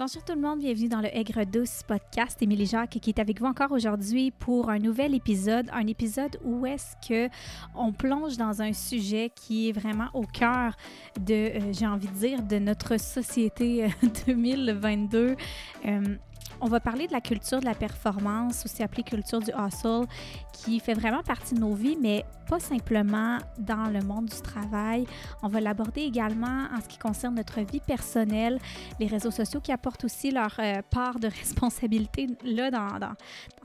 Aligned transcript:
Bonjour 0.00 0.24
tout 0.24 0.32
le 0.32 0.40
monde, 0.40 0.60
bienvenue 0.60 0.88
dans 0.88 1.02
le 1.02 1.14
Aigre 1.14 1.44
Douce 1.44 1.82
podcast. 1.86 2.40
Émilie 2.40 2.64
Jacques 2.64 2.98
qui 3.02 3.10
est 3.10 3.18
avec 3.18 3.38
vous 3.38 3.44
encore 3.44 3.70
aujourd'hui 3.70 4.30
pour 4.30 4.70
un 4.70 4.78
nouvel 4.78 5.14
épisode, 5.14 5.68
un 5.74 5.86
épisode 5.86 6.40
où 6.42 6.64
est-ce 6.64 6.96
que 7.06 7.28
on 7.74 7.92
plonge 7.92 8.38
dans 8.38 8.62
un 8.62 8.72
sujet 8.72 9.28
qui 9.28 9.68
est 9.68 9.72
vraiment 9.72 10.08
au 10.14 10.22
cœur 10.22 10.74
de, 11.20 11.34
euh, 11.34 11.72
j'ai 11.74 11.86
envie 11.86 12.08
de 12.08 12.14
dire, 12.14 12.42
de 12.42 12.58
notre 12.58 12.98
société 12.98 13.88
2022. 14.26 15.36
Euh, 15.84 16.16
on 16.60 16.66
va 16.66 16.80
parler 16.80 17.06
de 17.06 17.12
la 17.12 17.20
culture 17.20 17.60
de 17.60 17.64
la 17.64 17.74
performance, 17.74 18.64
aussi 18.64 18.82
appelée 18.82 19.02
culture 19.02 19.40
du 19.40 19.50
hustle, 19.50 20.06
qui 20.52 20.80
fait 20.80 20.94
vraiment 20.94 21.22
partie 21.22 21.54
de 21.54 21.60
nos 21.60 21.74
vies, 21.74 21.96
mais 22.00 22.24
pas 22.50 22.58
simplement 22.58 23.38
dans 23.58 23.88
le 23.90 24.00
monde 24.00 24.26
du 24.26 24.40
travail. 24.42 25.06
On 25.40 25.48
va 25.48 25.60
l'aborder 25.60 26.00
également 26.02 26.66
en 26.74 26.80
ce 26.80 26.88
qui 26.88 26.98
concerne 26.98 27.36
notre 27.36 27.60
vie 27.60 27.78
personnelle, 27.78 28.58
les 28.98 29.06
réseaux 29.06 29.30
sociaux 29.30 29.60
qui 29.60 29.70
apportent 29.70 30.04
aussi 30.04 30.32
leur 30.32 30.56
euh, 30.58 30.82
part 30.90 31.20
de 31.20 31.28
responsabilité 31.40 32.26
là 32.42 32.72
dans, 32.72 32.88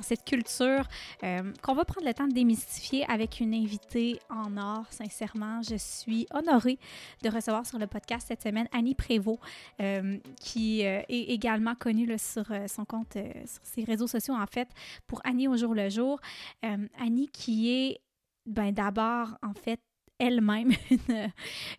cette 0.02 0.24
culture 0.24 0.88
euh, 1.24 1.52
qu'on 1.64 1.74
va 1.74 1.84
prendre 1.84 2.06
le 2.06 2.14
temps 2.14 2.28
de 2.28 2.34
démystifier 2.34 3.10
avec 3.10 3.40
une 3.40 3.56
invitée 3.56 4.20
en 4.30 4.56
or. 4.56 4.86
Sincèrement, 4.92 5.62
je 5.68 5.76
suis 5.78 6.28
honorée 6.32 6.78
de 7.24 7.30
recevoir 7.30 7.66
sur 7.66 7.80
le 7.80 7.88
podcast 7.88 8.28
cette 8.28 8.44
semaine 8.44 8.68
Annie 8.72 8.94
Prévost, 8.94 9.40
euh, 9.82 10.18
qui 10.40 10.82
est 10.82 11.06
également 11.10 11.74
connue 11.74 12.08
sur 12.20 12.46
son 12.68 12.85
compte, 12.86 13.14
sur 13.14 13.66
ses 13.66 13.84
réseaux 13.84 14.08
sociaux 14.08 14.36
en 14.36 14.46
fait, 14.48 14.70
pour 15.08 15.22
Annie 15.24 15.48
au 15.48 15.58
jour 15.58 15.74
le 15.74 15.90
jour. 15.90 16.20
Annie 16.62 17.30
qui 17.30 17.72
est 17.72 18.02
ben, 18.46 18.72
d'abord, 18.72 19.38
en 19.42 19.54
fait, 19.54 19.80
elle-même 20.20 20.72
une, 20.92 21.32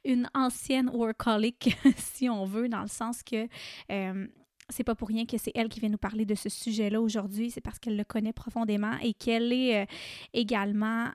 une, 0.04 0.30
ancienne 0.34 0.90
workaholic, 0.92 1.76
si 1.96 2.28
on 2.28 2.44
veut, 2.44 2.68
dans 2.68 2.82
le 2.82 2.88
sens 2.88 3.22
que 3.22 3.48
euh, 3.90 4.26
c'est 4.68 4.84
pas 4.84 4.94
pour 4.94 5.08
rien 5.08 5.26
que 5.26 5.38
c'est 5.38 5.52
elle 5.54 5.68
qui 5.68 5.80
vient 5.80 5.88
nous 5.88 5.98
parler 5.98 6.24
de 6.24 6.34
ce 6.34 6.48
sujet-là 6.48 7.00
aujourd'hui, 7.00 7.50
c'est 7.50 7.60
parce 7.60 7.78
qu'elle 7.78 7.96
le 7.96 8.04
connaît 8.04 8.32
profondément 8.32 8.96
et 9.00 9.14
qu'elle 9.14 9.52
est 9.52 9.82
euh, 9.82 9.86
également 10.32 11.10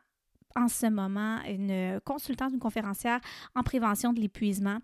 en 0.55 0.67
ce 0.67 0.88
moment 0.88 1.39
une 1.47 1.99
consultante, 2.03 2.53
une 2.53 2.59
conférencière 2.59 3.19
en 3.55 3.63
prévention 3.63 4.13
de 4.13 4.19
l'épuisement. 4.19 4.79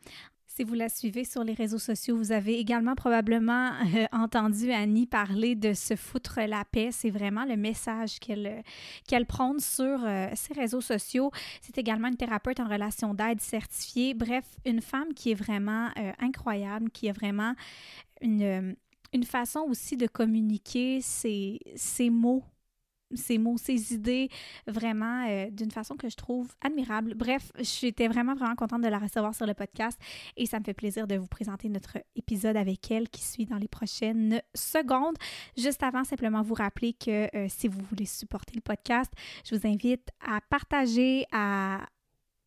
Si 0.57 0.63
vous 0.63 0.73
la 0.73 0.89
suivez 0.89 1.23
sur 1.23 1.43
les 1.43 1.53
réseaux 1.53 1.77
sociaux, 1.77 2.17
vous 2.17 2.31
avez 2.31 2.57
également 2.57 2.95
probablement 2.95 3.73
euh, 3.93 4.07
entendu 4.11 4.71
Annie 4.71 5.05
parler 5.05 5.53
de 5.53 5.73
se 5.73 5.95
foutre 5.95 6.39
la 6.47 6.65
paix. 6.65 6.89
C'est 6.91 7.11
vraiment 7.11 7.45
le 7.45 7.55
message 7.55 8.19
qu'elle 8.19 8.63
qu'elle 9.07 9.27
prône 9.27 9.59
sur 9.59 10.03
euh, 10.03 10.29
ses 10.33 10.55
réseaux 10.55 10.81
sociaux. 10.81 11.29
C'est 11.61 11.77
également 11.77 12.07
une 12.07 12.17
thérapeute 12.17 12.59
en 12.59 12.67
relation 12.67 13.13
d'aide 13.13 13.39
certifiée. 13.39 14.15
Bref, 14.15 14.45
une 14.65 14.81
femme 14.81 15.13
qui 15.13 15.29
est 15.29 15.35
vraiment 15.35 15.89
euh, 15.95 16.11
incroyable, 16.17 16.89
qui 16.89 17.07
a 17.07 17.13
vraiment 17.13 17.53
une, 18.21 18.75
une 19.13 19.25
façon 19.25 19.59
aussi 19.59 19.95
de 19.95 20.07
communiquer 20.07 21.01
ses, 21.01 21.59
ses 21.75 22.09
mots 22.09 22.43
ses 23.13 23.37
mots, 23.37 23.57
ses 23.57 23.93
idées, 23.93 24.29
vraiment 24.65 25.25
euh, 25.27 25.49
d'une 25.49 25.71
façon 25.71 25.95
que 25.95 26.09
je 26.09 26.15
trouve 26.15 26.53
admirable. 26.61 27.13
Bref, 27.15 27.51
j'étais 27.59 28.07
vraiment, 28.07 28.35
vraiment 28.35 28.55
contente 28.55 28.81
de 28.81 28.87
la 28.87 28.99
recevoir 28.99 29.33
sur 29.33 29.45
le 29.45 29.53
podcast 29.53 29.99
et 30.35 30.45
ça 30.45 30.59
me 30.59 30.63
fait 30.63 30.73
plaisir 30.73 31.07
de 31.07 31.15
vous 31.15 31.27
présenter 31.27 31.69
notre 31.69 31.97
épisode 32.15 32.57
avec 32.57 32.91
elle 32.91 33.09
qui 33.09 33.23
suit 33.23 33.45
dans 33.45 33.57
les 33.57 33.67
prochaines 33.67 34.41
secondes. 34.53 35.15
Juste 35.57 35.83
avant, 35.83 36.03
simplement 36.03 36.41
vous 36.41 36.53
rappeler 36.53 36.93
que 36.93 37.35
euh, 37.35 37.47
si 37.49 37.67
vous 37.67 37.81
voulez 37.89 38.05
supporter 38.05 38.53
le 38.55 38.61
podcast, 38.61 39.11
je 39.45 39.55
vous 39.55 39.67
invite 39.67 40.09
à 40.25 40.41
partager, 40.41 41.25
à 41.31 41.81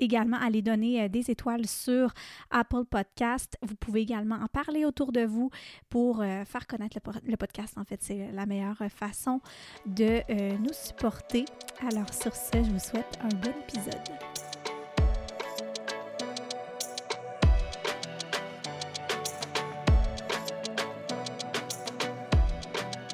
également 0.00 0.38
aller 0.38 0.62
donner 0.62 1.02
euh, 1.02 1.08
des 1.08 1.30
étoiles 1.30 1.66
sur 1.66 2.12
Apple 2.50 2.84
Podcast. 2.84 3.56
Vous 3.62 3.76
pouvez 3.76 4.00
également 4.00 4.36
en 4.36 4.46
parler 4.46 4.84
autour 4.84 5.12
de 5.12 5.24
vous 5.24 5.50
pour 5.88 6.22
euh, 6.22 6.44
faire 6.44 6.66
connaître 6.66 6.98
le, 7.24 7.36
podcast. 7.36 7.74
En 7.78 7.84
fait, 7.84 8.02
c'est 8.02 8.30
la 8.32 8.46
meilleure 8.46 8.82
façon 8.88 9.40
de 9.86 10.22
euh, 10.30 10.58
nous 10.58 10.72
supporter. 10.72 11.44
Alors 11.90 12.12
sur 12.12 12.34
ce, 12.34 12.62
je 12.62 12.70
vous 12.70 12.78
souhaite 12.78 13.18
un 13.22 13.28
bon 13.28 13.52
épisode. 13.62 13.94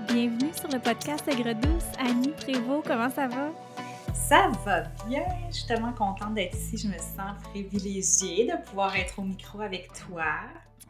Bienvenue 0.09 0.53
sur 0.55 0.69
le 0.69 0.79
podcast 0.79 1.29
Aigre 1.29 1.55
Douce. 1.55 1.85
Annie 1.99 2.33
Prévost, 2.33 2.87
comment 2.87 3.11
ça 3.11 3.29
va? 3.29 3.51
Ça 4.25 4.51
va 4.65 4.81
bien. 5.07 5.23
Je 5.49 5.55
suis 5.55 5.67
tellement 5.67 5.93
contente 5.93 6.35
d'être 6.35 6.57
ici. 6.57 6.77
Je 6.77 6.89
me 6.89 6.99
sens 6.99 7.41
privilégiée 7.51 8.47
de 8.47 8.63
pouvoir 8.65 8.97
être 8.97 9.19
au 9.19 9.23
micro 9.23 9.61
avec 9.61 9.89
toi. 9.93 10.41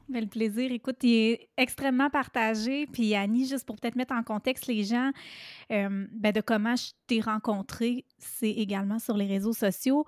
Mais 0.08 0.20
le 0.20 0.26
plaisir, 0.26 0.70
écoute, 0.72 0.96
il 1.02 1.14
est 1.14 1.48
extrêmement 1.56 2.08
partagé. 2.08 2.86
Puis 2.86 3.14
Annie, 3.14 3.46
juste 3.46 3.66
pour 3.66 3.76
peut-être 3.76 3.96
mettre 3.96 4.14
en 4.14 4.22
contexte 4.22 4.66
les 4.66 4.84
gens 4.84 5.10
euh, 5.72 6.06
ben, 6.12 6.32
de 6.32 6.40
comment 6.40 6.76
je 6.76 6.92
t'ai 7.06 7.20
rencontré, 7.20 8.04
c'est 8.18 8.50
également 8.50 8.98
sur 8.98 9.16
les 9.16 9.26
réseaux 9.26 9.52
sociaux. 9.52 10.04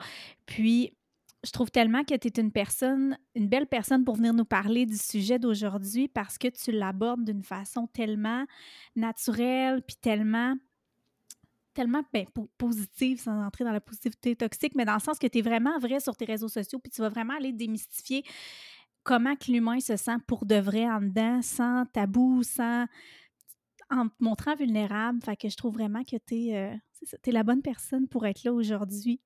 Puis 0.46 0.96
je 1.44 1.50
trouve 1.50 1.70
tellement 1.70 2.04
que 2.04 2.14
tu 2.14 2.28
es 2.28 2.40
une 2.40 2.52
personne, 2.52 3.16
une 3.34 3.48
belle 3.48 3.66
personne 3.66 4.04
pour 4.04 4.16
venir 4.16 4.34
nous 4.34 4.44
parler 4.44 4.86
du 4.86 4.96
sujet 4.96 5.38
d'aujourd'hui 5.38 6.08
parce 6.08 6.38
que 6.38 6.48
tu 6.48 6.72
l'abordes 6.72 7.24
d'une 7.24 7.44
façon 7.44 7.86
tellement 7.86 8.44
naturelle, 8.96 9.82
puis 9.82 9.96
tellement 9.96 10.54
tellement 11.78 12.02
ben, 12.12 12.26
positive, 12.58 13.20
sans 13.20 13.40
entrer 13.40 13.62
dans 13.62 13.70
la 13.70 13.80
positivité 13.80 14.34
toxique, 14.34 14.74
mais 14.74 14.84
dans 14.84 14.94
le 14.94 15.00
sens 15.00 15.16
que 15.16 15.28
tu 15.28 15.38
es 15.38 15.42
vraiment 15.42 15.78
vrai 15.78 16.00
sur 16.00 16.16
tes 16.16 16.24
réseaux 16.24 16.48
sociaux, 16.48 16.80
puis 16.80 16.90
tu 16.90 17.00
vas 17.00 17.08
vraiment 17.08 17.34
aller 17.34 17.52
démystifier 17.52 18.24
comment 19.04 19.36
que 19.36 19.52
l'humain 19.52 19.78
se 19.78 19.96
sent 19.96 20.16
pour 20.26 20.44
de 20.44 20.56
vrai 20.56 20.90
en 20.90 21.00
dedans, 21.00 21.40
sans 21.40 21.86
tabou, 21.92 22.42
sans 22.42 22.86
en 23.90 24.08
te 24.08 24.14
montrant 24.18 24.56
vulnérable. 24.56 25.20
Fait 25.24 25.36
que 25.36 25.48
je 25.48 25.56
trouve 25.56 25.74
vraiment 25.74 26.02
que 26.02 26.16
tu 26.16 26.48
es, 26.48 26.56
euh, 26.56 27.30
la 27.30 27.44
bonne 27.44 27.62
personne 27.62 28.08
pour 28.08 28.26
être 28.26 28.42
là 28.42 28.52
aujourd'hui. 28.52 29.20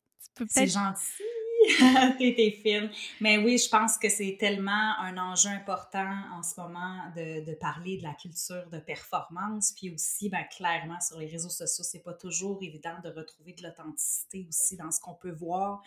C'est 0.48 0.66
gentil. 0.66 1.22
T'es 2.18 2.58
fine. 2.62 2.90
Mais 3.20 3.38
oui, 3.38 3.58
je 3.58 3.68
pense 3.68 3.96
que 3.98 4.08
c'est 4.08 4.36
tellement 4.38 4.94
un 4.98 5.16
enjeu 5.18 5.50
important 5.50 6.14
en 6.36 6.42
ce 6.42 6.60
moment 6.60 6.98
de, 7.16 7.44
de, 7.44 7.54
parler 7.54 7.98
de 7.98 8.02
la 8.02 8.14
culture 8.14 8.68
de 8.70 8.78
performance. 8.78 9.72
Puis 9.76 9.90
aussi, 9.90 10.28
ben, 10.28 10.44
clairement, 10.44 11.00
sur 11.00 11.18
les 11.18 11.26
réseaux 11.26 11.48
sociaux, 11.48 11.84
c'est 11.84 12.02
pas 12.02 12.14
toujours 12.14 12.58
évident 12.62 12.96
de 13.04 13.10
retrouver 13.10 13.52
de 13.52 13.62
l'authenticité 13.62 14.46
aussi 14.48 14.76
dans 14.76 14.90
ce 14.90 15.00
qu'on 15.00 15.14
peut 15.14 15.32
voir. 15.32 15.82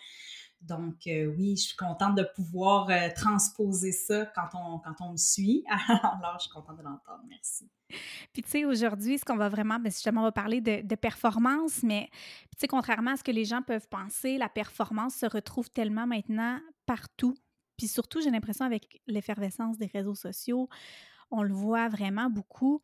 Donc, 0.60 1.06
euh, 1.06 1.26
oui, 1.26 1.56
je 1.56 1.68
suis 1.68 1.76
contente 1.76 2.16
de 2.16 2.26
pouvoir 2.34 2.88
euh, 2.90 3.08
transposer 3.14 3.92
ça 3.92 4.26
quand 4.34 4.48
on, 4.54 4.78
quand 4.78 4.94
on 5.00 5.12
me 5.12 5.16
suit. 5.16 5.64
Alors, 5.88 6.36
je 6.38 6.44
suis 6.44 6.52
contente 6.52 6.78
de 6.78 6.82
l'entendre. 6.82 7.22
Merci. 7.28 7.70
Puis, 8.32 8.42
tu 8.42 8.50
sais, 8.50 8.64
aujourd'hui, 8.64 9.18
ce 9.18 9.24
qu'on 9.24 9.36
va 9.36 9.48
vraiment, 9.48 9.78
bien, 9.78 9.90
justement, 9.90 10.22
on 10.22 10.24
va 10.24 10.32
parler 10.32 10.60
de, 10.60 10.82
de 10.82 10.94
performance, 10.96 11.82
mais, 11.82 12.08
tu 12.10 12.58
sais, 12.58 12.66
contrairement 12.66 13.12
à 13.12 13.16
ce 13.16 13.22
que 13.22 13.30
les 13.30 13.44
gens 13.44 13.62
peuvent 13.62 13.88
penser, 13.88 14.38
la 14.38 14.48
performance 14.48 15.14
se 15.14 15.26
retrouve 15.26 15.70
tellement 15.70 16.06
maintenant 16.06 16.58
partout. 16.86 17.36
Puis 17.76 17.88
surtout, 17.88 18.20
j'ai 18.20 18.30
l'impression 18.30 18.64
avec 18.64 19.00
l'effervescence 19.06 19.78
des 19.78 19.86
réseaux 19.86 20.14
sociaux, 20.14 20.68
on 21.30 21.42
le 21.42 21.52
voit 21.52 21.88
vraiment 21.88 22.30
beaucoup. 22.30 22.80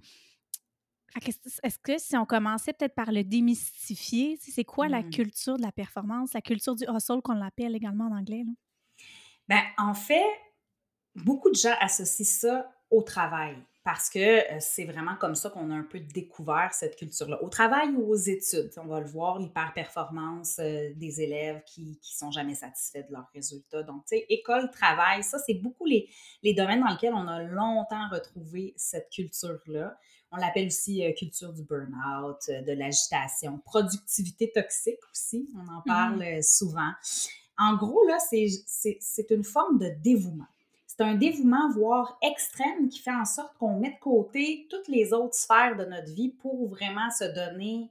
Est-ce 1.20 1.78
que 1.78 1.98
si 1.98 2.16
on 2.16 2.24
commençait 2.24 2.72
peut-être 2.72 2.94
par 2.94 3.12
le 3.12 3.22
démystifier, 3.22 4.38
c'est 4.40 4.64
quoi 4.64 4.88
la 4.88 5.02
mmh. 5.02 5.10
culture 5.10 5.56
de 5.56 5.62
la 5.62 5.72
performance, 5.72 6.32
la 6.32 6.40
culture 6.40 6.74
du 6.74 6.84
hustle 6.84 7.20
qu'on 7.22 7.34
l'appelle 7.34 7.76
également 7.76 8.06
en 8.06 8.18
anglais? 8.18 8.44
Bien, 9.48 9.62
en 9.76 9.94
fait, 9.94 10.24
beaucoup 11.14 11.50
de 11.50 11.56
gens 11.56 11.74
associent 11.80 12.24
ça 12.24 12.72
au 12.90 13.02
travail 13.02 13.56
parce 13.84 14.08
que 14.08 14.18
euh, 14.18 14.58
c'est 14.60 14.84
vraiment 14.84 15.16
comme 15.16 15.34
ça 15.34 15.50
qu'on 15.50 15.70
a 15.70 15.74
un 15.74 15.82
peu 15.82 15.98
découvert 15.98 16.72
cette 16.72 16.96
culture-là. 16.96 17.42
Au 17.42 17.48
travail 17.48 17.90
ou 17.90 18.10
aux 18.10 18.16
études, 18.16 18.70
on 18.76 18.86
va 18.86 19.00
le 19.00 19.06
voir, 19.06 19.40
l'hyper-performance 19.40 20.60
euh, 20.60 20.90
des 20.94 21.20
élèves 21.20 21.62
qui 21.66 21.82
ne 21.82 21.94
sont 22.00 22.30
jamais 22.30 22.54
satisfaits 22.54 23.08
de 23.08 23.12
leurs 23.12 23.28
résultats. 23.34 23.82
Donc, 23.82 24.04
tu 24.06 24.16
sais, 24.16 24.26
école, 24.28 24.70
travail, 24.70 25.24
ça, 25.24 25.38
c'est 25.38 25.54
beaucoup 25.54 25.84
les, 25.84 26.08
les 26.44 26.54
domaines 26.54 26.80
dans 26.80 26.88
lesquels 26.88 27.14
on 27.14 27.26
a 27.26 27.42
longtemps 27.42 28.08
retrouvé 28.10 28.72
cette 28.76 29.10
culture-là. 29.10 29.98
On 30.32 30.38
l'appelle 30.38 30.66
aussi 30.66 31.04
euh, 31.04 31.12
culture 31.12 31.52
du 31.52 31.62
burn-out, 31.62 32.38
de 32.48 32.72
l'agitation, 32.72 33.58
productivité 33.64 34.50
toxique 34.50 35.00
aussi, 35.12 35.48
on 35.56 35.68
en 35.72 35.82
parle 35.82 36.22
mm-hmm. 36.22 36.42
souvent. 36.42 36.90
En 37.58 37.76
gros, 37.76 38.02
là, 38.08 38.18
c'est 38.18 39.30
une 39.30 39.44
forme 39.44 39.78
de 39.78 39.90
dévouement 40.02 40.48
c'est 40.94 41.04
un 41.04 41.14
dévouement, 41.14 41.70
voire 41.70 42.18
extrême, 42.20 42.90
qui 42.90 42.98
fait 42.98 43.14
en 43.14 43.24
sorte 43.24 43.56
qu'on 43.56 43.78
met 43.78 43.92
de 43.92 43.98
côté 43.98 44.66
toutes 44.68 44.88
les 44.88 45.14
autres 45.14 45.34
sphères 45.34 45.74
de 45.76 45.86
notre 45.86 46.12
vie 46.12 46.28
pour 46.28 46.68
vraiment 46.68 47.10
se 47.10 47.24
donner 47.24 47.90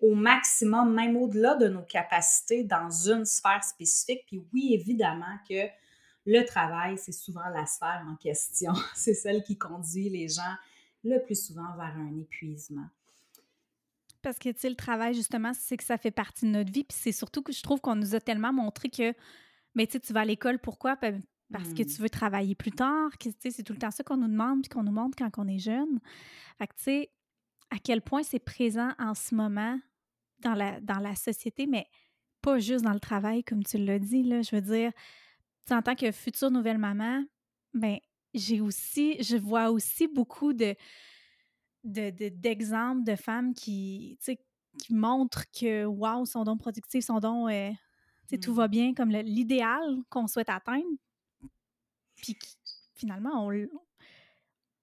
au 0.00 0.16
maximum, 0.16 0.92
même 0.92 1.16
au-delà 1.16 1.54
de 1.54 1.68
nos 1.68 1.82
capacités 1.82 2.64
dans 2.64 2.90
une 2.90 3.24
sphère 3.24 3.62
spécifique. 3.62 4.24
Puis 4.26 4.42
oui, 4.52 4.70
évidemment 4.74 5.38
que 5.48 5.68
le 6.26 6.44
travail, 6.44 6.98
c'est 6.98 7.12
souvent 7.12 7.48
la 7.54 7.66
sphère 7.66 8.04
en 8.10 8.16
question. 8.16 8.72
c'est 8.96 9.14
celle 9.14 9.44
qui 9.44 9.56
conduit 9.56 10.08
les 10.08 10.26
gens 10.26 10.54
le 11.04 11.22
plus 11.22 11.46
souvent 11.46 11.74
vers 11.76 11.96
un 11.96 12.16
épuisement. 12.18 12.86
Parce 14.22 14.38
que, 14.38 14.50
tu 14.50 14.60
sais, 14.60 14.68
le 14.68 14.76
travail, 14.76 15.14
justement, 15.14 15.52
c'est 15.54 15.76
que 15.76 15.84
ça 15.84 15.96
fait 15.96 16.10
partie 16.10 16.44
de 16.44 16.50
notre 16.50 16.70
vie. 16.70 16.84
Puis 16.84 16.96
c'est 17.00 17.12
surtout 17.12 17.42
que 17.42 17.52
je 17.52 17.62
trouve 17.62 17.80
qu'on 17.80 17.96
nous 17.96 18.14
a 18.14 18.20
tellement 18.20 18.52
montré 18.52 18.90
que, 18.90 19.14
mais 19.74 19.86
tu 19.86 19.92
sais, 19.92 20.00
tu 20.00 20.12
vas 20.12 20.20
à 20.20 20.24
l'école, 20.24 20.58
pourquoi? 20.58 20.96
parce 20.96 21.72
que 21.72 21.82
Mmh. 21.82 21.86
tu 21.86 22.02
veux 22.02 22.10
travailler 22.10 22.54
plus 22.54 22.70
tard, 22.70 23.10
tu 23.18 23.32
sais, 23.40 23.50
c'est 23.50 23.62
tout 23.62 23.72
le 23.72 23.78
temps 23.78 23.90
ça 23.90 24.04
qu'on 24.04 24.18
nous 24.18 24.28
demande 24.28 24.62
puis 24.62 24.68
qu'on 24.68 24.84
nous 24.84 24.92
montre 24.92 25.16
quand 25.16 25.30
on 25.38 25.48
est 25.48 25.58
jeune. 25.58 26.00
Fait 26.58 26.66
que, 26.66 26.74
tu 26.74 26.82
sais, 26.84 27.10
à 27.70 27.78
quel 27.78 28.02
point 28.02 28.22
c'est 28.22 28.38
présent 28.38 28.92
en 28.98 29.14
ce 29.14 29.34
moment 29.34 29.80
dans 30.40 30.54
la, 30.54 30.80
dans 30.80 30.98
la 30.98 31.14
société, 31.14 31.66
mais 31.66 31.86
pas 32.40 32.58
juste 32.58 32.84
dans 32.84 32.92
le 32.92 33.00
travail, 33.00 33.42
comme 33.42 33.64
tu 33.64 33.78
l'as 33.78 33.98
dit, 33.98 34.22
là. 34.22 34.42
Je 34.42 34.54
veux 34.54 34.62
dire, 34.62 34.92
tu 34.92 35.00
sais, 35.68 35.74
en 35.74 35.82
tant 35.82 35.94
que 35.94 36.10
future 36.12 36.50
nouvelle 36.50 36.78
maman, 36.78 37.24
ben 37.74 37.98
j'ai 38.34 38.60
aussi, 38.60 39.22
je 39.22 39.36
vois 39.36 39.70
aussi 39.70 40.08
beaucoup 40.08 40.52
de 40.52 40.74
de- 41.84 42.10
de- 42.10 42.28
d'exemples 42.28 43.04
de, 43.04 43.16
femmes 43.16 43.54
qui, 43.54 44.18
qui 44.78 44.94
montrent 44.94 45.44
que, 45.50 45.84
waouh, 45.86 46.26
sont 46.26 46.44
donc 46.44 46.60
productives, 46.60 47.02
sont 47.02 47.20
donc, 47.20 47.50
euh, 47.50 47.70
tout 48.42 48.52
Mm. 48.52 48.56
va 48.56 48.68
bien, 48.68 48.94
comme 48.94 49.10
l'idéal 49.10 49.96
qu'on 50.10 50.26
souhaite 50.26 50.50
atteindre. 50.50 50.84
Puis 52.16 52.36
finalement, 52.94 53.46
on, 53.46 53.66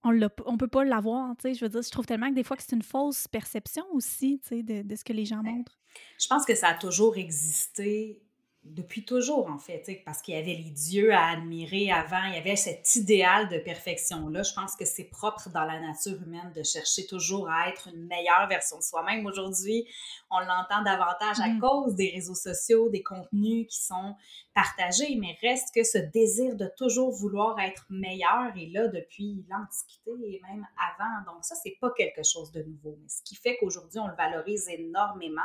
on, 0.04 0.20
on 0.46 0.58
peut 0.58 0.68
pas 0.68 0.84
l'avoir, 0.84 1.36
tu 1.38 1.44
sais. 1.44 1.54
Je 1.54 1.64
veux 1.66 1.70
dire, 1.70 1.82
je 1.82 1.90
trouve 1.92 2.06
tellement 2.06 2.30
que 2.30 2.36
des 2.36 2.44
fois 2.44 2.58
que 2.58 2.64
c'est 2.64 2.76
une 2.76 2.82
fausse 2.82 3.28
perception 3.28 3.86
aussi, 3.94 4.40
tu 4.42 4.48
sais, 4.50 4.64
de, 4.64 4.82
de 4.82 4.96
ce 4.96 5.04
que 5.04 5.14
les 5.14 5.26
gens 5.26 5.44
Ben, 5.44 5.52
montrent. 5.58 5.78
Je 6.20 6.28
pense 6.28 6.46
que 6.46 6.56
ça 6.56 6.70
a 6.70 6.74
toujours 6.76 7.18
existé, 7.18 8.24
depuis 8.72 9.06
toujours 9.06 9.50
en 9.50 9.58
fait, 9.58 10.02
parce 10.06 10.22
qu'il 10.22 10.36
y 10.36 10.38
avait 10.38 10.56
les 10.56 10.70
dieux 10.70 11.14
à 11.14 11.30
admirer 11.30 11.92
avant, 11.92 12.24
il 12.28 12.36
y 12.36 12.38
avait 12.38 12.56
cet 12.56 12.96
idéal 12.96 13.50
de 13.50 13.58
perfection-là. 13.58 14.44
Je 14.44 14.54
pense 14.54 14.76
que 14.76 14.86
c'est 14.86 15.06
propre 15.06 15.50
dans 15.50 15.66
la 15.66 15.80
nature 15.80 16.22
humaine 16.22 16.52
de 16.56 16.64
chercher 16.64 17.06
toujours 17.08 17.50
à 17.50 17.70
être 17.70 17.88
une 17.88 18.06
meilleure 18.08 18.48
version 18.50 18.78
de 18.78 18.84
soi-même. 18.84 19.26
Aujourd'hui, 19.26 19.88
on 20.30 20.40
l'entend 20.40 20.84
davantage 20.84 21.40
à 21.40 21.48
Mhm. 21.48 21.60
cause 21.60 21.96
des 21.96 22.12
réseaux 22.12 22.36
sociaux, 22.36 22.90
des 22.90 23.04
contenus 23.04 23.68
qui 23.70 23.82
sont 23.84 24.16
partagés, 24.54 25.16
mais 25.20 25.38
reste 25.42 25.74
que 25.74 25.84
ce 25.84 25.98
désir 25.98 26.56
de 26.56 26.70
toujours 26.78 27.12
vouloir 27.12 27.60
être 27.60 27.86
meilleur 27.90 28.52
est 28.58 28.72
là 28.72 28.88
depuis 28.88 29.46
l'Antiquité 29.50 30.12
et 30.26 30.42
même 30.48 30.68
avant. 30.78 31.32
Donc 31.32 31.46
ça, 31.46 31.56
c'est 31.56 31.78
pas 31.80 31.92
quelque 31.96 32.24
chose 32.24 32.52
de 32.52 32.64
nouveau. 32.64 32.98
Mais 33.02 33.08
ce 33.08 33.22
qui 33.24 33.36
fait 33.36 33.58
qu'aujourd'hui, 33.60 34.00
on 34.00 34.08
le 34.08 34.16
valorise 34.16 34.68
énormément, 34.70 35.42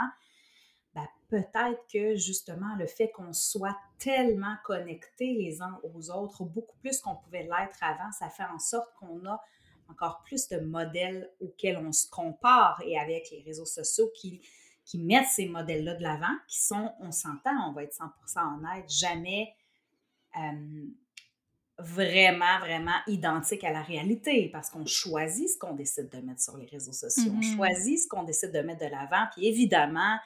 ben, 0.95 1.07
peut-être 1.29 1.87
que 1.93 2.15
justement 2.17 2.75
le 2.79 2.87
fait 2.87 3.11
qu'on 3.11 3.33
soit 3.33 3.77
tellement 3.99 4.57
connectés 4.65 5.33
les 5.35 5.63
uns 5.63 5.81
aux 5.95 6.11
autres, 6.11 6.45
beaucoup 6.45 6.77
plus 6.79 7.01
qu'on 7.01 7.17
pouvait 7.17 7.45
l'être 7.45 7.79
avant, 7.83 8.13
ça 8.13 8.29
fait 8.29 8.45
en 8.45 8.59
sorte 8.59 8.93
qu'on 8.99 9.25
a 9.27 9.41
encore 9.89 10.23
plus 10.25 10.49
de 10.49 10.59
modèles 10.59 11.31
auxquels 11.41 11.77
on 11.79 11.93
se 11.93 12.09
compare 12.11 12.83
et 12.85 12.99
avec 12.99 13.31
les 13.31 13.43
réseaux 13.43 13.65
sociaux 13.67 14.11
qui, 14.15 14.41
qui 14.85 14.99
mettent 14.99 15.29
ces 15.29 15.47
modèles-là 15.47 15.95
de 15.95 16.03
l'avant, 16.03 16.35
qui 16.49 16.61
sont, 16.63 16.93
on 17.01 17.11
s'entend, 17.11 17.69
on 17.69 17.73
va 17.73 17.85
être 17.85 17.95
100% 17.95 18.59
honnête, 18.59 18.91
jamais 18.91 19.55
euh, 20.37 20.87
vraiment, 21.79 22.59
vraiment 22.61 22.97
identiques 23.07 23.65
à 23.65 23.73
la 23.73 23.83
réalité 23.83 24.49
parce 24.51 24.71
qu'on 24.71 24.87
choisit 24.87 25.49
ce 25.49 25.59
qu'on 25.59 25.75
décide 25.75 26.09
de 26.11 26.19
mettre 26.19 26.41
sur 26.41 26.57
les 26.57 26.67
réseaux 26.67 26.93
sociaux, 26.93 27.33
on 27.33 27.37
Mhm. 27.39 27.57
choisit 27.57 27.99
ce 27.99 28.09
qu'on 28.09 28.23
décide 28.23 28.53
de 28.53 28.61
mettre 28.61 28.81
de 28.85 28.91
l'avant, 28.91 29.27
puis 29.33 29.47
évidemment, 29.47 30.19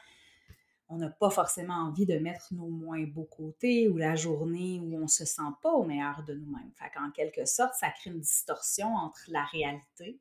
on 0.88 0.98
n'a 0.98 1.10
pas 1.10 1.30
forcément 1.30 1.74
envie 1.74 2.06
de 2.06 2.18
mettre 2.18 2.52
nos 2.52 2.68
moins 2.68 3.02
beaux 3.04 3.24
côtés 3.24 3.88
ou 3.88 3.96
la 3.96 4.14
journée 4.14 4.80
où 4.80 4.96
on 5.02 5.08
se 5.08 5.24
sent 5.24 5.42
pas 5.62 5.72
au 5.72 5.84
meilleur 5.84 6.22
de 6.24 6.34
nous-mêmes. 6.34 6.70
Fait 6.76 6.90
qu'en 6.94 7.10
quelque 7.10 7.44
sorte, 7.44 7.74
ça 7.74 7.90
crée 7.90 8.10
une 8.10 8.20
distorsion 8.20 8.94
entre 8.94 9.20
la 9.28 9.44
réalité 9.44 10.20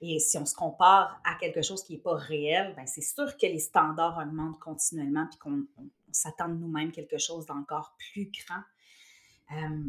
et 0.00 0.18
si 0.18 0.38
on 0.38 0.46
se 0.46 0.54
compare 0.54 1.20
à 1.24 1.34
quelque 1.34 1.60
chose 1.60 1.82
qui 1.84 1.94
n'est 1.94 1.98
pas 1.98 2.14
réel, 2.14 2.72
ben 2.76 2.86
c'est 2.86 3.02
sûr 3.02 3.36
que 3.36 3.46
les 3.46 3.58
standards 3.58 4.16
augmentent 4.18 4.58
continuellement 4.60 5.26
puis 5.26 5.38
qu'on 5.38 5.66
on- 5.76 5.90
on 6.08 6.12
s'attend 6.12 6.48
de 6.48 6.54
nous-mêmes 6.54 6.90
quelque 6.90 7.18
chose 7.18 7.46
d'encore 7.46 7.94
plus 8.12 8.30
grand. 8.30 8.62
Euh, 9.58 9.84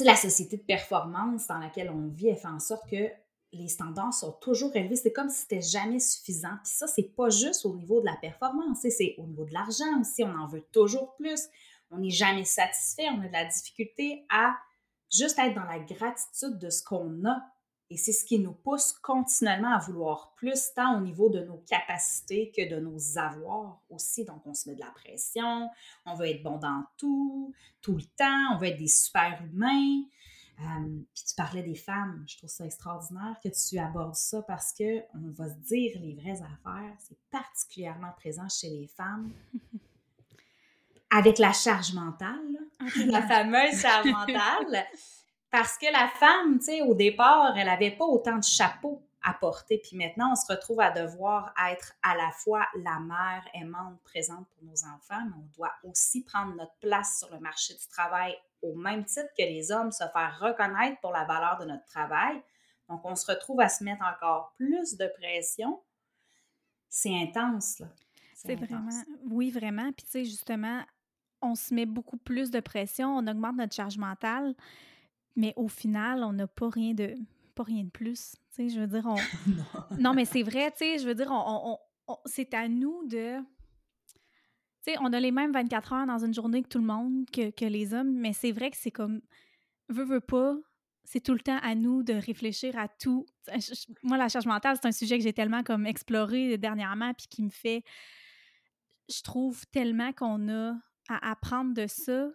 la 0.00 0.16
société 0.16 0.56
de 0.56 0.62
performance 0.62 1.46
dans 1.48 1.58
laquelle 1.58 1.90
on 1.90 2.08
vit, 2.08 2.28
elle 2.28 2.36
fait 2.36 2.46
en 2.48 2.60
sorte 2.60 2.88
que 2.88 3.08
les 3.56 3.68
standards 3.68 4.14
sont 4.14 4.32
toujours 4.32 4.74
élevés. 4.74 4.96
C'est 4.96 5.12
comme 5.12 5.28
si 5.28 5.42
c'était 5.42 5.62
jamais 5.62 6.00
suffisant. 6.00 6.56
Puis 6.62 6.72
ça, 6.72 6.86
c'est 6.86 7.14
pas 7.14 7.30
juste 7.30 7.64
au 7.64 7.74
niveau 7.74 8.00
de 8.00 8.06
la 8.06 8.16
performance, 8.16 8.86
c'est 8.88 9.14
au 9.18 9.26
niveau 9.26 9.44
de 9.44 9.52
l'argent 9.52 10.00
aussi. 10.00 10.24
On 10.24 10.38
en 10.38 10.46
veut 10.46 10.64
toujours 10.72 11.14
plus. 11.16 11.48
On 11.90 11.98
n'est 11.98 12.10
jamais 12.10 12.44
satisfait. 12.44 13.08
On 13.10 13.22
a 13.22 13.28
de 13.28 13.32
la 13.32 13.44
difficulté 13.44 14.26
à 14.30 14.56
juste 15.12 15.38
être 15.38 15.54
dans 15.54 15.64
la 15.64 15.78
gratitude 15.78 16.58
de 16.58 16.70
ce 16.70 16.82
qu'on 16.82 17.24
a. 17.26 17.40
Et 17.90 17.96
c'est 17.96 18.12
ce 18.12 18.24
qui 18.24 18.38
nous 18.38 18.52
pousse 18.52 18.92
continuellement 18.92 19.74
à 19.74 19.78
vouloir 19.78 20.32
plus, 20.36 20.72
tant 20.74 20.96
au 20.96 21.00
niveau 21.00 21.28
de 21.28 21.40
nos 21.40 21.58
capacités 21.58 22.50
que 22.50 22.68
de 22.68 22.80
nos 22.80 23.18
avoirs 23.18 23.80
aussi. 23.90 24.24
Donc, 24.24 24.40
on 24.46 24.54
se 24.54 24.68
met 24.68 24.74
de 24.74 24.80
la 24.80 24.90
pression, 24.90 25.68
on 26.06 26.14
veut 26.14 26.28
être 26.28 26.42
bon 26.42 26.56
dans 26.56 26.84
tout, 26.96 27.52
tout 27.82 27.96
le 27.96 28.04
temps, 28.16 28.54
on 28.54 28.58
veut 28.58 28.68
être 28.68 28.78
des 28.78 28.88
super 28.88 29.40
humains. 29.44 30.02
Euh, 30.60 31.02
puis 31.12 31.24
tu 31.28 31.34
parlais 31.34 31.62
des 31.62 31.74
femmes, 31.74 32.24
je 32.28 32.36
trouve 32.38 32.50
ça 32.50 32.64
extraordinaire 32.64 33.36
que 33.42 33.48
tu 33.48 33.78
abordes 33.78 34.14
ça 34.14 34.40
parce 34.42 34.72
que 34.72 35.00
on 35.14 35.32
va 35.32 35.48
se 35.48 35.58
dire 35.66 35.98
les 36.00 36.14
vraies 36.14 36.40
affaires, 36.42 36.94
c'est 37.00 37.18
particulièrement 37.30 38.12
présent 38.16 38.48
chez 38.48 38.70
les 38.70 38.86
femmes. 38.86 39.32
Avec 41.10 41.38
la 41.38 41.52
charge 41.52 41.92
mentale, 41.92 42.40
la 43.06 43.22
fameuse 43.22 43.80
charge 43.80 44.06
mentale, 44.06 44.86
parce 45.50 45.76
que 45.76 45.92
la 45.92 46.08
femme, 46.08 46.58
tu 46.58 46.66
sais, 46.66 46.82
au 46.82 46.94
départ, 46.94 47.56
elle 47.56 47.66
n'avait 47.66 47.92
pas 47.96 48.04
autant 48.04 48.38
de 48.38 48.44
chapeaux 48.44 49.03
à 49.24 49.32
porter, 49.32 49.78
puis 49.78 49.96
maintenant, 49.96 50.32
on 50.32 50.34
se 50.36 50.52
retrouve 50.52 50.80
à 50.80 50.90
devoir 50.90 51.54
être 51.70 51.94
à 52.02 52.14
la 52.14 52.30
fois 52.30 52.66
la 52.76 53.00
mère 53.00 53.48
aimante, 53.54 53.98
présente 54.04 54.46
pour 54.48 54.64
nos 54.64 54.84
enfants, 54.84 55.24
mais 55.24 55.36
on 55.36 55.48
doit 55.56 55.72
aussi 55.82 56.22
prendre 56.22 56.54
notre 56.54 56.74
place 56.80 57.18
sur 57.18 57.32
le 57.32 57.40
marché 57.40 57.74
du 57.74 57.86
travail 57.88 58.36
au 58.62 58.74
même 58.74 59.04
titre 59.04 59.28
que 59.36 59.42
les 59.42 59.72
hommes, 59.72 59.90
se 59.90 60.04
faire 60.12 60.38
reconnaître 60.40 61.00
pour 61.00 61.12
la 61.12 61.24
valeur 61.24 61.58
de 61.58 61.64
notre 61.64 61.84
travail. 61.86 62.40
Donc, 62.88 63.00
on 63.04 63.16
se 63.16 63.30
retrouve 63.30 63.60
à 63.60 63.68
se 63.68 63.82
mettre 63.82 64.04
encore 64.04 64.52
plus 64.56 64.96
de 64.96 65.10
pression. 65.18 65.82
C'est 66.88 67.14
intense, 67.14 67.78
là. 67.78 67.88
C'est 68.34 68.56
vraiment, 68.56 68.90
oui, 69.30 69.50
vraiment. 69.50 69.90
Puis, 69.92 70.04
tu 70.04 70.10
sais, 70.10 70.24
justement, 70.26 70.82
on 71.40 71.54
se 71.54 71.72
met 71.72 71.86
beaucoup 71.86 72.18
plus 72.18 72.50
de 72.50 72.60
pression, 72.60 73.16
on 73.16 73.26
augmente 73.26 73.56
notre 73.56 73.74
charge 73.74 73.96
mentale, 73.96 74.54
mais 75.34 75.54
au 75.56 75.68
final, 75.68 76.22
on 76.24 76.32
n'a 76.34 76.46
pas 76.46 76.68
rien 76.68 76.92
de 76.92 77.14
pas 77.54 77.62
rien 77.62 77.84
de 77.84 77.90
plus. 77.90 78.32
Tu 78.54 78.68
sais, 78.68 78.68
je 78.68 78.80
veux 78.80 78.86
dire, 78.86 79.06
on... 79.06 79.14
non. 79.50 79.98
non, 79.98 80.14
mais 80.14 80.24
c'est 80.24 80.42
vrai, 80.42 80.70
tu 80.72 80.78
sais, 80.78 80.98
je 80.98 81.06
veux 81.06 81.14
dire, 81.14 81.28
on, 81.30 81.78
c'est 82.26 82.52
à 82.54 82.68
nous 82.68 83.06
de... 83.06 83.38
Tu 84.82 84.92
sais, 84.92 84.96
on 85.00 85.12
a 85.12 85.20
les 85.20 85.30
mêmes 85.30 85.52
24 85.52 85.92
heures 85.92 86.06
dans 86.06 86.24
une 86.24 86.34
journée 86.34 86.62
que 86.62 86.68
tout 86.68 86.78
le 86.78 86.84
monde, 86.84 87.24
que, 87.30 87.50
que 87.50 87.64
les 87.64 87.94
hommes, 87.94 88.12
mais 88.12 88.32
c'est 88.32 88.52
vrai 88.52 88.70
que 88.70 88.76
c'est 88.76 88.90
comme... 88.90 89.22
Veux, 89.88 90.04
veux 90.04 90.20
pas, 90.20 90.56
c'est 91.04 91.20
tout 91.20 91.32
le 91.32 91.40
temps 91.40 91.58
à 91.62 91.74
nous 91.74 92.02
de 92.02 92.14
réfléchir 92.14 92.78
à 92.78 92.88
tout. 92.88 93.26
Moi, 94.02 94.16
la 94.16 94.28
charge 94.28 94.46
mentale, 94.46 94.76
c'est 94.80 94.88
un 94.88 94.92
sujet 94.92 95.18
que 95.18 95.24
j'ai 95.24 95.32
tellement 95.32 95.62
comme 95.62 95.86
exploré 95.86 96.58
dernièrement, 96.58 97.12
puis 97.14 97.26
qui 97.28 97.42
me 97.42 97.50
fait... 97.50 97.82
Je 99.10 99.22
trouve 99.22 99.66
tellement 99.66 100.12
qu'on 100.12 100.48
a 100.48 100.74
à 101.10 101.30
apprendre 101.30 101.74
de 101.74 101.86
ça, 101.86 102.30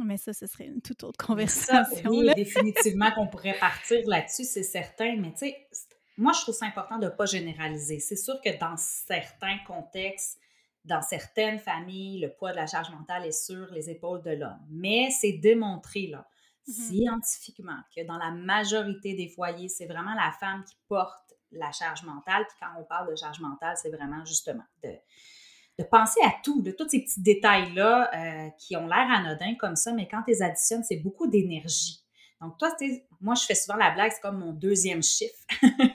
mais 0.00 0.16
ça, 0.16 0.32
ce 0.32 0.46
serait 0.46 0.66
une 0.66 0.80
toute 0.80 1.04
autre 1.04 1.18
Ça, 1.20 1.26
conversation. 1.26 2.10
oui, 2.10 2.24
là. 2.26 2.34
définitivement 2.34 3.10
qu'on 3.12 3.28
pourrait 3.28 3.58
partir 3.58 4.00
là-dessus, 4.06 4.44
c'est 4.44 4.62
certain. 4.62 5.16
Mais 5.16 5.32
tu 5.32 5.38
sais, 5.38 5.68
moi, 6.16 6.32
je 6.32 6.40
trouve 6.42 6.54
ça 6.54 6.66
important 6.66 6.98
de 6.98 7.06
ne 7.06 7.10
pas 7.10 7.26
généraliser. 7.26 7.98
C'est 8.00 8.16
sûr 8.16 8.40
que 8.44 8.58
dans 8.58 8.76
certains 8.76 9.58
contextes, 9.66 10.38
dans 10.84 11.02
certaines 11.02 11.58
familles, 11.58 12.20
le 12.20 12.32
poids 12.32 12.50
de 12.52 12.56
la 12.56 12.66
charge 12.66 12.90
mentale 12.90 13.26
est 13.26 13.32
sur 13.46 13.66
les 13.72 13.88
épaules 13.90 14.22
de 14.22 14.30
l'homme. 14.32 14.60
Mais 14.70 15.10
c'est 15.10 15.32
démontré, 15.32 16.06
là, 16.08 16.26
Mhm. 16.68 16.74
scientifiquement, 16.74 17.78
que 17.94 18.04
dans 18.06 18.18
la 18.18 18.30
majorité 18.30 19.14
des 19.14 19.28
foyers, 19.28 19.68
c'est 19.68 19.86
vraiment 19.86 20.14
la 20.14 20.30
femme 20.38 20.62
qui 20.64 20.76
porte 20.88 21.34
la 21.50 21.70
charge 21.72 22.02
mentale. 22.04 22.44
Puis 22.48 22.56
quand 22.60 22.80
on 22.80 22.84
parle 22.84 23.10
de 23.10 23.16
charge 23.16 23.40
mentale, 23.40 23.76
c'est 23.80 23.90
vraiment 23.90 24.24
justement 24.24 24.62
de, 24.82 24.90
de 25.78 25.84
penser 25.84 26.20
à 26.24 26.32
tout, 26.42 26.62
de 26.62 26.70
tous 26.70 26.88
ces 26.88 27.00
petits 27.00 27.22
détails-là 27.22 28.10
euh, 28.14 28.50
qui 28.58 28.76
ont 28.76 28.86
l'air 28.86 29.06
anodins 29.10 29.54
comme 29.58 29.76
ça, 29.76 29.92
mais 29.92 30.06
quand 30.06 30.22
tu 30.22 30.32
les 30.32 30.42
additionnes, 30.42 30.84
c'est 30.84 30.96
beaucoup 30.96 31.26
d'énergie. 31.26 32.02
Donc, 32.42 32.58
toi, 32.58 32.74
moi, 33.20 33.36
je 33.36 33.44
fais 33.44 33.54
souvent 33.54 33.76
la 33.78 33.92
blague, 33.92 34.10
c'est 34.10 34.20
comme 34.20 34.38
mon 34.38 34.52
deuxième 34.52 35.02
chiffre. 35.02 35.38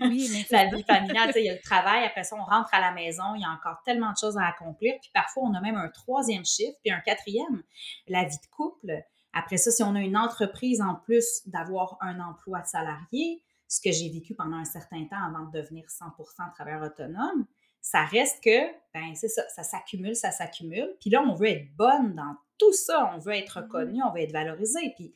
Oui, 0.01 0.29
mais 0.31 0.46
la 0.50 0.69
ça. 0.69 0.75
vie 0.75 0.84
familiale, 0.84 1.31
il 1.36 1.43
y 1.43 1.50
a 1.50 1.53
le 1.53 1.62
travail, 1.62 2.05
après 2.05 2.24
ça, 2.24 2.38
on 2.38 2.43
rentre 2.43 2.74
à 2.74 2.79
la 2.79 2.91
maison, 2.93 3.36
il 3.36 3.41
y 3.41 3.46
a 3.46 3.50
encore 3.50 3.81
tellement 3.84 4.13
de 4.13 4.17
choses 4.17 4.38
à 4.38 4.46
accomplir, 4.46 4.96
puis 5.01 5.12
parfois, 5.13 5.43
on 5.43 5.53
a 5.53 5.60
même 5.60 5.75
un 5.75 5.89
troisième 5.89 6.46
chiffre, 6.46 6.77
puis 6.81 6.91
un 6.91 7.01
quatrième, 7.01 7.63
la 8.07 8.24
vie 8.24 8.38
de 8.38 8.55
couple. 8.55 9.03
Après 9.34 9.57
ça, 9.57 9.72
si 9.72 9.84
on 9.84 9.93
a 9.96 10.00
une 10.00 10.15
entreprise 10.15 10.81
en 10.81 10.96
plus 10.96 11.41
d'avoir 11.48 11.98
un 12.00 12.19
emploi 12.22 12.62
de 12.62 12.67
salarié, 12.67 13.43
ce 13.67 13.81
que 13.81 13.91
j'ai 13.91 14.10
vécu 14.10 14.34
pendant 14.34 14.55
un 14.55 14.65
certain 14.65 15.03
temps 15.05 15.22
avant 15.22 15.46
de 15.50 15.60
devenir 15.60 15.84
100% 15.88 16.53
travailleur 16.53 16.84
autonome, 16.84 17.46
ça 17.89 18.03
reste 18.03 18.44
que, 18.44 18.67
ben 18.94 19.15
c'est 19.15 19.29
ça, 19.29 19.48
ça 19.48 19.63
s'accumule, 19.63 20.13
ça 20.13 20.32
s'accumule. 20.32 20.94
Puis 21.00 21.10
là, 21.10 21.22
on 21.22 21.34
veut 21.36 21.48
être 21.48 21.74
bonne 21.77 22.15
dans 22.15 22.36
tout 22.58 22.74
ça, 22.74 23.13
on 23.15 23.17
veut 23.17 23.32
être 23.32 23.62
reconnu, 23.62 24.03
on 24.03 24.12
veut 24.12 24.20
être 24.20 24.34
valorisé. 24.34 24.91
Puis 24.98 25.13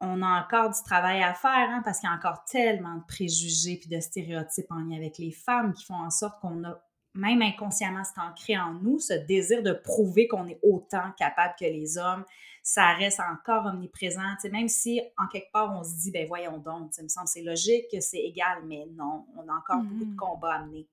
on 0.00 0.22
a 0.22 0.42
encore 0.42 0.70
du 0.70 0.82
travail 0.82 1.22
à 1.22 1.34
faire, 1.34 1.68
hein, 1.68 1.82
parce 1.84 2.00
qu'il 2.00 2.08
y 2.08 2.12
a 2.12 2.16
encore 2.16 2.42
tellement 2.46 2.96
de 2.96 3.04
préjugés 3.06 3.76
puis 3.76 3.90
de 3.90 4.00
stéréotypes 4.00 4.70
en 4.70 4.78
lien 4.78 4.96
avec 4.96 5.18
les 5.18 5.30
femmes 5.30 5.74
qui 5.74 5.84
font 5.84 6.02
en 6.02 6.08
sorte 6.08 6.40
qu'on 6.40 6.64
a 6.64 6.82
même 7.12 7.42
inconsciemment, 7.42 8.02
c'est 8.02 8.20
ancré 8.20 8.58
en 8.58 8.72
nous, 8.72 8.98
ce 8.98 9.12
désir 9.12 9.62
de 9.62 9.72
prouver 9.72 10.26
qu'on 10.26 10.46
est 10.46 10.58
autant 10.62 11.12
capable 11.18 11.54
que 11.60 11.66
les 11.66 11.98
hommes, 11.98 12.24
ça 12.62 12.94
reste 12.94 13.20
encore 13.20 13.66
omniprésent. 13.66 14.22
même 14.50 14.68
si, 14.68 15.02
en 15.18 15.28
quelque 15.28 15.52
part, 15.52 15.70
on 15.78 15.84
se 15.84 15.96
dit, 16.00 16.10
ben 16.10 16.26
voyons 16.26 16.56
donc, 16.56 16.92
il 16.96 17.04
me 17.04 17.08
semble 17.08 17.28
c'est 17.28 17.42
logique, 17.42 17.94
c'est 18.00 18.22
égal, 18.22 18.62
mais 18.64 18.86
non, 18.96 19.26
on 19.36 19.46
a 19.48 19.52
encore 19.52 19.82
beaucoup 19.82 20.06
de 20.06 20.14
mmh. 20.14 20.16
combats 20.16 20.54
à 20.54 20.64
mener. 20.64 20.88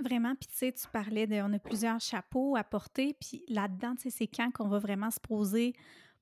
Vraiment, 0.00 0.34
puis 0.34 0.48
tu 0.48 0.56
sais, 0.56 0.72
tu 0.72 0.88
parlais 0.92 1.26
de, 1.26 1.36
on 1.36 1.52
a 1.52 1.58
plusieurs 1.58 2.00
chapeaux 2.00 2.56
à 2.56 2.64
porter, 2.64 3.14
puis 3.20 3.44
là-dedans, 3.48 3.94
tu 3.94 4.02
sais, 4.02 4.10
c'est 4.10 4.26
quand 4.26 4.50
qu'on 4.50 4.68
va 4.68 4.78
vraiment 4.78 5.10
se 5.10 5.20
poser 5.20 5.74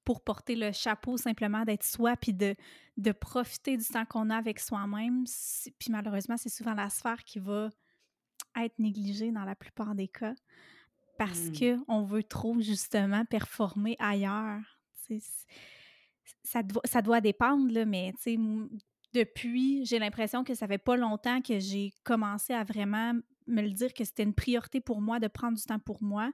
pour 0.05 0.23
porter 0.23 0.57
le 0.57 0.73
chapeau, 0.73 1.17
simplement 1.17 1.65
d'être 1.65 1.85
soi, 1.85 2.17
puis 2.17 2.35
de, 2.35 2.55
de 2.97 3.13
profiter 3.13 3.77
du 3.77 3.85
temps 3.85 4.05
qu'on 4.05 4.31
a 4.31 4.37
avec 4.37 4.59
soi-même. 4.59 5.25
Puis 5.79 5.91
malheureusement, 5.91 6.37
c'est 6.37 6.49
souvent 6.49 6.75
la 6.75 6.91
sphère 6.91 7.25
qui 7.25 7.39
va 7.39 7.71
être 8.61 8.79
négligée 8.79 9.31
dans 9.31 9.45
la 9.45 9.55
plupart 9.55 9.95
des 9.95 10.09
cas 10.09 10.35
parce 11.19 11.51
mmh. 11.51 11.85
qu'on 11.87 12.03
veut 12.03 12.25
trop 12.25 12.61
justement 12.61 13.25
performer 13.25 13.97
ailleurs. 13.99 14.61
Ça, 16.43 16.63
doit, 16.63 16.83
ça 16.85 17.03
doit 17.03 17.21
dépendre, 17.21 17.73
là, 17.73 17.85
mais 17.85 18.13
depuis, 19.13 19.85
j'ai 19.85 19.99
l'impression 19.99 20.43
que 20.43 20.55
ça 20.55 20.67
fait 20.67 20.79
pas 20.79 20.97
longtemps 20.97 21.41
que 21.41 21.59
j'ai 21.59 21.93
commencé 22.03 22.55
à 22.55 22.65
vraiment 22.65 23.13
me 23.47 23.63
le 23.63 23.71
dire 23.71 23.93
que 23.95 24.05
c'était 24.05 24.23
une 24.23 24.35
priorité 24.35 24.81
pour 24.81 25.01
moi 25.01 25.19
de 25.21 25.29
prendre 25.29 25.57
du 25.57 25.65
temps 25.65 25.79
pour 25.79 26.03
moi, 26.03 26.31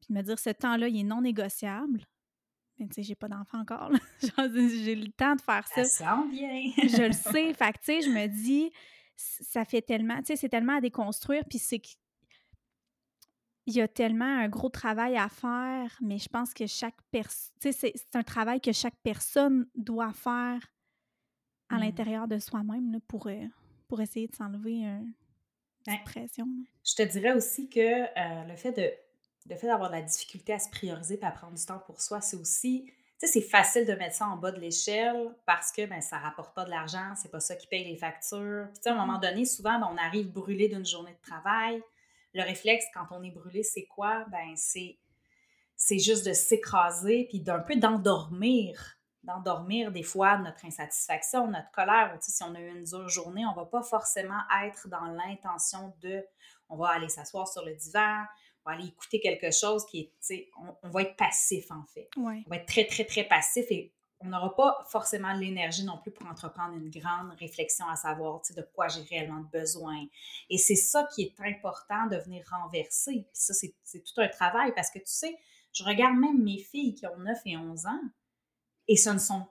puis 0.00 0.08
de 0.12 0.18
me 0.18 0.22
dire 0.22 0.38
ce 0.38 0.50
temps-là, 0.50 0.88
il 0.88 1.00
est 1.00 1.04
non 1.04 1.22
négociable. 1.22 2.06
Mais 2.78 2.86
tu 2.88 2.94
sais, 2.94 3.02
j'ai 3.02 3.14
pas 3.14 3.28
d'enfant 3.28 3.60
encore. 3.60 3.90
j'ai 4.20 4.96
le 4.96 5.08
temps 5.12 5.36
de 5.36 5.40
faire 5.40 5.66
ça. 5.68 5.84
Ça 5.84 6.04
sent 6.04 6.28
bien. 6.30 6.72
je 6.76 7.06
le 7.06 7.12
sais. 7.32 7.54
Fait 7.54 7.72
que 7.72 7.78
tu 7.78 7.84
sais, 7.84 8.02
je 8.02 8.10
me 8.10 8.26
dis, 8.26 8.72
ça 9.16 9.64
fait 9.64 9.82
tellement, 9.82 10.18
tu 10.18 10.26
sais, 10.26 10.36
c'est 10.36 10.48
tellement 10.48 10.76
à 10.76 10.80
déconstruire, 10.80 11.44
puis 11.48 11.58
c'est 11.58 11.80
il 13.66 13.74
y 13.74 13.80
a 13.80 13.88
tellement 13.88 14.24
un 14.24 14.48
gros 14.48 14.68
travail 14.68 15.16
à 15.16 15.28
faire, 15.28 15.96
mais 16.02 16.18
je 16.18 16.28
pense 16.28 16.52
que 16.52 16.66
chaque 16.66 17.00
personne, 17.10 17.54
tu 17.60 17.72
sais, 17.72 17.92
c'est 17.94 18.16
un 18.16 18.22
travail 18.22 18.60
que 18.60 18.72
chaque 18.72 18.96
personne 19.02 19.66
doit 19.74 20.12
faire 20.12 20.60
à 21.70 21.76
mmh. 21.76 21.80
l'intérieur 21.80 22.28
de 22.28 22.38
soi-même 22.38 23.00
pour, 23.08 23.26
euh, 23.26 23.46
pour 23.88 24.02
essayer 24.02 24.28
de 24.28 24.34
s'enlever 24.34 24.84
une 24.84 25.14
pression. 26.04 26.46
Je 26.84 26.94
te 26.94 27.02
dirais 27.02 27.32
aussi 27.32 27.68
que 27.68 27.80
euh, 27.80 28.44
le 28.44 28.56
fait 28.56 28.72
de 28.72 28.90
le 29.46 29.56
fait 29.56 29.66
d'avoir 29.66 29.90
de 29.90 29.96
la 29.96 30.02
difficulté 30.02 30.54
à 30.54 30.58
se 30.58 30.70
prioriser 30.70 31.18
et 31.20 31.24
à 31.24 31.30
prendre 31.30 31.54
du 31.54 31.64
temps 31.64 31.78
pour 31.78 32.00
soi, 32.00 32.22
c'est 32.22 32.36
aussi 32.36 32.90
tu 33.20 33.28
sais, 33.28 33.40
c'est 33.40 33.48
facile 33.48 33.86
de 33.86 33.92
mettre 33.92 34.16
ça 34.16 34.26
en 34.26 34.36
bas 34.36 34.50
de 34.50 34.58
l'échelle 34.58 35.34
parce 35.46 35.70
que 35.70 35.86
ben, 35.86 36.00
ça 36.00 36.18
rapporte 36.18 36.54
pas 36.54 36.64
de 36.64 36.70
l'argent, 36.70 37.14
c'est 37.16 37.30
pas 37.30 37.40
ça 37.40 37.54
qui 37.54 37.66
paye 37.68 37.84
les 37.84 37.96
factures. 37.96 38.66
Puis, 38.74 38.90
à 38.90 38.92
un 38.92 39.06
moment 39.06 39.18
donné, 39.18 39.44
souvent, 39.44 39.78
ben, 39.78 39.88
on 39.92 39.96
arrive 39.96 40.32
brûlé 40.32 40.68
d'une 40.68 40.84
journée 40.84 41.12
de 41.12 41.20
travail. 41.20 41.80
Le 42.32 42.42
réflexe, 42.42 42.84
quand 42.92 43.06
on 43.12 43.22
est 43.22 43.30
brûlé, 43.30 43.62
c'est 43.62 43.86
quoi? 43.86 44.24
Ben, 44.32 44.56
c'est, 44.56 44.98
c'est 45.76 46.00
juste 46.00 46.26
de 46.26 46.32
s'écraser 46.32 47.26
puis 47.28 47.40
d'un 47.40 47.60
peu 47.60 47.76
d'endormir. 47.76 48.98
D'endormir 49.24 49.90
des 49.90 50.02
fois 50.02 50.38
notre 50.38 50.64
insatisfaction, 50.64 51.48
notre 51.48 51.70
colère. 51.70 52.16
si 52.20 52.42
on 52.42 52.54
a 52.54 52.60
eu 52.60 52.68
une 52.68 52.84
dure 52.84 53.08
journée, 53.08 53.44
on 53.46 53.54
va 53.54 53.64
pas 53.64 53.82
forcément 53.82 54.40
être 54.64 54.88
dans 54.88 55.06
l'intention 55.06 55.94
de 56.00 56.24
on 56.68 56.76
va 56.76 56.90
aller 56.90 57.08
s'asseoir 57.08 57.48
sur 57.48 57.64
le 57.64 57.74
divan, 57.74 58.24
on 58.64 58.70
va 58.70 58.76
aller 58.76 58.88
écouter 58.88 59.20
quelque 59.20 59.50
chose 59.50 59.84
qui 59.86 60.12
est, 60.30 60.50
on, 60.58 60.74
on 60.82 60.90
va 60.90 61.02
être 61.02 61.16
passif 61.16 61.70
en 61.70 61.84
fait. 61.92 62.08
On 62.46 62.50
va 62.50 62.56
être 62.56 62.66
très, 62.66 62.86
très, 62.86 63.04
très 63.04 63.24
passif 63.24 63.66
et 63.70 63.92
on 64.24 64.28
n'aura 64.28 64.54
pas 64.54 64.84
forcément 64.88 65.32
l'énergie 65.34 65.84
non 65.84 65.98
plus 65.98 66.10
pour 66.10 66.26
entreprendre 66.26 66.74
une 66.74 66.88
grande 66.88 67.32
réflexion 67.38 67.86
à 67.88 67.96
savoir 67.96 68.40
de 68.56 68.62
quoi 68.74 68.88
j'ai 68.88 69.02
réellement 69.02 69.42
besoin. 69.52 69.96
Et 70.48 70.58
c'est 70.58 70.76
ça 70.76 71.06
qui 71.14 71.22
est 71.22 71.40
important 71.40 72.06
de 72.06 72.16
venir 72.16 72.44
renverser. 72.50 73.12
Puis 73.12 73.26
ça, 73.32 73.52
c'est 73.52 74.00
tout 74.00 74.20
un 74.20 74.28
travail 74.28 74.72
parce 74.74 74.90
que 74.90 74.98
tu 74.98 75.04
sais, 75.06 75.36
je 75.72 75.84
regarde 75.84 76.16
même 76.16 76.42
mes 76.42 76.58
filles 76.58 76.94
qui 76.94 77.06
ont 77.06 77.18
9 77.18 77.38
et 77.44 77.56
11 77.56 77.86
ans. 77.86 78.00
Et 78.86 78.94
ne 78.94 79.18
sont, 79.18 79.46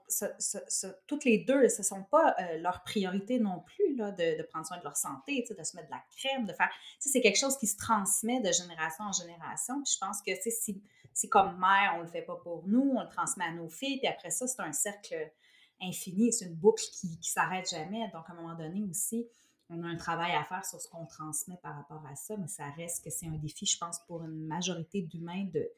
toutes 1.08 1.24
les 1.24 1.38
deux, 1.38 1.68
ce 1.68 1.78
ne 1.78 1.84
sont 1.84 2.04
pas 2.04 2.36
euh, 2.38 2.58
leur 2.58 2.84
priorité 2.84 3.40
non 3.40 3.64
plus 3.66 3.96
là, 3.96 4.12
de, 4.12 4.42
prendre 4.44 4.64
soin 4.64 4.78
de 4.78 4.84
leur 4.84 4.96
santé, 4.96 5.44
de 5.48 5.64
se 5.64 5.76
mettre 5.76 5.88
de 5.88 5.92
la 5.92 6.02
crème, 6.16 6.46
de 6.46 6.52
faire. 6.52 6.70
C'est 7.00 7.20
quelque 7.20 7.38
chose 7.38 7.56
qui 7.58 7.66
se 7.66 7.76
transmet 7.76 8.40
de 8.40 8.52
génération 8.52 9.04
en 9.04 9.12
génération. 9.12 9.82
Je 9.84 9.98
pense 9.98 10.22
que 10.22 10.30
si 10.36 10.80
c'est 11.12 11.28
comme 11.28 11.58
mère, 11.58 11.94
on 11.96 11.98
ne 11.98 12.02
le 12.04 12.08
fait 12.08 12.22
pas 12.22 12.36
pour 12.36 12.66
nous, 12.68 12.92
on 12.96 13.02
le 13.02 13.08
transmet 13.08 13.44
à 13.44 13.52
nos 13.52 13.68
filles, 13.68 13.98
puis 13.98 14.06
après 14.06 14.30
ça, 14.30 14.46
c'est 14.46 14.60
un 14.60 14.72
cercle 14.72 15.32
infini, 15.80 16.32
c'est 16.32 16.44
une 16.44 16.54
boucle 16.54 16.84
qui 16.92 17.08
ne 17.08 17.22
s'arrête 17.22 17.68
jamais. 17.68 18.08
Donc, 18.12 18.24
à 18.28 18.32
un 18.32 18.36
moment 18.36 18.54
donné 18.54 18.84
aussi, 18.88 19.26
on 19.70 19.82
a 19.82 19.86
un 19.86 19.96
travail 19.96 20.32
à 20.32 20.44
faire 20.44 20.64
sur 20.64 20.80
ce 20.80 20.88
qu'on 20.88 21.06
transmet 21.06 21.56
par 21.62 21.74
rapport 21.76 22.04
à 22.06 22.14
ça, 22.16 22.36
mais 22.36 22.48
ça 22.48 22.70
reste 22.76 23.04
que 23.04 23.10
c'est 23.10 23.26
un 23.26 23.38
défi, 23.38 23.66
je 23.66 23.78
pense, 23.78 23.98
pour 24.06 24.22
une 24.22 24.46
majorité 24.46 25.02
d'humains 25.02 25.48
de 25.52 25.68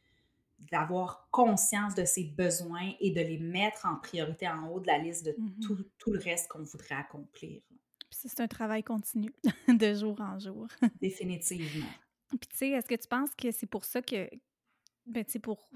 d'avoir 0.70 1.28
conscience 1.30 1.94
de 1.94 2.04
ses 2.04 2.24
besoins 2.24 2.92
et 3.00 3.10
de 3.10 3.20
les 3.20 3.38
mettre 3.38 3.86
en 3.86 3.96
priorité 3.96 4.48
en 4.48 4.68
haut 4.68 4.80
de 4.80 4.86
la 4.86 4.98
liste 4.98 5.24
de 5.26 5.32
mm-hmm. 5.32 5.60
tout, 5.60 5.84
tout, 5.98 6.12
le 6.12 6.18
reste 6.18 6.48
qu'on 6.48 6.62
voudrait 6.62 6.94
accomplir. 6.94 7.60
C'est 8.10 8.40
un 8.40 8.48
travail 8.48 8.82
continu, 8.82 9.32
de 9.68 9.94
jour 9.94 10.20
en 10.20 10.38
jour. 10.38 10.66
Définitivement. 11.00 11.86
Puis 12.28 12.48
tu 12.50 12.56
sais, 12.56 12.68
est-ce 12.70 12.88
que 12.88 12.94
tu 12.94 13.08
penses 13.08 13.34
que 13.36 13.50
c'est 13.50 13.66
pour 13.66 13.84
ça 13.84 14.02
que, 14.02 14.28
ben, 15.06 15.24
pour. 15.42 15.68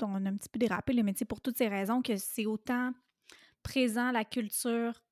On 0.00 0.26
a 0.26 0.28
un 0.28 0.36
petit 0.36 0.48
peu 0.48 0.60
dérapé, 0.60 1.02
mais 1.02 1.12
pour 1.28 1.40
toutes 1.40 1.56
ces 1.56 1.66
raisons, 1.66 2.02
que 2.02 2.16
c'est 2.16 2.46
autant 2.46 2.92
présent 3.64 4.12
la 4.12 4.24
culture 4.24 5.02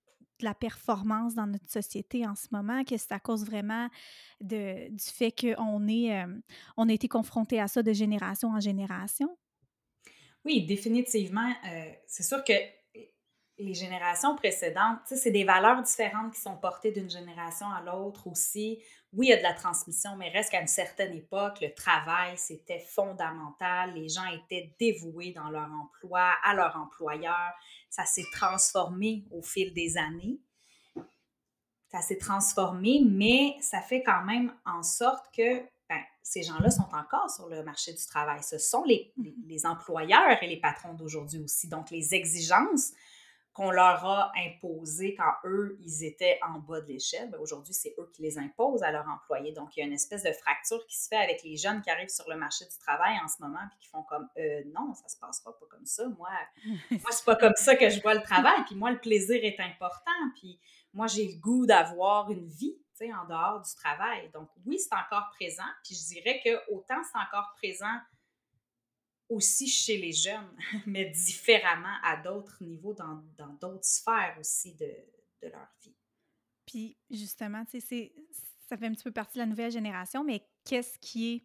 la 0.43 0.55
performance 0.55 1.35
dans 1.35 1.47
notre 1.47 1.71
société 1.71 2.27
en 2.27 2.35
ce 2.35 2.49
moment, 2.51 2.85
que 2.85 2.97
c'est 2.97 3.13
à 3.13 3.21
cause 3.21 3.45
vraiment 3.45 3.89
de, 4.41 4.89
du 4.91 5.05
fait 5.05 5.33
qu'on 5.33 5.89
est, 5.89 6.23
euh, 6.23 6.39
on 6.77 6.89
a 6.89 6.93
été 6.93 7.09
confronté 7.09 7.61
à 7.61 7.69
ça 7.69 7.83
de 7.83 7.93
génération 7.93 8.51
en 8.51 8.61
génération? 8.61 9.37
Oui, 10.45 10.65
définitivement. 10.65 11.53
Euh, 11.67 11.93
c'est 12.07 12.23
sûr 12.23 12.45
que 12.45 12.53
les 13.59 13.75
générations 13.75 14.37
précédentes, 14.37 15.01
c'est 15.07 15.31
des 15.31 15.45
valeurs 15.45 15.83
différentes 15.83 16.35
qui 16.35 16.41
sont 16.41 16.57
portées 16.57 16.93
d'une 16.93 17.09
génération 17.09 17.67
à 17.71 17.81
l'autre 17.81 18.27
aussi. 18.27 18.83
Oui, 19.13 19.27
il 19.27 19.31
y 19.31 19.33
a 19.33 19.39
de 19.39 19.43
la 19.43 19.55
transmission, 19.55 20.15
mais 20.17 20.29
reste 20.29 20.51
qu'à 20.51 20.61
une 20.61 20.67
certaine 20.67 21.15
époque, 21.15 21.61
le 21.63 21.73
travail, 21.73 22.37
c'était 22.37 22.81
fondamental. 22.81 23.95
Les 23.95 24.09
gens 24.09 24.27
étaient 24.27 24.75
dévoués 24.79 25.33
dans 25.33 25.49
leur 25.49 25.71
emploi, 25.73 26.35
à 26.45 26.55
leur 26.55 26.77
employeur. 26.77 27.53
Ça 27.89 28.05
s'est 28.05 28.27
transformé 28.31 29.25
au 29.31 29.41
fil 29.41 29.73
des 29.73 29.97
années. 29.97 30.39
Ça 31.89 32.03
s'est 32.03 32.19
transformé, 32.19 33.01
mais 33.07 33.57
ça 33.61 33.81
fait 33.81 34.03
quand 34.03 34.25
même 34.25 34.53
en 34.67 34.83
sorte 34.83 35.35
que 35.35 35.61
ben, 35.89 36.03
ces 36.23 36.43
gens-là 36.43 36.69
sont 36.69 36.89
encore 36.93 37.31
sur 37.31 37.49
le 37.49 37.63
marché 37.63 37.95
du 37.95 38.05
travail. 38.05 38.43
Ce 38.43 38.59
sont 38.59 38.85
les, 38.85 39.15
les 39.47 39.65
employeurs 39.65 40.43
et 40.43 40.47
les 40.47 40.61
patrons 40.61 40.93
d'aujourd'hui 40.93 41.39
aussi. 41.39 41.69
Donc, 41.69 41.91
les 41.91 42.13
exigences 42.13 42.93
qu'on 43.57 43.71
leur 43.71 44.05
a 44.05 44.33
imposé 44.37 45.15
quand 45.15 45.33
eux, 45.45 45.79
ils 45.81 46.05
étaient 46.05 46.39
en 46.47 46.59
bas 46.59 46.83
de 46.83 46.89
l'échelle. 46.89 47.31
Ben, 47.31 47.41
aujourd'hui, 47.41 47.73
c'est 47.73 47.95
eux 47.99 48.11
qui 48.13 48.21
les 48.21 48.39
imposent 48.39 48.83
à 48.83 48.93
leurs 48.93 49.09
employés. 49.09 49.53
Donc, 49.53 49.75
il 49.75 49.81
y 49.81 49.83
a 49.83 49.87
une 49.87 49.95
espèce 49.95 50.23
de 50.23 50.33
fracture 50.33 50.87
qui 50.87 50.95
se 50.95 51.09
fait 51.09 51.17
avec 51.17 51.43
les 51.43 51.57
jeunes 51.57 51.81
qui 51.81 51.89
arrivent 51.89 52.11
sur 52.11 52.29
le 52.29 52.37
marché 52.37 52.67
du 52.67 52.79
travail 52.79 53.17
en 53.25 53.29
ce 53.29 53.41
moment 53.41 53.67
puis 53.71 53.79
qui 53.81 53.89
font 53.89 54.03
comme 54.03 54.29
euh, 54.37 54.63
non, 54.75 54.93
ça 54.93 55.09
se 55.09 55.19
passera 55.19 55.59
pas 55.59 55.67
comme 55.71 55.87
ça. 55.87 56.07
Moi, 56.19 56.29
moi 56.91 57.11
c'est 57.11 57.25
pas 57.25 57.37
comme 57.37 57.57
ça 57.57 57.77
que 57.77 57.89
je 57.89 58.03
vois 58.03 58.15
le 58.15 58.23
travail. 58.23 58.63
Puis 58.67 58.75
moi, 58.75 58.91
le 58.91 58.99
plaisir 58.99 59.43
est 59.43 59.59
important. 59.59 60.11
Puis 60.35 60.61
moi, 60.93 61.07
j'ai 61.07 61.27
le 61.27 61.41
goût 61.41 61.65
d'avoir 61.65 62.31
une 62.31 62.47
vie 62.47 62.77
en 63.05 63.27
dehors 63.27 63.61
du 63.61 63.75
travail. 63.75 64.31
Donc, 64.33 64.49
oui, 64.65 64.79
c'est 64.79 64.95
encore 64.95 65.29
présent. 65.35 65.69
Puis 65.85 65.95
je 65.95 66.15
dirais 66.15 66.41
que 66.45 66.73
autant 66.73 67.03
c'est 67.05 67.19
encore 67.19 67.53
présent 67.57 67.99
aussi 69.29 69.69
chez 69.69 69.99
les 69.99 70.13
jeunes, 70.13 70.57
mais 70.87 71.07
différemment 71.07 71.97
à 72.03 72.17
d'autres 72.17 72.63
niveaux, 72.63 72.95
dans 72.95 73.23
d'autres 73.61 73.85
sphères 73.85 74.37
aussi 74.39 74.75
de, 74.75 74.91
de, 75.43 75.49
leur 75.49 75.69
vie. 75.83 75.95
Puis 76.67 76.97
justement, 77.11 77.65
ça 77.67 77.81
fait 77.81 78.13
un 78.87 78.93
petit 78.93 79.05
peu 79.05 79.13
partie 79.13 79.35
de 79.35 79.41
la 79.41 79.47
nouvelle 79.47 79.71
génération, 79.71 80.25
mais 80.25 80.43
qu'est-ce 80.65 80.99
qui 80.99 81.35
est, 81.35 81.43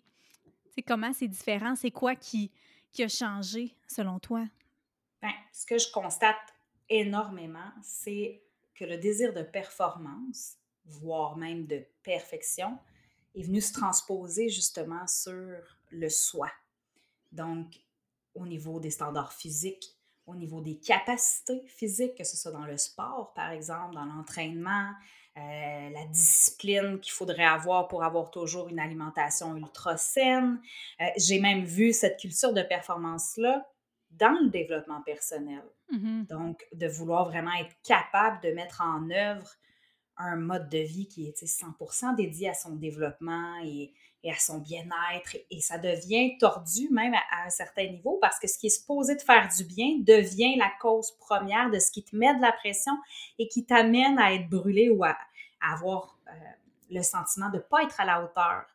c'est 0.73 0.81
comment 0.81 1.13
c'est 1.13 1.27
différent, 1.27 1.75
c'est 1.75 1.91
quoi 1.91 2.15
qui, 2.15 2.51
qui 2.91 3.03
a 3.03 3.07
changé 3.07 3.75
selon 3.87 4.19
toi? 4.19 4.45
Bien, 5.21 5.33
ce 5.51 5.65
que 5.65 5.77
je 5.77 5.91
constate 5.91 6.55
énormément, 6.89 7.71
c'est 7.83 8.41
que 8.73 8.85
le 8.85 8.97
désir 8.97 9.33
de 9.33 9.43
performance, 9.43 10.57
voire 10.85 11.37
même 11.37 11.67
de 11.67 11.85
perfection, 12.03 12.77
est 13.35 13.43
venu 13.43 13.61
se 13.61 13.73
transposer 13.73 14.49
justement 14.49 15.05
sur 15.07 15.61
le 15.91 16.09
soi 16.09 16.51
donc, 17.31 17.79
au 18.33 18.45
niveau 18.45 18.79
des 18.79 18.91
standards 18.91 19.33
physiques, 19.33 19.97
au 20.25 20.35
niveau 20.35 20.61
des 20.61 20.79
capacités 20.79 21.63
physiques, 21.67 22.15
que 22.15 22.23
ce 22.23 22.37
soit 22.37 22.51
dans 22.51 22.65
le 22.65 22.77
sport, 22.77 23.33
par 23.33 23.51
exemple, 23.51 23.95
dans 23.95 24.05
l'entraînement, 24.05 24.91
euh, 25.37 25.89
la 25.89 26.05
discipline 26.07 26.99
qu'il 26.99 27.13
faudrait 27.13 27.45
avoir 27.45 27.87
pour 27.87 28.03
avoir 28.03 28.31
toujours 28.31 28.67
une 28.67 28.79
alimentation 28.79 29.55
ultra 29.55 29.97
saine. 29.97 30.61
Euh, 30.99 31.05
j'ai 31.17 31.39
même 31.39 31.63
vu 31.63 31.93
cette 31.93 32.19
culture 32.19 32.53
de 32.53 32.61
performance-là 32.61 33.65
dans 34.11 34.37
le 34.43 34.49
développement 34.49 35.01
personnel. 35.03 35.63
Mm-hmm. 35.91 36.27
Donc, 36.27 36.65
de 36.73 36.87
vouloir 36.87 37.29
vraiment 37.29 37.53
être 37.53 37.75
capable 37.83 38.41
de 38.43 38.51
mettre 38.51 38.81
en 38.81 39.09
œuvre 39.09 39.49
un 40.17 40.35
mode 40.35 40.69
de 40.69 40.79
vie 40.79 41.07
qui 41.07 41.27
est 41.27 41.43
100% 41.43 42.15
dédié 42.15 42.49
à 42.49 42.53
son 42.53 42.75
développement 42.75 43.55
et, 43.63 43.93
à 44.29 44.35
son 44.35 44.59
bien-être. 44.59 45.37
Et, 45.49 45.61
ça 45.61 45.77
devient 45.77 46.37
tordu 46.37 46.89
même 46.91 47.13
à, 47.13 47.45
un 47.45 47.49
certain 47.49 47.87
niveau 47.87 48.17
parce 48.21 48.39
que 48.39 48.47
ce 48.47 48.57
qui 48.57 48.67
est 48.67 48.77
supposé 48.77 49.15
de 49.15 49.21
faire 49.21 49.49
du 49.55 49.63
bien 49.63 49.97
devient 49.99 50.55
la 50.57 50.71
cause 50.79 51.11
première 51.19 51.71
de 51.71 51.79
ce 51.79 51.91
qui 51.91 52.03
te 52.03 52.15
met 52.15 52.35
de 52.35 52.41
la 52.41 52.51
pression 52.51 52.93
et 53.39 53.47
qui 53.47 53.65
t'amène 53.65 54.19
à 54.19 54.33
être 54.33 54.49
brûlé 54.49 54.89
ou 54.89 55.03
à, 55.03 55.17
avoir 55.61 56.17
euh, 56.27 56.31
le 56.89 57.01
sentiment 57.03 57.49
de 57.49 57.57
ne 57.57 57.61
pas 57.61 57.83
être 57.83 57.99
à 57.99 58.05
la 58.05 58.23
hauteur. 58.23 58.65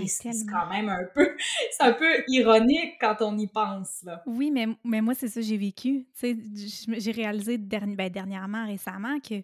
Et 0.00 0.06
c'est 0.06 0.30
quand 0.48 0.68
même 0.68 0.88
un 0.88 1.04
peu, 1.12 1.36
c'est 1.72 1.82
un 1.82 1.92
peu 1.92 2.24
ironique 2.28 2.94
quand 3.00 3.16
on 3.20 3.36
y 3.36 3.48
pense. 3.48 4.02
Là. 4.04 4.22
Oui, 4.26 4.50
mais, 4.50 4.66
mais 4.84 5.00
moi, 5.00 5.14
c'est 5.14 5.28
ça 5.28 5.40
que 5.40 5.46
j'ai 5.46 5.56
vécu. 5.56 6.06
J'ai 6.22 7.10
réalisé 7.10 7.58
ben, 7.58 8.08
dernièrement, 8.08 8.66
récemment, 8.66 9.18
que 9.20 9.42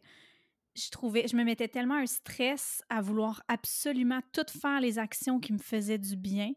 je 0.75 0.91
trouvais, 0.91 1.29
je 1.29 1.37
me 1.37 1.45
mettais 1.45 1.69
tellement 1.69 1.95
un 1.95 2.07
stress 2.07 2.83
à 2.89 3.01
vouloir 3.01 3.43
absolument 3.49 4.21
tout 4.33 4.47
faire 4.49 4.81
les 4.81 4.99
actions 4.99 5.39
qui 5.39 5.53
me 5.53 5.59
faisaient 5.59 5.99
du 5.99 6.17
bien 6.17 6.53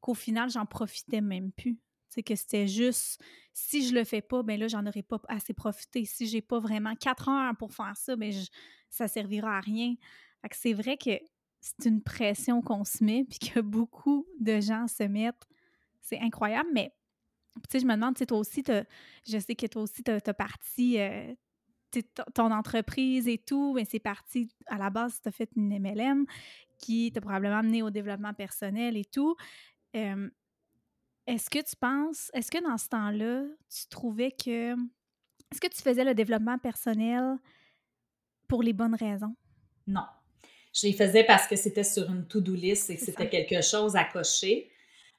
qu'au 0.00 0.14
final, 0.14 0.50
j'en 0.50 0.66
profitais 0.66 1.20
même 1.20 1.52
plus. 1.52 1.78
C'est 2.08 2.22
que 2.22 2.34
c'était 2.34 2.66
juste, 2.66 3.22
si 3.54 3.88
je 3.88 3.94
le 3.94 4.04
fais 4.04 4.20
pas, 4.20 4.42
ben 4.42 4.58
là, 4.58 4.68
j'en 4.68 4.84
aurais 4.86 5.02
pas 5.02 5.20
assez 5.28 5.54
profité. 5.54 6.04
Si 6.04 6.26
j'ai 6.26 6.42
pas 6.42 6.58
vraiment 6.58 6.94
quatre 6.94 7.28
heures 7.28 7.56
pour 7.56 7.72
faire 7.72 7.96
ça, 7.96 8.16
ben 8.16 8.30
je, 8.32 8.44
ça 8.90 9.08
servira 9.08 9.56
à 9.56 9.60
rien. 9.60 9.94
c'est 10.50 10.74
vrai 10.74 10.98
que 10.98 11.18
c'est 11.60 11.86
une 11.86 12.02
pression 12.02 12.60
qu'on 12.60 12.84
se 12.84 13.02
met, 13.02 13.24
puis 13.30 13.38
que 13.38 13.60
beaucoup 13.60 14.26
de 14.40 14.60
gens 14.60 14.88
se 14.88 15.04
mettent. 15.04 15.48
C'est 16.00 16.18
incroyable, 16.18 16.68
mais 16.74 16.92
tu 17.54 17.60
sais, 17.70 17.80
je 17.80 17.86
me 17.86 17.94
demande, 17.94 18.16
tu 18.16 18.26
toi 18.26 18.38
aussi, 18.38 18.62
je 19.26 19.38
sais 19.38 19.54
que 19.54 19.66
toi 19.66 19.82
aussi, 19.82 20.02
tu 20.02 20.10
as, 20.10 20.34
parti, 20.34 20.98
euh, 20.98 21.34
ton 22.34 22.50
entreprise 22.50 23.28
et 23.28 23.38
tout, 23.38 23.72
mais 23.74 23.84
c'est 23.84 23.98
parti, 23.98 24.48
à 24.66 24.78
la 24.78 24.90
base, 24.90 25.20
tu 25.22 25.28
as 25.28 25.32
fait 25.32 25.50
une 25.56 25.78
MLM 25.78 26.26
qui 26.78 27.12
t'a 27.12 27.20
probablement 27.20 27.58
amené 27.58 27.82
au 27.82 27.90
développement 27.90 28.34
personnel 28.34 28.96
et 28.96 29.04
tout. 29.04 29.36
est-ce 29.94 31.50
que 31.50 31.58
tu 31.58 31.76
penses, 31.76 32.30
est-ce 32.34 32.50
que 32.50 32.62
dans 32.62 32.78
ce 32.78 32.88
temps-là, 32.88 33.44
tu 33.70 33.88
trouvais 33.88 34.32
que, 34.32 34.72
est-ce 34.72 35.60
que 35.60 35.68
tu 35.68 35.82
faisais 35.82 36.04
le 36.04 36.14
développement 36.14 36.58
personnel 36.58 37.36
pour 38.48 38.62
les 38.62 38.72
bonnes 38.72 38.96
raisons? 38.96 39.34
Non. 39.86 40.06
Je 40.72 40.86
les 40.86 40.92
faisais 40.92 41.24
parce 41.24 41.46
que 41.46 41.56
c'était 41.56 41.84
sur 41.84 42.10
une 42.10 42.26
to-do 42.26 42.54
list 42.54 42.90
et 42.90 42.96
que 42.96 43.04
c'était 43.04 43.28
quelque 43.28 43.62
chose 43.62 43.94
à 43.94 44.04
cocher. 44.04 44.70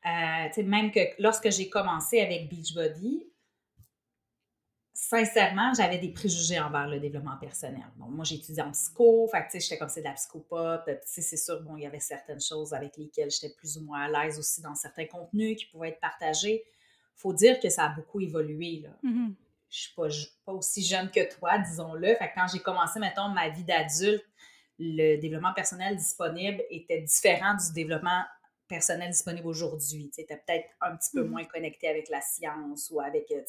Euh, 0.06 0.63
même 0.63 0.92
que 0.92 1.00
lorsque 1.20 1.50
j'ai 1.51 1.70
commencé 1.70 2.20
avec 2.20 2.50
Beachbody, 2.50 3.25
sincèrement, 5.10 5.74
j'avais 5.74 5.98
des 5.98 6.10
préjugés 6.10 6.60
envers 6.60 6.88
le 6.88 7.00
développement 7.00 7.38
personnel. 7.38 7.83
Bon, 7.98 8.05
moi, 8.05 8.24
j'ai 8.24 8.36
étudié 8.36 8.62
en 8.63 8.72
psycho, 8.72 9.27
fait 9.27 9.48
que, 9.51 9.60
j'étais 9.60 9.77
comme 9.77 9.89
c'est 9.89 10.01
de 10.01 10.05
la 10.05 10.13
psychopop. 10.13 10.89
C'est 11.03 11.38
sûr, 11.38 11.62
bon, 11.62 11.75
il 11.75 11.83
y 11.83 11.86
avait 11.86 12.00
certaines 12.00 12.41
choses 12.41 12.74
avec 12.74 12.95
lesquelles 12.98 13.29
j'étais 13.29 13.53
plus 13.53 13.77
ou 13.77 13.81
moins 13.81 14.03
à 14.03 14.07
l'aise 14.07 14.39
aussi 14.39 14.62
dans 14.62 14.75
certains 14.75 15.05
contenus 15.05 15.57
qui 15.57 15.65
pouvaient 15.65 15.89
être 15.89 16.00
partagés. 16.00 16.63
faut 17.15 17.33
dire 17.33 17.60
que 17.60 17.69
ça 17.69 17.86
a 17.86 17.89
beaucoup 17.89 18.22
évolué, 18.22 18.81
là. 18.83 18.89
Mm-hmm. 19.03 19.33
Je 19.69 19.79
suis 19.79 19.93
pas, 19.95 20.07
pas 20.45 20.53
aussi 20.53 20.83
jeune 20.83 21.10
que 21.10 21.33
toi, 21.36 21.57
disons-le. 21.57 22.15
Fait 22.15 22.29
que 22.29 22.36
quand 22.36 22.48
j'ai 22.48 22.60
commencé, 22.60 23.00
mettons, 23.00 23.29
ma 23.29 23.50
vie 23.50 23.63
d'adulte, 23.63 24.24
le 24.79 25.17
développement 25.17 25.53
personnel 25.53 25.98
disponible 25.98 26.62
était 26.69 27.01
différent 27.01 27.55
du 27.55 27.74
développement 27.74 28.24
personnel 28.74 29.12
disponible 29.12 29.48
aujourd'hui. 29.48 30.10
Tu 30.13 30.22
es 30.22 30.25
peut-être 30.25 30.68
un 30.82 30.96
petit 30.96 31.12
peu 31.13 31.22
mm-hmm. 31.24 31.27
moins 31.27 31.44
connecté 31.46 31.88
avec 31.88 32.10
la 32.10 32.22
science 32.22 32.89
ou 32.92 33.00
avec 33.00 33.32
euh, 33.32 33.42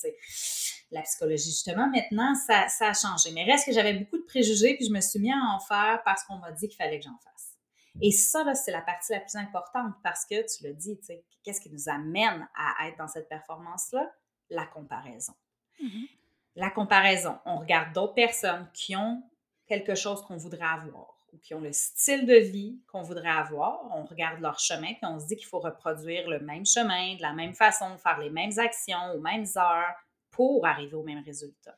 la 0.91 1.01
psychologie. 1.01 1.51
Justement, 1.51 1.89
maintenant, 1.89 2.35
ça, 2.35 2.69
ça, 2.69 2.89
a 2.89 2.93
changé. 2.93 3.33
Mais 3.33 3.45
reste 3.45 3.65
que 3.65 3.73
j'avais 3.73 3.95
beaucoup 3.95 4.19
de 4.19 4.25
préjugés, 4.25 4.77
puis 4.77 4.87
je 4.87 4.93
me 4.93 5.01
suis 5.01 5.19
mis 5.19 5.33
à 5.33 5.39
en 5.55 5.61
faire 5.61 6.03
parce 6.05 6.25
qu'on 6.25 6.37
m'a 6.37 6.53
dit 6.53 6.69
qu'il 6.69 6.77
fallait 6.77 6.99
que 6.99 7.05
j'en 7.05 7.19
fasse. 7.25 7.55
Et 8.03 8.11
ça, 8.11 8.55
c'est 8.55 8.73
la 8.73 8.83
partie 8.83 9.13
la 9.13 9.21
plus 9.21 9.37
importante 9.37 9.95
parce 10.03 10.27
que, 10.27 10.35
tu 10.43 10.65
l'as 10.65 10.73
dit, 10.73 10.99
qu'est-ce 11.43 11.61
qui 11.61 11.71
nous 11.71 11.89
amène 11.89 12.47
à 12.55 12.89
être 12.89 12.99
dans 12.99 13.09
cette 13.09 13.29
performance-là? 13.29 14.13
La 14.51 14.67
comparaison. 14.67 15.33
Mm-hmm. 15.81 16.09
La 16.57 16.71
comparaison. 16.71 17.39
On 17.47 17.57
regarde 17.57 17.95
d'autres 17.95 18.15
personnes 18.15 18.69
qui 18.75 18.95
ont 18.95 19.23
quelque 19.67 19.95
chose 19.95 20.23
qu'on 20.23 20.37
voudrait 20.37 20.67
avoir 20.67 21.14
qui 21.43 21.55
ont 21.55 21.61
le 21.61 21.73
style 21.73 22.27
de 22.27 22.37
vie 22.37 22.81
qu'on 22.87 23.03
voudrait 23.03 23.29
avoir. 23.29 23.81
On 23.97 24.05
regarde 24.05 24.41
leur 24.41 24.59
chemin, 24.59 24.95
puis 24.95 25.05
on 25.05 25.19
se 25.19 25.27
dit 25.27 25.37
qu'il 25.37 25.47
faut 25.47 25.61
reproduire 25.61 26.29
le 26.29 26.41
même 26.41 26.67
chemin, 26.67 27.17
de 27.17 27.23
la 27.23 27.33
même 27.33 27.55
façon, 27.55 27.97
faire 27.99 28.19
les 28.19 28.31
mêmes 28.31 28.59
actions 28.59 29.13
aux 29.15 29.21
mêmes 29.21 29.47
heures 29.57 29.95
pour 30.31 30.67
arriver 30.67 30.95
au 30.95 31.03
même 31.03 31.23
résultat. 31.25 31.77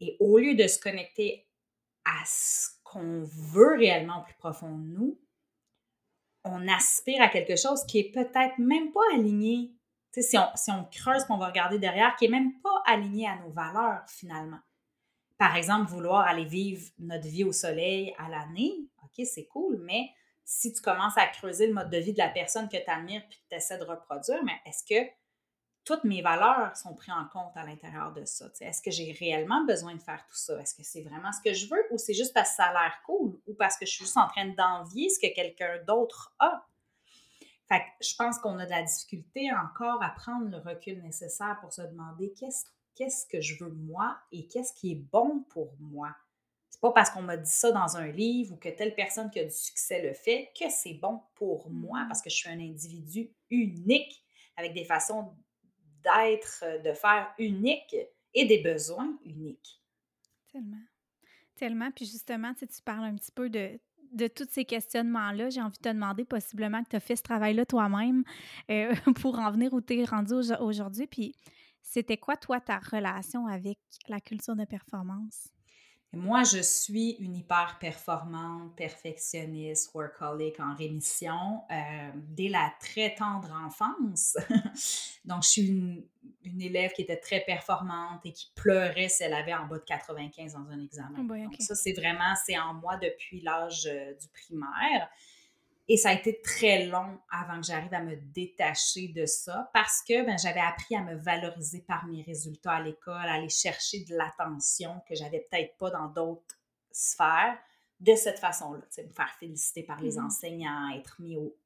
Et 0.00 0.16
au 0.20 0.38
lieu 0.38 0.54
de 0.54 0.66
se 0.66 0.78
connecter 0.78 1.46
à 2.04 2.24
ce 2.24 2.68
qu'on 2.84 3.24
veut 3.24 3.76
réellement 3.76 4.20
au 4.20 4.24
plus 4.24 4.34
profond 4.34 4.70
de 4.70 4.84
nous, 4.84 5.20
on 6.44 6.68
aspire 6.68 7.20
à 7.20 7.28
quelque 7.28 7.56
chose 7.56 7.84
qui 7.84 7.98
est 7.98 8.12
peut-être 8.12 8.58
même 8.58 8.92
pas 8.92 9.00
aligné. 9.14 9.72
si 10.16 10.38
on, 10.38 10.46
si 10.54 10.70
on 10.70 10.84
creuse, 10.84 11.24
qu'on 11.24 11.36
va 11.36 11.48
regarder 11.48 11.78
derrière, 11.78 12.16
qui 12.16 12.26
est 12.26 12.30
même 12.30 12.60
pas 12.60 12.82
aligné 12.86 13.28
à 13.28 13.36
nos 13.36 13.50
valeurs 13.50 14.02
finalement 14.08 14.60
par 15.38 15.56
exemple, 15.56 15.88
vouloir 15.88 16.26
aller 16.26 16.44
vivre 16.44 16.82
notre 16.98 17.26
vie 17.26 17.44
au 17.44 17.52
soleil 17.52 18.14
à 18.18 18.28
l'année, 18.28 18.74
OK, 19.04 19.24
c'est 19.24 19.46
cool, 19.46 19.78
mais 19.78 20.10
si 20.44 20.72
tu 20.72 20.82
commences 20.82 21.16
à 21.16 21.26
creuser 21.26 21.68
le 21.68 21.74
mode 21.74 21.90
de 21.90 21.98
vie 21.98 22.12
de 22.12 22.18
la 22.18 22.28
personne 22.28 22.68
que 22.68 22.76
tu 22.76 22.90
admires 22.90 23.22
puis 23.28 23.38
que 23.38 23.50
tu 23.50 23.56
essaies 23.56 23.78
de 23.78 23.84
reproduire, 23.84 24.42
mais 24.44 24.58
est-ce 24.66 24.82
que 24.82 25.08
toutes 25.84 26.04
mes 26.04 26.20
valeurs 26.22 26.76
sont 26.76 26.94
prises 26.94 27.14
en 27.14 27.26
compte 27.28 27.56
à 27.56 27.64
l'intérieur 27.64 28.12
de 28.12 28.24
ça? 28.24 28.46
Est-ce 28.60 28.82
que 28.82 28.90
j'ai 28.90 29.12
réellement 29.12 29.64
besoin 29.64 29.94
de 29.94 30.00
faire 30.00 30.24
tout 30.26 30.36
ça? 30.36 30.60
Est-ce 30.60 30.74
que 30.74 30.82
c'est 30.82 31.02
vraiment 31.02 31.32
ce 31.32 31.40
que 31.40 31.54
je 31.54 31.68
veux 31.68 31.82
ou 31.90 31.98
c'est 31.98 32.14
juste 32.14 32.34
parce 32.34 32.50
que 32.50 32.56
ça 32.56 32.64
a 32.64 32.72
l'air 32.72 33.00
cool 33.06 33.38
ou 33.46 33.54
parce 33.54 33.78
que 33.78 33.86
je 33.86 33.92
suis 33.92 34.04
juste 34.04 34.16
en 34.16 34.26
train 34.26 34.48
d'envier 34.48 35.08
ce 35.08 35.20
que 35.20 35.32
quelqu'un 35.32 35.82
d'autre 35.86 36.34
a? 36.40 36.66
Fait 37.68 37.80
que 37.80 38.06
je 38.06 38.14
pense 38.16 38.38
qu'on 38.38 38.58
a 38.58 38.64
de 38.64 38.70
la 38.70 38.82
difficulté 38.82 39.50
encore 39.52 40.02
à 40.02 40.10
prendre 40.10 40.48
le 40.50 40.58
recul 40.58 41.02
nécessaire 41.02 41.58
pour 41.60 41.72
se 41.72 41.82
demander 41.82 42.32
qu'est-ce 42.32 42.64
qu'est-ce 42.98 43.26
que 43.26 43.40
je 43.40 43.62
veux 43.62 43.70
moi 43.70 44.18
et 44.32 44.48
qu'est-ce 44.48 44.72
qui 44.72 44.90
est 44.90 45.02
bon 45.12 45.44
pour 45.50 45.72
moi? 45.78 46.14
C'est 46.68 46.80
pas 46.80 46.90
parce 46.90 47.10
qu'on 47.10 47.22
m'a 47.22 47.36
dit 47.36 47.50
ça 47.50 47.70
dans 47.70 47.96
un 47.96 48.08
livre 48.08 48.54
ou 48.54 48.56
que 48.56 48.68
telle 48.68 48.94
personne 48.94 49.30
qui 49.30 49.38
a 49.38 49.44
du 49.44 49.54
succès 49.54 50.02
le 50.02 50.12
fait 50.12 50.50
que 50.58 50.68
c'est 50.68 50.94
bon 50.94 51.20
pour 51.36 51.70
moi 51.70 52.00
mm-hmm. 52.00 52.08
parce 52.08 52.22
que 52.22 52.28
je 52.28 52.34
suis 52.34 52.50
un 52.50 52.58
individu 52.58 53.30
unique 53.50 54.24
avec 54.56 54.74
des 54.74 54.84
façons 54.84 55.32
d'être, 56.02 56.82
de 56.82 56.92
faire 56.92 57.32
uniques 57.38 57.96
et 58.34 58.44
des 58.44 58.58
besoins 58.58 59.16
uniques. 59.24 59.80
Tellement. 60.52 60.82
Tellement. 61.54 61.90
Puis 61.92 62.04
justement, 62.04 62.52
tu, 62.54 62.66
tu 62.66 62.82
parles 62.82 63.04
un 63.04 63.14
petit 63.14 63.32
peu 63.32 63.48
de, 63.48 63.78
de 64.12 64.26
tous 64.26 64.48
ces 64.50 64.64
questionnements-là, 64.64 65.50
j'ai 65.50 65.60
envie 65.60 65.78
de 65.78 65.82
te 65.82 65.88
demander 65.88 66.24
possiblement 66.24 66.82
que 66.82 66.90
tu 66.90 66.96
as 66.96 67.00
fait 67.00 67.16
ce 67.16 67.22
travail-là 67.22 67.64
toi-même 67.66 68.24
euh, 68.70 68.94
pour 69.20 69.38
en 69.38 69.50
venir 69.50 69.72
où 69.72 69.80
tu 69.80 70.00
es 70.00 70.04
rendu 70.04 70.34
aujourd'hui. 70.60 71.06
Puis 71.06 71.34
c'était 71.82 72.18
quoi, 72.18 72.36
toi, 72.36 72.60
ta 72.60 72.78
relation 72.78 73.46
avec 73.46 73.78
la 74.08 74.20
culture 74.20 74.56
de 74.56 74.64
performance? 74.64 75.48
Moi, 76.14 76.42
je 76.42 76.62
suis 76.62 77.10
une 77.20 77.36
hyper 77.36 77.76
performante, 77.78 78.74
perfectionniste, 78.74 79.92
workaholic 79.94 80.58
en 80.58 80.74
rémission 80.74 81.60
euh, 81.70 82.10
dès 82.14 82.48
la 82.48 82.72
très 82.80 83.14
tendre 83.14 83.52
enfance. 83.52 84.34
Donc, 85.26 85.42
je 85.42 85.48
suis 85.48 85.68
une, 85.68 86.02
élève 86.60 86.92
qui 86.92 87.02
était 87.02 87.18
très 87.18 87.40
performante 87.40 88.24
et 88.24 88.32
qui 88.32 88.50
pleurait 88.54 89.10
si 89.10 89.22
elle 89.22 89.34
avait 89.34 89.52
en 89.52 89.66
bas 89.66 89.76
de 89.76 89.84
95 89.84 90.54
dans 90.54 90.70
un 90.70 90.80
examen. 90.80 91.18
Oh 91.18 91.44
Donc, 91.44 91.56
ça, 91.58 91.74
c'est 91.74 91.92
vraiment, 91.92 92.34
c'est 92.46 92.58
en 92.58 92.72
moi 92.72 92.96
depuis 92.96 93.42
l'âge 93.42 93.86
euh, 93.86 94.14
du 94.14 94.28
primaire. 94.28 95.10
Et 95.90 95.96
ça 95.96 96.10
a 96.10 96.12
été 96.12 96.40
très 96.42 96.84
long 96.86 97.18
avant 97.30 97.60
que 97.60 97.66
j'arrive 97.66 97.94
à 97.94 98.02
me 98.02 98.14
détacher 98.16 99.08
de 99.08 99.24
ça 99.24 99.70
parce 99.72 100.02
que 100.06 100.24
ben, 100.24 100.36
j'avais 100.36 100.60
appris 100.60 100.94
à 100.94 101.02
me 101.02 101.14
valoriser 101.14 101.80
par 101.80 102.06
mes 102.06 102.22
résultats 102.22 102.72
à 102.72 102.82
l'école, 102.82 103.14
à 103.14 103.34
aller 103.34 103.48
chercher 103.48 104.04
de 104.04 104.14
l'attention 104.14 105.00
que 105.08 105.14
j'avais 105.14 105.46
peut-être 105.50 105.76
pas 105.78 105.90
dans 105.90 106.08
d'autres 106.08 106.58
sphères 106.92 107.58
de 108.00 108.14
cette 108.14 108.38
façon-là. 108.38 108.80
Me 108.98 109.12
faire 109.12 109.34
féliciter 109.40 109.82
par 109.82 110.00
les 110.00 110.16
mmh 110.16 110.24
enseignants, 110.26 110.90
être 110.94 111.16
mis 111.20 111.36
au, 111.36 111.56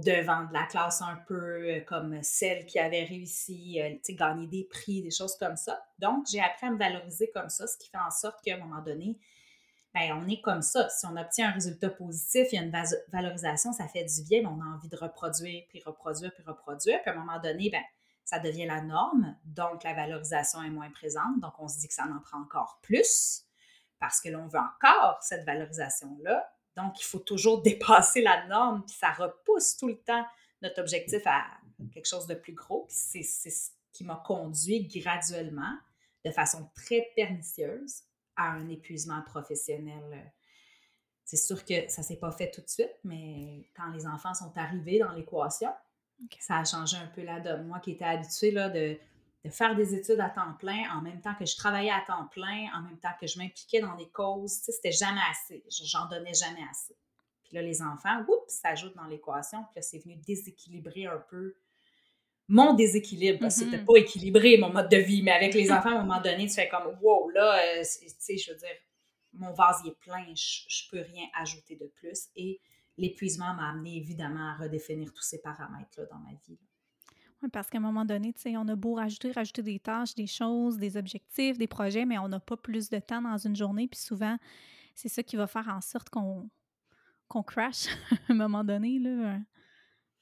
devant 0.00 0.44
de 0.44 0.52
la 0.52 0.64
classe 0.64 1.00
un 1.00 1.16
peu 1.28 1.70
euh, 1.70 1.80
comme 1.82 2.20
celle 2.24 2.66
qui 2.66 2.80
avait 2.80 3.04
réussi, 3.04 3.80
euh, 3.80 3.94
gagner 4.14 4.48
des 4.48 4.64
prix, 4.64 5.02
des 5.02 5.12
choses 5.12 5.36
comme 5.36 5.56
ça. 5.56 5.80
Donc, 6.00 6.26
j'ai 6.28 6.40
appris 6.40 6.66
à 6.66 6.70
me 6.72 6.78
valoriser 6.78 7.30
comme 7.30 7.48
ça, 7.48 7.68
ce 7.68 7.78
qui 7.78 7.88
fait 7.88 7.98
en 7.98 8.10
sorte 8.10 8.42
qu'à 8.42 8.56
un 8.56 8.58
moment 8.58 8.82
donné, 8.82 9.16
ben, 9.96 10.12
on 10.12 10.28
est 10.28 10.42
comme 10.42 10.60
ça. 10.60 10.90
Si 10.90 11.06
on 11.06 11.16
obtient 11.16 11.48
un 11.48 11.52
résultat 11.52 11.88
positif, 11.88 12.48
il 12.52 12.56
y 12.56 12.58
a 12.58 12.62
une 12.62 12.72
valorisation, 13.10 13.72
ça 13.72 13.88
fait 13.88 14.04
du 14.04 14.22
bien, 14.28 14.42
mais 14.42 14.48
on 14.48 14.60
a 14.60 14.74
envie 14.74 14.90
de 14.90 14.96
reproduire, 14.96 15.64
puis 15.70 15.82
reproduire, 15.86 16.34
puis 16.34 16.44
reproduire. 16.46 17.00
Puis 17.00 17.10
à 17.10 17.14
un 17.14 17.16
moment 17.16 17.40
donné, 17.40 17.70
ben, 17.70 17.82
ça 18.22 18.38
devient 18.38 18.66
la 18.66 18.82
norme, 18.82 19.34
donc 19.46 19.84
la 19.84 19.94
valorisation 19.94 20.62
est 20.62 20.68
moins 20.68 20.90
présente. 20.90 21.40
Donc 21.40 21.54
on 21.60 21.66
se 21.66 21.78
dit 21.78 21.88
que 21.88 21.94
ça 21.94 22.04
en 22.04 22.20
prend 22.20 22.42
encore 22.42 22.78
plus 22.82 23.44
parce 23.98 24.20
que 24.20 24.28
l'on 24.28 24.46
veut 24.48 24.60
encore 24.60 25.16
cette 25.22 25.46
valorisation-là. 25.46 26.46
Donc 26.76 27.00
il 27.00 27.04
faut 27.04 27.20
toujours 27.20 27.62
dépasser 27.62 28.20
la 28.20 28.46
norme, 28.48 28.84
puis 28.84 28.94
ça 28.94 29.12
repousse 29.12 29.78
tout 29.78 29.88
le 29.88 29.98
temps 29.98 30.26
notre 30.60 30.78
objectif 30.82 31.22
à 31.24 31.42
quelque 31.94 32.08
chose 32.08 32.26
de 32.26 32.34
plus 32.34 32.52
gros. 32.52 32.84
C'est 32.90 33.22
ce 33.22 33.70
qui 33.92 34.04
m'a 34.04 34.22
conduit 34.26 34.88
graduellement, 34.88 35.78
de 36.26 36.30
façon 36.30 36.70
très 36.74 37.12
pernicieuse, 37.16 38.02
à 38.36 38.50
un 38.50 38.68
épuisement 38.68 39.22
professionnel 39.22 40.32
C'est 41.24 41.36
sûr 41.36 41.64
que 41.64 41.88
ça 41.88 42.02
s'est 42.02 42.18
pas 42.18 42.32
fait 42.32 42.50
tout 42.50 42.60
de 42.60 42.68
suite, 42.68 42.94
mais 43.04 43.68
quand 43.76 43.90
les 43.90 44.06
enfants 44.06 44.34
sont 44.34 44.52
arrivés 44.56 44.98
dans 44.98 45.12
l'équation, 45.12 45.70
ça 46.40 46.58
a 46.58 46.64
changé 46.64 46.96
un 46.96 47.06
peu 47.08 47.22
la 47.22 47.40
donne. 47.40 47.66
Moi 47.66 47.80
qui 47.80 47.92
étais 47.92 48.04
habituée 48.04 48.50
là, 48.50 48.68
de, 48.68 48.98
faire 49.50 49.76
des 49.76 49.94
études 49.94 50.20
à 50.20 50.28
temps 50.28 50.54
plein, 50.58 50.90
en 50.96 51.02
même 51.02 51.20
temps 51.20 51.34
que 51.34 51.46
je 51.46 51.56
travaillais 51.56 51.90
à 51.90 52.02
temps 52.06 52.26
plein, 52.26 52.66
en 52.74 52.82
même 52.82 52.98
temps 52.98 53.14
que 53.20 53.26
je 53.26 53.38
m'impliquais 53.38 53.80
dans 53.80 53.94
des 53.94 54.08
causes, 54.08 54.52
c'était 54.52 54.92
jamais 54.92 55.20
assez. 55.30 55.64
J'en 55.84 56.08
donnais 56.08 56.34
jamais 56.34 56.64
assez. 56.70 56.96
Puis 57.44 57.54
là, 57.54 57.62
les 57.62 57.80
enfants, 57.80 58.22
oups, 58.26 58.52
s'ajoutent 58.52 58.96
dans 58.96 59.06
l'équation. 59.06 59.62
Puis 59.64 59.74
là, 59.76 59.82
c'est 59.82 59.98
venu 59.98 60.16
déséquilibrer 60.16 61.06
un 61.06 61.22
peu 61.28 61.56
mon 62.48 62.74
déséquilibre, 62.74 63.40
parce 63.40 63.58
que 63.58 63.64
c'était 63.64 63.78
mm-hmm. 63.78 63.84
pas 63.84 63.98
équilibré 63.98 64.56
mon 64.58 64.72
mode 64.72 64.88
de 64.88 64.96
vie, 64.96 65.22
mais 65.22 65.32
avec 65.32 65.54
les 65.54 65.70
enfants, 65.72 65.96
à 65.96 66.00
un 66.00 66.04
moment 66.04 66.20
donné, 66.20 66.46
tu 66.46 66.54
fais 66.54 66.68
comme, 66.68 66.96
wow, 67.00 67.30
là, 67.30 67.58
euh, 67.58 67.82
tu 67.82 68.08
sais, 68.18 68.36
je 68.36 68.52
veux 68.52 68.58
dire, 68.58 68.76
mon 69.32 69.52
vase 69.52 69.82
est 69.86 69.98
plein, 69.98 70.24
je, 70.34 70.90
peux 70.90 71.00
rien 71.00 71.26
ajouter 71.34 71.76
de 71.76 71.86
plus. 71.86 72.28
Et 72.36 72.60
l'épuisement 72.96 73.54
m'a 73.54 73.70
amené 73.70 73.96
évidemment 73.96 74.52
à 74.52 74.56
redéfinir 74.56 75.12
tous 75.12 75.22
ces 75.22 75.40
paramètres-là 75.40 76.06
dans 76.06 76.18
ma 76.18 76.32
vie. 76.46 76.58
Oui, 77.42 77.50
parce 77.52 77.68
qu'à 77.68 77.78
un 77.78 77.82
moment 77.82 78.04
donné, 78.04 78.32
tu 78.32 78.40
sais, 78.40 78.56
on 78.56 78.66
a 78.68 78.76
beau 78.76 78.94
rajouter, 78.94 79.32
rajouter 79.32 79.62
des 79.62 79.78
tâches, 79.78 80.14
des 80.14 80.26
choses, 80.26 80.78
des 80.78 80.96
objectifs, 80.96 81.58
des 81.58 81.66
projets, 81.66 82.06
mais 82.06 82.18
on 82.18 82.28
n'a 82.28 82.40
pas 82.40 82.56
plus 82.56 82.88
de 82.88 82.98
temps 82.98 83.20
dans 83.20 83.36
une 83.36 83.54
journée. 83.54 83.88
Puis 83.88 84.00
souvent, 84.00 84.38
c'est 84.94 85.08
ça 85.08 85.22
qui 85.22 85.36
va 85.36 85.46
faire 85.46 85.68
en 85.68 85.80
sorte 85.80 86.08
qu'on 86.10 86.48
qu'on 87.28 87.42
crash 87.42 87.86
à 88.28 88.32
un 88.32 88.34
moment 88.34 88.62
donné, 88.62 89.00
là, 89.00 89.40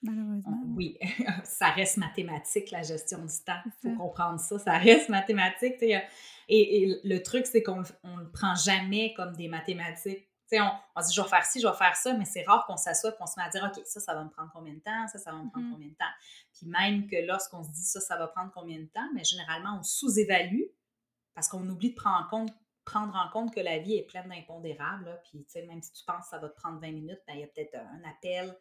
malheureusement. 0.05 0.63
Oui, 0.77 0.99
ça 1.45 1.71
reste 1.71 1.97
mathématique, 1.97 2.71
la 2.71 2.83
gestion 2.83 3.19
du 3.19 3.45
temps. 3.45 3.61
Il 3.65 3.91
faut 3.91 3.97
comprendre 3.97 4.39
ça. 4.39 4.59
Ça 4.59 4.79
reste 4.79 5.09
mathématique. 5.09 5.83
Et, 5.83 6.03
et, 6.49 7.01
le 7.03 7.23
truc, 7.23 7.47
c'est 7.47 7.63
qu'on 7.63 7.81
ne 7.81 8.21
le 8.21 8.31
prend 8.31 8.55
jamais 8.55 9.15
comme 9.15 9.35
des 9.35 9.49
mathématiques 9.49 10.29
on, 10.61 10.71
on 10.97 11.03
se 11.03 11.09
dit, 11.09 11.15
je 11.15 11.23
vais 11.23 11.29
faire 11.29 11.45
ci, 11.45 11.61
je 11.61 11.67
vais 11.67 11.75
faire 11.75 11.97
ça, 11.97 12.15
mais 12.15 12.25
c'est 12.25 12.43
rare 12.43 12.65
qu'on 12.67 12.77
s'assoit 12.77 13.11
et 13.11 13.17
qu'on 13.17 13.27
se 13.27 13.35
met 13.37 13.45
à 13.45 13.49
dire, 13.49 13.65
OK, 13.65 13.83
ça, 13.85 14.01
ça 14.01 14.15
va 14.15 14.25
me 14.25 14.31
prendre 14.31 14.51
combien 14.53 14.75
de 14.75 14.81
temps, 14.81 15.09
ça, 15.09 15.19
ça 15.19 15.33
va 15.33 15.39
me 15.39 15.51
prendre 15.51 15.67
mm-hmm. 15.67 15.73
combien 15.73 15.89
de 15.89 15.95
temps? 15.95 16.05
Puis 16.53 16.67
même 16.67 17.07
que 17.07 17.17
lorsqu'on 17.27 17.63
se 17.63 17.71
dit, 17.71 17.83
ça, 17.85 18.01
ça 18.01 18.17
va 18.17 18.29
prendre 18.29 18.53
combien 18.53 18.79
de 18.79 18.87
temps, 18.87 19.09
mais 19.15 19.25
généralement, 19.25 19.79
on 19.79 19.83
sous-évalue 19.83 20.63
parce 21.35 21.49
qu'on 21.49 21.69
oublie 21.69 21.91
de 21.91 21.97
prendre 21.97 22.27
en 22.27 22.29
compte 22.29 22.55
prendre 22.85 23.17
en 23.17 23.31
compte 23.31 23.55
que 23.55 23.61
la 23.61 23.79
vie 23.79 23.95
est 23.97 24.03
pleine 24.03 24.29
d'impondérables. 24.29 25.19
Puis, 25.25 25.43
tu 25.45 25.53
sais, 25.53 25.63
même 25.63 25.81
si 25.81 25.91
tu 25.93 26.05
penses 26.05 26.25
que 26.25 26.29
ça 26.29 26.39
va 26.39 26.51
te 26.51 26.57
prendre 26.57 26.79
20 26.81 26.93
minutes, 26.93 27.21
ben, 27.27 27.33
il 27.33 27.41
y 27.41 27.43
a 27.43 27.47
peut-être 27.47 27.77
un 27.77 28.07
appel 28.07 28.55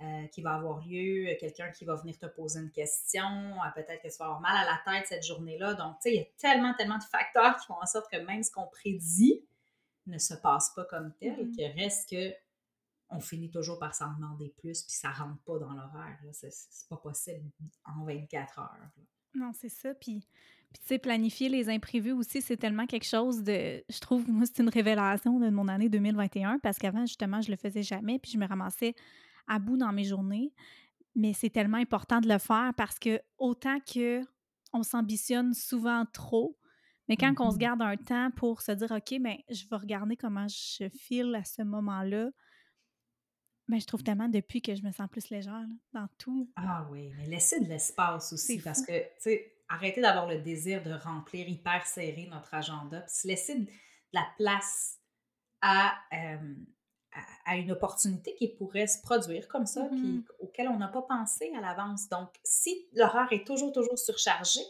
euh, 0.00 0.26
qui 0.28 0.42
va 0.42 0.54
avoir 0.54 0.80
lieu, 0.84 1.36
quelqu'un 1.38 1.70
qui 1.70 1.84
va 1.84 1.94
venir 1.94 2.18
te 2.18 2.26
poser 2.26 2.60
une 2.60 2.70
question, 2.70 3.22
euh, 3.22 3.70
peut-être 3.74 4.02
que 4.02 4.08
tu 4.08 4.16
vas 4.18 4.26
avoir 4.26 4.40
mal 4.40 4.56
à 4.56 4.64
la 4.64 4.80
tête 4.84 5.06
cette 5.06 5.24
journée-là. 5.24 5.74
Donc, 5.74 5.96
tu 5.96 6.10
sais, 6.10 6.14
il 6.14 6.16
y 6.16 6.20
a 6.20 6.26
tellement, 6.36 6.74
tellement 6.74 6.98
de 6.98 7.04
facteurs 7.04 7.56
qui 7.56 7.66
font 7.66 7.80
en 7.80 7.86
sorte 7.86 8.10
que 8.10 8.18
même 8.18 8.42
ce 8.42 8.50
qu'on 8.50 8.66
prédit, 8.66 9.44
ne 10.06 10.18
se 10.18 10.34
passe 10.34 10.72
pas 10.74 10.84
comme 10.84 11.12
tel, 11.20 11.32
mm-hmm. 11.32 11.50
qu'il 11.52 11.80
reste 11.80 12.10
que 12.10 12.34
on 13.10 13.20
finit 13.20 13.50
toujours 13.50 13.78
par 13.78 13.94
s'en 13.94 14.12
demander 14.14 14.52
plus, 14.58 14.82
puis 14.82 14.94
ça 14.94 15.10
rentre 15.10 15.40
pas 15.44 15.58
dans 15.58 15.72
l'horaire. 15.72 16.18
C'est, 16.32 16.50
pas 16.88 16.96
possible 16.96 17.44
en 17.84 18.04
24 18.04 18.58
heures. 18.58 18.90
Non, 19.34 19.52
c'est 19.52 19.68
ça. 19.68 19.94
Puis, 19.94 20.26
puis 20.72 20.80
tu 20.80 20.86
sais, 20.88 20.98
planifier 20.98 21.48
les 21.48 21.68
imprévus 21.68 22.12
aussi, 22.12 22.42
c'est 22.42 22.56
tellement 22.56 22.86
quelque 22.86 23.06
chose 23.06 23.42
de. 23.42 23.84
Je 23.88 24.00
trouve, 24.00 24.28
moi, 24.28 24.44
c'est 24.46 24.62
une 24.62 24.68
révélation 24.68 25.38
de 25.38 25.50
mon 25.50 25.68
année 25.68 25.88
2021, 25.88 26.58
parce 26.58 26.78
qu'avant, 26.78 27.06
justement, 27.06 27.40
je 27.40 27.50
le 27.50 27.56
faisais 27.56 27.82
jamais, 27.82 28.18
puis 28.18 28.32
je 28.32 28.38
me 28.38 28.46
ramassais 28.46 28.94
à 29.46 29.58
bout 29.58 29.76
dans 29.76 29.92
mes 29.92 30.04
journées. 30.04 30.52
Mais 31.14 31.32
c'est 31.32 31.50
tellement 31.50 31.78
important 31.78 32.20
de 32.20 32.28
le 32.28 32.38
faire 32.38 32.72
parce 32.76 32.98
que 32.98 33.20
autant 33.38 33.78
que 33.80 34.22
on 34.72 34.82
s'ambitionne 34.82 35.54
souvent 35.54 36.04
trop, 36.12 36.58
mais 37.08 37.16
quand 37.16 37.32
on 37.38 37.50
se 37.50 37.56
mmh 37.56 37.58
garde 37.58 37.82
un 37.82 37.96
temps 37.96 38.30
pour 38.32 38.62
se 38.62 38.72
dire, 38.72 38.90
OK, 38.90 39.20
ben, 39.20 39.36
je 39.48 39.68
vais 39.68 39.76
regarder 39.76 40.16
comment 40.16 40.46
je 40.48 40.88
file 40.88 41.34
à 41.34 41.44
ce 41.44 41.62
moment-là, 41.62 42.30
ben, 43.68 43.80
je 43.80 43.86
trouve 43.86 44.02
tellement 44.02 44.28
depuis 44.28 44.60
que 44.60 44.74
je 44.74 44.82
me 44.82 44.90
sens 44.90 45.08
plus 45.08 45.30
légère 45.30 45.66
dans 45.92 46.08
tout. 46.18 46.50
Ah 46.56 46.86
oui, 46.90 47.12
mais 47.16 47.26
laisser 47.26 47.60
de 47.60 47.68
l'espace 47.68 48.32
aussi, 48.32 48.60
parce 48.60 48.84
que, 48.84 48.98
tu 48.98 49.20
sais, 49.20 49.56
arrêter 49.68 50.00
d'avoir 50.00 50.26
le 50.26 50.40
désir 50.40 50.82
de 50.82 50.92
remplir 50.92 51.48
hyper 51.48 51.86
serré 51.86 52.28
notre 52.30 52.52
agenda, 52.54 53.00
puis 53.00 53.14
se 53.14 53.28
laisser 53.28 53.60
de 53.60 53.70
la 54.12 54.26
place 54.36 54.98
à, 55.60 55.94
à, 57.44 57.56
une 57.56 57.72
opportunité 57.72 58.34
qui 58.34 58.48
pourrait 58.48 58.86
se 58.86 59.00
produire 59.00 59.48
comme 59.48 59.66
ça, 59.66 59.84
puis 59.90 59.98
mmh 59.98 60.24
auquel 60.40 60.68
on 60.68 60.76
n'a 60.76 60.88
pas 60.88 61.02
pensé 61.02 61.52
à 61.56 61.60
l'avance. 61.60 62.08
Donc, 62.08 62.28
si 62.44 62.86
l'horaire 62.92 63.28
est 63.32 63.46
toujours, 63.46 63.72
toujours 63.72 63.98
surchargé, 63.98 64.60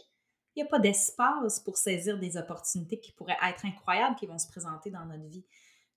il 0.55 0.63
n'y 0.63 0.67
a 0.67 0.69
pas 0.69 0.79
d'espace 0.79 1.59
pour 1.59 1.77
saisir 1.77 2.17
des 2.17 2.37
opportunités 2.37 2.99
qui 2.99 3.11
pourraient 3.11 3.37
être 3.47 3.65
incroyables 3.65 4.15
qui 4.15 4.25
vont 4.25 4.39
se 4.39 4.47
présenter 4.47 4.89
dans 4.89 5.05
notre 5.05 5.25
vie. 5.25 5.45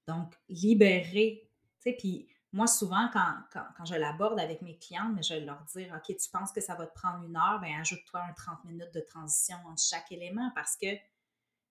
Donc, 0.06 0.34
libérer, 0.48 1.48
tu 1.80 1.90
sais, 1.90 1.96
puis 1.96 2.28
moi, 2.52 2.66
souvent, 2.66 3.08
quand, 3.12 3.34
quand, 3.52 3.84
je 3.84 3.94
l'aborde 3.94 4.40
avec 4.40 4.62
mes 4.62 4.78
clientes, 4.78 5.12
mais 5.14 5.22
je 5.22 5.34
vais 5.34 5.40
leur 5.40 5.62
dire, 5.74 5.94
OK, 5.94 6.16
tu 6.16 6.30
penses 6.30 6.50
que 6.50 6.60
ça 6.60 6.74
va 6.74 6.86
te 6.86 6.94
prendre 6.94 7.24
une 7.24 7.36
heure, 7.36 7.60
bien, 7.60 7.80
ajoute-toi 7.80 8.20
un 8.20 8.32
30 8.32 8.64
minutes 8.64 8.94
de 8.94 9.00
transition 9.00 9.56
entre 9.66 9.82
chaque 9.82 10.10
élément 10.10 10.50
parce 10.54 10.76
que 10.76 10.86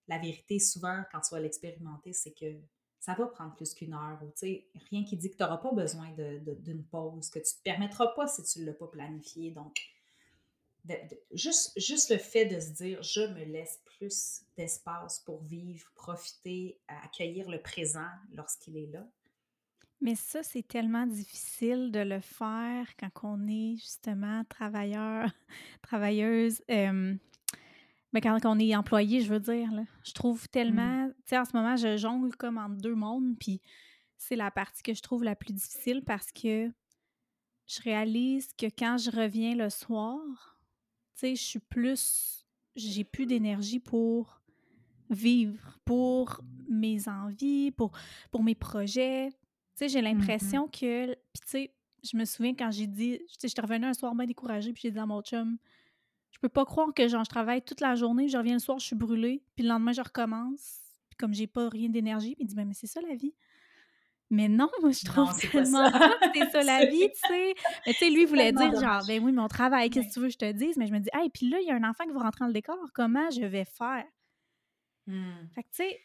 la 0.08 0.20
vérité, 0.20 0.60
souvent, 0.60 1.04
quand 1.12 1.20
tu 1.22 1.34
vas 1.34 1.42
l'expérimenter, 1.42 2.14
c'est 2.14 2.32
que 2.32 2.56
ça 3.00 3.14
va 3.14 3.28
prendre 3.28 3.56
plus 3.56 3.74
qu'une 3.74 3.94
heure. 3.94 4.20
Ou, 4.22 4.32
rien 4.90 5.04
qui 5.04 5.18
dit 5.18 5.30
que 5.30 5.38
tu 5.38 5.44
n'auras 5.44 5.58
pas 5.58 5.72
besoin 5.72 6.10
d'une 6.60 6.84
pause, 6.84 7.30
que 7.30 7.40
tu 7.40 7.46
ne 7.46 7.58
te 7.58 7.64
permettras 7.64 8.08
pas 8.08 8.28
si 8.28 8.44
tu 8.44 8.60
ne 8.60 8.66
l'as 8.66 8.74
pas 8.74 8.88
planifié. 8.88 9.52
Donc, 9.52 9.80
juste, 11.32 11.80
juste 11.80 12.10
le 12.12 12.18
fait 12.18 12.46
de 12.46 12.60
se 12.60 12.70
dire, 12.70 13.02
je 13.04 13.22
me 13.22 13.44
laisse 13.46 13.82
plus 13.98 14.42
d'espace 14.58 15.20
pour 15.20 15.44
vivre, 15.44 15.90
profiter, 15.96 16.80
accueillir 16.88 17.50
le 17.50 17.62
présent 17.62 18.10
lorsqu'il 18.34 18.78
est 18.78 18.88
là. 18.88 19.08
Mais 20.00 20.16
ça, 20.16 20.44
c'est 20.44 20.68
tellement 20.68 21.08
difficile 21.08 21.92
de 21.92 22.00
le 22.00 22.20
faire 22.20 22.96
quand 22.98 23.10
on 23.24 23.48
est 23.48 23.78
justement 23.78 24.44
travailleur, 24.46 25.32
travailleuse. 25.82 26.62
Mais 28.14 28.22
quand, 28.22 28.40
on 28.46 28.60
est 28.60 28.76
employé, 28.76 29.22
je 29.22 29.30
veux 29.30 29.40
dire, 29.40 29.72
là, 29.72 29.84
je 30.04 30.14
trouve 30.14 30.48
tellement. 30.50 31.08
Tu 31.08 31.14
sais, 31.26 31.38
en 31.38 31.46
ce 31.46 31.56
moment, 31.56 31.76
je 31.76 31.98
jongle 31.98 32.36
comme 32.36 32.58
entre 32.58 32.78
deux 32.78 32.96
mondes, 32.96 33.38
puis 33.40 33.62
c'est 34.18 34.36
la 34.36 34.52
partie 34.52 34.82
que 34.82 34.94
je 34.94 35.02
trouve 35.02 35.24
la 35.24 35.36
plus 35.36 35.54
difficile 35.54 36.04
parce 36.04 36.32
que 36.32 36.72
je 37.68 37.82
réalise 37.82 38.54
que 38.54 38.68
quand 38.68 38.98
je 38.98 39.12
reviens 39.12 39.56
le 39.56 39.70
soir, 39.70 40.58
sais, 41.18 41.36
je 41.36 41.44
suis 41.44 41.60
plus. 41.60 42.46
J'ai 42.76 43.04
plus 43.04 43.26
d'énergie 43.26 43.80
pour 43.80 44.42
vivre, 45.10 45.80
pour 45.84 46.42
mes 46.70 47.08
envies, 47.08 47.72
pour, 47.72 47.92
pour 48.30 48.44
mes 48.44 48.56
projets. 48.56 49.30
Tu 49.32 49.38
sais, 49.76 49.90
j'ai 49.90 50.02
mmh 50.02 50.06
l'impression 50.06 50.68
que. 50.68 51.14
Puis, 51.14 51.42
tu 51.42 51.48
sais, 51.48 51.74
je 52.04 52.16
me 52.16 52.26
souviens 52.26 52.54
quand 52.54 52.72
j'ai 52.72 52.88
dit. 52.88 53.18
Tu 53.20 53.26
sais, 53.40 53.48
je 53.48 53.54
suis 53.54 53.62
revenue 53.62 53.86
un 53.86 53.94
soir 53.94 54.14
bien 54.16 54.26
découragée, 54.26 54.74
puis 54.74 54.84
j'ai 54.84 54.92
dit 54.92 55.00
à 55.00 55.06
mon 55.06 55.22
chum, 55.22 55.58
je 56.38 56.42
peux 56.42 56.50
pas 56.50 56.66
croire 56.66 56.94
que 56.94 57.08
genre, 57.08 57.24
je 57.24 57.30
travaille 57.30 57.64
toute 57.64 57.82
la 57.82 57.96
journée, 57.96 58.28
je 58.28 58.38
reviens 58.38 58.54
le 58.54 58.60
soir, 58.60 58.78
je 58.78 58.86
suis 58.86 58.96
brûlée, 58.96 59.42
puis 59.56 59.64
le 59.64 59.70
lendemain, 59.70 59.92
je 59.92 60.02
recommence. 60.02 60.82
Puis, 61.10 61.18
comme 61.18 61.34
j'ai 61.34 61.48
pas 61.48 61.68
rien 61.68 61.90
d'énergie, 61.90 62.36
puis 62.36 62.44
il 62.44 62.48
dit, 62.48 62.54
ben, 62.54 62.68
mais 62.68 62.76
c'est 62.76 62.86
ça 62.86 63.02
la 63.02 63.16
vie. 63.16 63.34
Mais 64.30 64.48
non, 64.48 64.70
moi, 64.82 64.92
je 64.92 65.04
trouve 65.04 65.36
tellement 65.36 65.90
que 65.90 65.98
c'est 66.36 66.52
ça 66.52 66.64
la 66.64 66.86
vie, 66.86 67.10
tu 67.10 67.28
sais. 67.28 67.56
Mais 67.88 67.94
tu 67.94 68.00
sais, 68.00 68.10
lui, 68.12 68.22
il 68.22 68.28
voulait 68.28 68.52
dire, 68.52 68.80
genre, 68.80 69.04
ben 69.08 69.24
oui, 69.24 69.32
mon 69.32 69.48
travail, 69.48 69.90
qu'est-ce 69.90 70.10
que 70.10 70.14
tu 70.14 70.20
veux 70.20 70.28
que 70.28 70.34
je 70.34 70.38
te 70.38 70.52
dise? 70.52 70.78
Mais 70.78 70.86
je 70.86 70.94
me 70.94 71.00
dis, 71.00 71.10
hey, 71.14 71.32
puis 71.32 71.50
là, 71.50 71.58
il 71.60 71.68
y 71.68 71.72
a 71.72 71.76
un 71.76 71.90
enfant 71.90 72.04
qui 72.04 72.12
va 72.12 72.20
rentrer 72.20 72.42
dans 72.42 72.48
le 72.48 72.54
décor, 72.54 72.78
comment 72.94 73.32
je 73.32 73.44
vais 73.44 73.66
faire? 73.66 74.06
Mmh. 75.08 75.32
Fait 75.56 75.64
que, 75.64 75.70
tu 75.70 75.76
sais, 75.76 76.02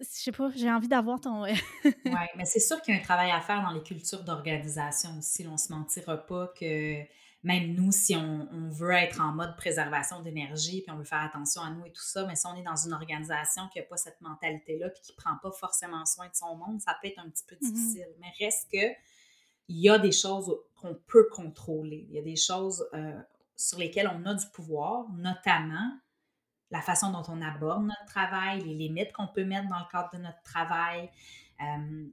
je 0.00 0.04
sais 0.04 0.32
pas, 0.32 0.50
j'ai 0.56 0.72
envie 0.72 0.88
d'avoir 0.88 1.20
ton. 1.20 1.42
oui, 1.84 1.92
mais 2.36 2.44
c'est 2.46 2.58
sûr 2.58 2.82
qu'il 2.82 2.94
y 2.94 2.96
a 2.96 3.00
un 3.00 3.04
travail 3.04 3.30
à 3.30 3.40
faire 3.40 3.62
dans 3.62 3.70
les 3.70 3.82
cultures 3.82 4.24
d'organisation 4.24 5.10
aussi. 5.18 5.46
On 5.46 5.56
se 5.56 5.72
mentira 5.72 6.16
pas 6.16 6.48
que 6.58 7.02
même 7.44 7.74
nous, 7.74 7.92
si 7.92 8.16
on, 8.16 8.68
veut 8.70 8.92
être 8.92 9.20
en 9.20 9.32
mode 9.32 9.56
préservation 9.56 10.22
d'énergie, 10.22 10.82
puis 10.82 10.90
on 10.90 10.98
veut 10.98 11.04
faire 11.04 11.22
attention 11.22 11.62
à 11.62 11.70
nous 11.70 11.84
et 11.86 11.92
tout 11.92 12.02
ça, 12.02 12.26
mais 12.26 12.34
si 12.34 12.46
on 12.46 12.54
est 12.56 12.62
dans 12.62 12.76
une 12.76 12.92
organisation 12.92 13.68
qui 13.68 13.78
n'a 13.78 13.84
pas 13.84 13.96
cette 13.96 14.20
mentalité-là, 14.20 14.90
puis 14.90 15.00
qui 15.02 15.12
ne 15.12 15.16
prend 15.16 15.36
pas 15.40 15.52
forcément 15.52 16.04
soin 16.04 16.26
de 16.26 16.34
son 16.34 16.56
monde, 16.56 16.80
ça 16.80 16.96
peut 17.00 17.08
être 17.08 17.18
un 17.18 17.30
petit 17.30 17.44
peu 17.46 17.54
mm-hmm. 17.54 17.72
difficile. 17.72 18.08
Mais 18.20 18.32
reste 18.38 18.68
que 18.72 18.92
il 19.68 19.76
y 19.76 19.88
a 19.88 19.98
des 19.98 20.12
choses 20.12 20.54
qu'on 20.76 20.94
peut 21.06 21.28
contrôler. 21.30 22.06
Il 22.08 22.14
y 22.14 22.18
a 22.18 22.22
des 22.22 22.36
choses 22.36 22.88
euh, 22.94 23.20
sur 23.54 23.78
lesquelles 23.78 24.10
on 24.12 24.24
a 24.24 24.34
du 24.34 24.46
pouvoir, 24.46 25.06
notamment 25.12 25.92
la 26.70 26.80
façon 26.80 27.12
dont 27.12 27.22
on 27.28 27.40
aborde 27.42 27.84
notre 27.84 28.04
travail, 28.06 28.62
les 28.62 28.74
limites 28.74 29.12
qu'on 29.12 29.28
peut 29.28 29.44
mettre 29.44 29.68
dans 29.68 29.78
le 29.78 29.90
cadre 29.90 30.10
de 30.12 30.18
notre 30.18 30.42
travail. 30.42 31.10
Euh, 31.60 32.08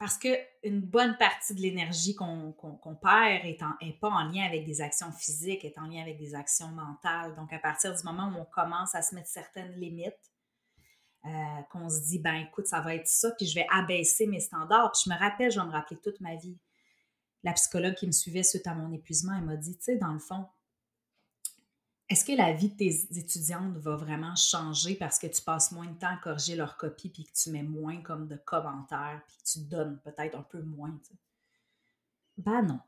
parce 0.00 0.16
qu'une 0.16 0.80
bonne 0.80 1.18
partie 1.18 1.54
de 1.54 1.60
l'énergie 1.60 2.14
qu'on 2.14 2.54
perd 3.02 3.44
n'est 3.44 3.98
pas 4.00 4.08
en 4.08 4.24
lien 4.24 4.46
avec 4.46 4.64
des 4.64 4.80
actions 4.80 5.12
physiques, 5.12 5.62
est 5.62 5.78
en 5.78 5.86
lien 5.86 6.00
avec 6.00 6.16
des 6.16 6.34
actions 6.34 6.68
mentales. 6.68 7.36
Donc, 7.36 7.52
à 7.52 7.58
partir 7.58 7.94
du 7.94 8.02
moment 8.02 8.32
où 8.34 8.40
on 8.40 8.46
commence 8.46 8.94
à 8.94 9.02
se 9.02 9.14
mettre 9.14 9.28
certaines 9.28 9.74
limites, 9.74 10.32
euh, 11.26 11.62
qu'on 11.70 11.90
se 11.90 12.00
dit, 12.06 12.18
ben 12.18 12.36
écoute, 12.36 12.66
ça 12.66 12.80
va 12.80 12.94
être 12.94 13.08
ça, 13.08 13.30
puis 13.32 13.44
je 13.44 13.54
vais 13.54 13.66
abaisser 13.70 14.26
mes 14.26 14.40
standards. 14.40 14.90
Puis 14.92 15.02
je 15.04 15.10
me 15.10 15.18
rappelle, 15.18 15.50
je 15.50 15.60
vais 15.60 15.66
me 15.66 15.70
rappeler 15.72 15.98
toute 16.02 16.18
ma 16.22 16.34
vie. 16.34 16.56
La 17.42 17.52
psychologue 17.52 17.94
qui 17.94 18.06
me 18.06 18.12
suivait 18.12 18.42
suite 18.42 18.66
à 18.66 18.74
mon 18.74 18.90
épuisement, 18.94 19.34
elle 19.36 19.44
m'a 19.44 19.56
dit, 19.56 19.76
tu 19.76 19.84
sais, 19.84 19.96
dans 19.96 20.14
le 20.14 20.18
fond, 20.18 20.46
est-ce 22.10 22.24
que 22.24 22.32
la 22.32 22.52
vie 22.52 22.70
de 22.70 22.76
tes 22.76 23.18
étudiantes 23.18 23.76
va 23.76 23.94
vraiment 23.94 24.34
changer 24.34 24.96
parce 24.96 25.16
que 25.16 25.28
tu 25.28 25.40
passes 25.42 25.70
moins 25.70 25.86
de 25.86 25.96
temps 25.96 26.12
à 26.12 26.16
corriger 26.16 26.56
leurs 26.56 26.76
copies 26.76 27.08
puis 27.08 27.24
que 27.24 27.32
tu 27.32 27.50
mets 27.50 27.62
moins 27.62 28.02
comme 28.02 28.26
de 28.26 28.34
commentaires 28.34 29.22
puis 29.28 29.36
que 29.36 29.48
tu 29.48 29.58
donnes 29.60 30.00
peut-être 30.02 30.36
un 30.36 30.42
peu 30.42 30.60
moins? 30.60 30.98
Ben 32.36 32.62
non. 32.62 32.80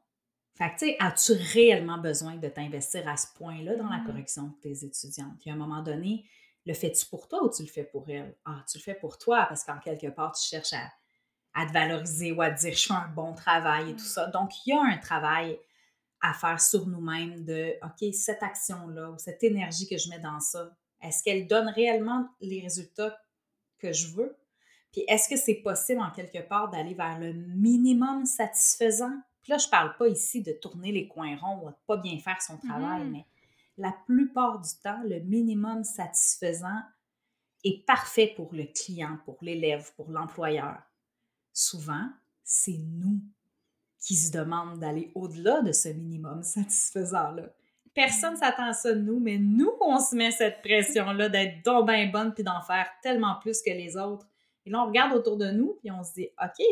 Fait 0.55 0.71
que, 0.71 0.79
tu 0.79 0.87
sais, 0.87 0.97
as-tu 0.99 1.33
réellement 1.53 1.99
besoin 1.99 2.35
de 2.35 2.49
t'investir 2.49 3.09
à 3.09 3.17
ce 3.17 3.29
point-là 3.37 3.77
dans 3.77 3.89
la 3.89 3.99
mmh. 3.99 4.07
correction 4.07 4.49
de 4.49 4.55
tes 4.61 4.85
étudiantes? 4.85 5.39
Puis 5.41 5.51
à 5.51 5.53
un 5.53 5.57
moment 5.57 5.83
donné, 5.83 6.29
le 6.67 6.75
fais-tu 6.75 7.07
pour 7.07 7.29
toi 7.29 7.45
ou 7.45 7.49
tu 7.49 7.63
le 7.63 7.69
fais 7.69 7.85
pour 7.85 8.09
elles? 8.11 8.37
Ah, 8.45 8.65
tu 8.69 8.79
le 8.79 8.83
fais 8.83 8.95
pour 8.95 9.19
toi 9.19 9.47
parce 9.49 9.63
qu'en 9.63 9.79
quelque 9.79 10.09
part, 10.09 10.33
tu 10.33 10.43
cherches 10.49 10.73
à, 10.73 10.93
à, 11.55 11.67
te 11.67 11.73
valoriser 11.73 12.33
ou 12.33 12.43
à 12.43 12.51
te 12.51 12.61
dire 12.61 12.75
je 12.75 12.87
fais 12.89 12.93
un 12.93 13.09
bon 13.09 13.35
travail 13.35 13.91
et 13.91 13.95
tout 13.95 14.03
mmh. 14.03 14.15
ça. 14.15 14.27
Donc, 14.27 14.51
il 14.67 14.71
y 14.71 14.73
a 14.73 14.83
un 14.83 14.99
travail 14.99 15.61
à 16.23 16.33
faire 16.33 16.61
sur 16.61 16.87
nous-mêmes 16.87 17.45
de 17.45 17.75
OK, 17.83 18.15
cette 18.15 18.43
action-là 18.43 19.11
ou 19.11 19.19
cette 19.19 19.43
énergie 19.43 19.89
que 19.89 19.99
je 19.99 20.09
mets 20.09 20.21
dans 20.21 20.41
ça, 20.41 20.71
est-ce 21.03 21.23
qu'elle 21.23 21.49
donne 21.49 21.69
réellement 21.69 22.29
les 22.41 22.61
résultats 22.61 23.21
que 23.79 23.93
je 23.93 24.15
veux? 24.15 24.37
Puis 24.93 25.05
est-ce 25.09 25.29
que 25.29 25.37
c'est 25.37 25.57
possible 25.57 26.01
en 26.01 26.11
quelque 26.11 26.47
part 26.47 26.71
d'aller 26.71 26.95
vers 26.95 27.19
le 27.19 27.33
minimum 27.33 28.25
satisfaisant? 28.25 29.21
Puis 29.43 29.51
là, 29.51 29.59
je 29.59 29.69
parle 29.69 29.97
pas 29.97 30.07
ici 30.07 30.43
de 30.43 30.53
tourner 30.53 30.93
les 30.93 31.09
coins 31.09 31.37
ronds 31.37 31.67
ou 31.67 31.71
de 31.71 31.75
pas 31.87 31.97
bien 31.97 32.19
faire 32.19 32.41
son 32.41 32.57
travail, 32.59 33.03
mm-hmm. 33.03 33.11
mais 33.11 33.27
la 33.79 33.93
plupart 34.07 34.61
du 34.61 34.71
temps, 34.83 35.03
le 35.05 35.19
minimum 35.21 35.83
satisfaisant 35.83 36.83
est 37.65 37.85
parfait 37.85 38.33
pour 38.37 38.55
le 38.55 38.65
client, 38.65 39.19
pour 39.25 39.39
l'élève, 39.41 39.93
pour 39.97 40.11
l'employeur. 40.11 40.83
Souvent, 41.53 42.09
c'est 42.45 42.79
nous 42.79 43.21
qui 44.03 44.17
se 44.17 44.33
demande 44.33 44.81
d'aller 44.81 45.13
au-delà 45.15 45.63
de 45.63 45.73
ce 45.73 45.89
minimum 45.89 46.43
satisfaisant-là. 46.43 47.45
Personne 47.95 48.37
s'attend 48.37 48.67
à 48.67 48.73
ça 48.73 48.93
de 48.93 49.01
nous, 49.01 49.21
mais 49.21 49.39
nous, 49.39 49.73
on 49.81 49.99
se 49.99 50.15
met 50.17 50.31
cette 50.31 50.63
pression-là 50.63 51.29
d'être 51.29 51.63
donc 51.65 51.87
bien 51.87 52.09
bonne 52.09 52.35
puis 52.35 52.43
d'en 52.43 52.61
faire 52.63 52.89
tellement 53.03 53.37
plus 53.37 53.63
que 53.63 53.71
les 53.71 53.97
autres. 53.97 54.27
Et 54.65 54.71
là, 54.71 54.83
on 54.83 54.87
regarde 54.87 55.13
autour 55.13 55.37
de 55.37 55.51
nous 55.51 55.77
puis 55.81 55.91
on 55.91 56.03
se 56.03 56.15
dit, 56.15 56.29
OK, 56.43 56.65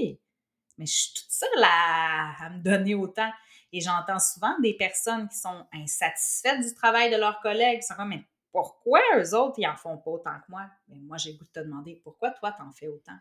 mais 0.78 0.86
je 0.86 0.92
suis 0.92 1.14
toute 1.14 1.30
seule 1.30 1.62
à, 1.62 2.46
à 2.46 2.50
me 2.50 2.62
donner 2.62 2.94
autant. 2.94 3.30
Et 3.72 3.80
j'entends 3.80 4.18
souvent 4.18 4.58
des 4.60 4.74
personnes 4.74 5.28
qui 5.28 5.36
sont 5.36 5.66
insatisfaites 5.72 6.60
du 6.60 6.74
travail 6.74 7.10
de 7.10 7.16
leurs 7.16 7.38
collègues, 7.40 7.80
qui 7.80 7.86
sont 7.86 7.94
comme, 7.94 8.08
mais 8.08 8.24
pourquoi 8.50 9.00
eux 9.16 9.34
autres, 9.34 9.56
ils 9.58 9.66
en 9.66 9.76
font 9.76 9.98
pas 9.98 10.10
autant 10.10 10.40
que 10.40 10.50
moi? 10.50 10.68
Mais 10.88 10.98
moi, 10.98 11.18
j'ai 11.18 11.34
goût 11.34 11.44
de 11.44 11.50
te 11.50 11.60
demander, 11.60 12.00
pourquoi 12.02 12.30
toi, 12.30 12.50
t'en 12.50 12.72
fais 12.72 12.88
autant? 12.88 13.16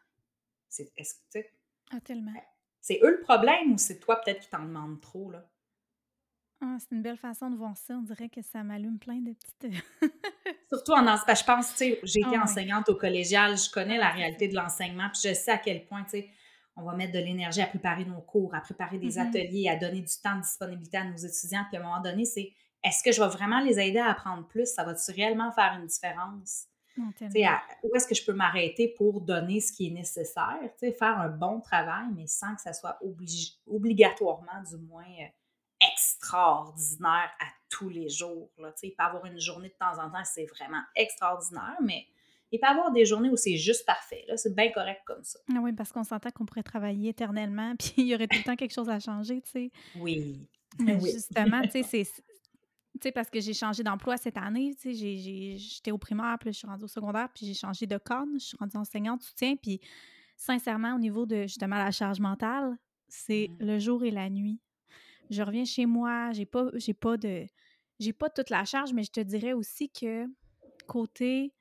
C'est, 0.68 0.92
est-ce 0.98 1.16
que, 1.16 1.20
tu 1.20 1.42
sais, 1.42 1.54
ah, 1.92 2.00
tellement. 2.02 2.34
C'est 2.82 3.00
eux 3.04 3.12
le 3.12 3.22
problème 3.22 3.74
ou 3.74 3.78
c'est 3.78 4.00
toi 4.00 4.22
peut-être 4.22 4.42
qui 4.42 4.50
t'en 4.50 4.64
demandes 4.64 5.00
trop, 5.02 5.32
là? 5.32 5.46
Ah, 6.62 6.76
c'est 6.78 6.94
une 6.94 7.02
belle 7.02 7.18
façon 7.18 7.50
de 7.50 7.56
voir 7.56 7.78
ça. 7.78 7.94
On 7.94 8.02
dirait 8.02 8.28
que 8.28 8.42
ça 8.42 8.64
m'allume 8.64 9.00
plein 9.00 9.22
de 9.22 9.32
petites. 9.32 9.82
Euh, 10.04 10.08
Surtout 10.70 10.92
en 10.92 11.08
enseignement. 11.08 11.36
Je 11.36 11.46
pense, 11.46 11.70
tu 11.72 11.78
sais, 11.78 12.00
j'ai 12.04 12.20
été 12.20 12.36
ah 12.36 12.44
enseignante 12.44 12.90
au 12.90 12.96
collégial, 12.96 13.58
je 13.58 13.72
connais 13.72 13.98
la 13.98 14.10
réalité 14.10 14.50
de 14.50 14.56
l'enseignement, 14.56 15.10
puis 15.14 15.22
je 15.30 15.34
sais 15.34 15.52
à 15.52 15.58
quel 15.58 15.86
point, 15.86 16.04
tu 16.04 16.12
sais, 16.12 16.30
on 16.76 16.84
va 16.84 16.96
mettre 16.96 17.14
de 17.14 17.20
l'énergie 17.20 17.62
à 17.62 17.68
préparer 17.68 18.06
nos 18.06 18.22
cours, 18.22 18.54
à 18.54 18.60
préparer 18.60 18.98
des 18.98 19.16
mm-hmm. 19.16 19.28
ateliers, 19.30 19.70
à 19.70 19.78
donner 19.78 20.02
du 20.02 20.14
temps 20.22 20.36
de 20.36 20.42
disponibilité 20.42 20.98
à 20.98 21.06
nos 21.06 21.18
étudiants. 21.18 21.66
Puis 21.70 21.78
à 21.78 21.80
un 21.80 21.84
moment 21.84 22.02
donné, 22.02 22.26
c'est 22.26 22.52
est-ce 22.84 23.04
que 23.04 23.12
je 23.12 23.22
vais 23.22 23.30
vraiment 23.30 23.60
les 23.60 23.80
aider 23.80 24.00
à 24.00 24.10
apprendre 24.10 24.48
plus? 24.48 24.66
Ça 24.66 24.84
va-tu 24.84 25.12
réellement 25.12 25.52
faire 25.52 25.78
une 25.80 25.88
différence? 25.88 26.69
Où 27.84 27.96
est-ce 27.96 28.08
que 28.08 28.16
je 28.16 28.26
peux 28.26 28.34
m'arrêter 28.34 28.94
pour 28.98 29.22
donner 29.22 29.60
ce 29.60 29.72
qui 29.72 29.88
est 29.88 29.92
nécessaire, 29.92 30.60
faire 30.80 31.20
un 31.20 31.30
bon 31.30 31.60
travail, 31.62 32.06
mais 32.16 32.28
sans 32.28 32.56
que 32.56 32.62
ça 32.62 32.74
soit 32.74 33.00
obligatoirement, 33.68 34.64
du 34.70 34.78
moins, 34.78 35.04
euh, 35.04 35.28
extraordinaire 35.94 37.32
à 37.40 37.46
tous 37.70 37.90
les 37.90 38.10
jours. 38.10 38.50
Là. 38.58 38.74
Il 38.84 38.92
peut 38.92 39.04
avoir 39.04 39.26
une 39.26 39.40
journée 39.40 39.70
de 39.70 39.74
temps 39.74 40.02
en 40.04 40.10
temps, 40.10 40.24
c'est 40.24 40.46
vraiment 40.46 40.82
extraordinaire, 40.96 41.78
mais 41.82 42.06
il 42.52 42.60
peut 42.60 42.68
y 42.68 42.70
avoir 42.70 42.92
des 42.92 43.06
journées 43.06 43.30
où 43.30 43.38
c'est 43.38 43.58
juste 43.58 43.86
parfait. 43.86 44.26
C'est 44.36 44.56
bien 44.56 44.72
correct 44.72 45.02
comme 45.06 45.24
ça. 45.24 45.40
Ah 45.54 45.60
oui, 45.62 45.72
parce 45.74 45.92
qu'on 45.92 46.04
s'entend 46.04 46.32
qu'on 46.32 46.46
pourrait 46.46 46.64
travailler 46.64 47.10
éternellement, 47.10 47.76
puis 47.80 47.94
il 47.98 48.08
y 48.08 48.16
aurait 48.16 48.28
tout 48.28 48.38
le 48.38 48.44
temps 48.44 48.56
quelque 48.56 48.74
chose 48.74 48.90
à 48.90 49.00
changer, 49.00 49.42
tu 49.42 49.52
sais. 49.52 49.72
Oui. 49.96 50.48
Mais 50.80 51.00
justement, 51.00 51.62
tu 51.62 51.84
sais, 51.84 52.04
sais, 53.04 53.12
parce 53.12 53.30
que 53.30 53.40
j'ai 53.40 53.54
changé 53.54 53.84
d'emploi 53.84 54.18
cette 54.18 54.38
année, 54.38 54.76
tu 54.80 54.94
sais, 54.94 55.58
j'étais 55.58 55.92
au 55.92 55.98
primaire, 55.98 56.38
puis 56.40 56.52
je 56.52 56.58
suis 56.60 56.68
rendue 56.68 56.84
au 56.86 56.88
secondaire, 56.88 57.30
puis 57.34 57.46
j'ai 57.46 57.54
changé 57.54 57.86
de 57.86 57.98
cadre, 57.98 58.32
je 58.34 58.46
suis 58.46 58.58
rendue 58.58 58.78
enseignante 58.78 59.22
soutien, 59.22 59.56
puis 59.56 59.80
sincèrement, 60.38 60.96
au 60.96 61.00
niveau 61.00 61.26
de 61.26 61.44
justement 61.44 61.78
la 61.78 61.92
charge 61.92 62.20
mentale, 62.20 62.78
c'est 63.08 63.50
mmh. 63.50 63.66
le 63.66 63.80
jour 63.80 64.04
et 64.04 64.12
la 64.12 64.30
nuit. 64.30 64.60
Je 65.30 65.44
reviens 65.44 65.66
chez 65.66 65.86
moi, 65.86 66.32
j'ai 66.32 66.46
pas, 66.46 66.68
j'ai 66.76 66.94
pas 66.94 67.18
de, 67.18 67.46
j'ai 68.00 68.14
pas 68.14 68.30
toute 68.30 68.50
la 68.50 68.66
charge, 68.66 68.94
mais 68.94 69.04
je 69.04 69.12
te 69.12 69.20
dirais 69.20 69.54
aussi 69.54 69.90
que 69.90 70.26
côté 70.88 71.54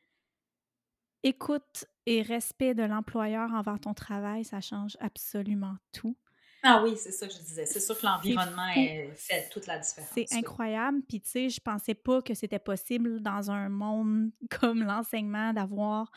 écoute 1.22 1.84
et 2.06 2.22
respect 2.22 2.74
de 2.74 2.84
l'employeur 2.84 3.52
envers 3.52 3.80
ton 3.80 3.92
travail, 3.92 4.44
ça 4.44 4.60
change 4.60 4.96
absolument 5.00 5.76
tout. 5.92 6.16
Ah 6.62 6.82
oui, 6.82 6.96
c'est 6.96 7.12
ça 7.12 7.26
que 7.26 7.32
je 7.32 7.38
disais. 7.38 7.66
C'est 7.66 7.80
sûr 7.80 7.98
que 7.98 8.04
l'environnement 8.04 8.72
fait 9.14 9.48
toute 9.50 9.66
la 9.66 9.78
différence. 9.78 10.10
C'est 10.12 10.32
incroyable. 10.32 11.02
Puis, 11.08 11.20
tu 11.20 11.30
sais, 11.30 11.48
je 11.48 11.60
pensais 11.60 11.94
pas 11.94 12.20
que 12.20 12.34
c'était 12.34 12.58
possible 12.58 13.20
dans 13.20 13.50
un 13.50 13.68
monde 13.68 14.30
comme 14.60 14.82
l'enseignement 14.82 15.52
d'avoir, 15.52 16.10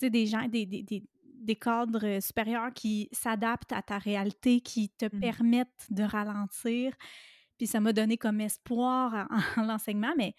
des 0.00 0.26
gens, 0.26 0.46
des, 0.46 0.66
des, 0.66 0.84
des, 0.84 1.56
cadres 1.56 2.20
supérieurs 2.20 2.72
qui 2.74 3.08
s'adaptent 3.12 3.72
à 3.72 3.82
ta 3.82 3.98
réalité, 3.98 4.60
qui 4.60 4.90
te 4.90 5.06
mmh. 5.06 5.20
permettent 5.20 5.86
de 5.90 6.02
ralentir. 6.04 6.92
Puis, 7.58 7.66
ça 7.66 7.80
m'a 7.80 7.92
donné 7.92 8.16
comme 8.16 8.40
espoir 8.40 9.28
en 9.56 9.62
l'enseignement, 9.64 10.14
mais 10.16 10.34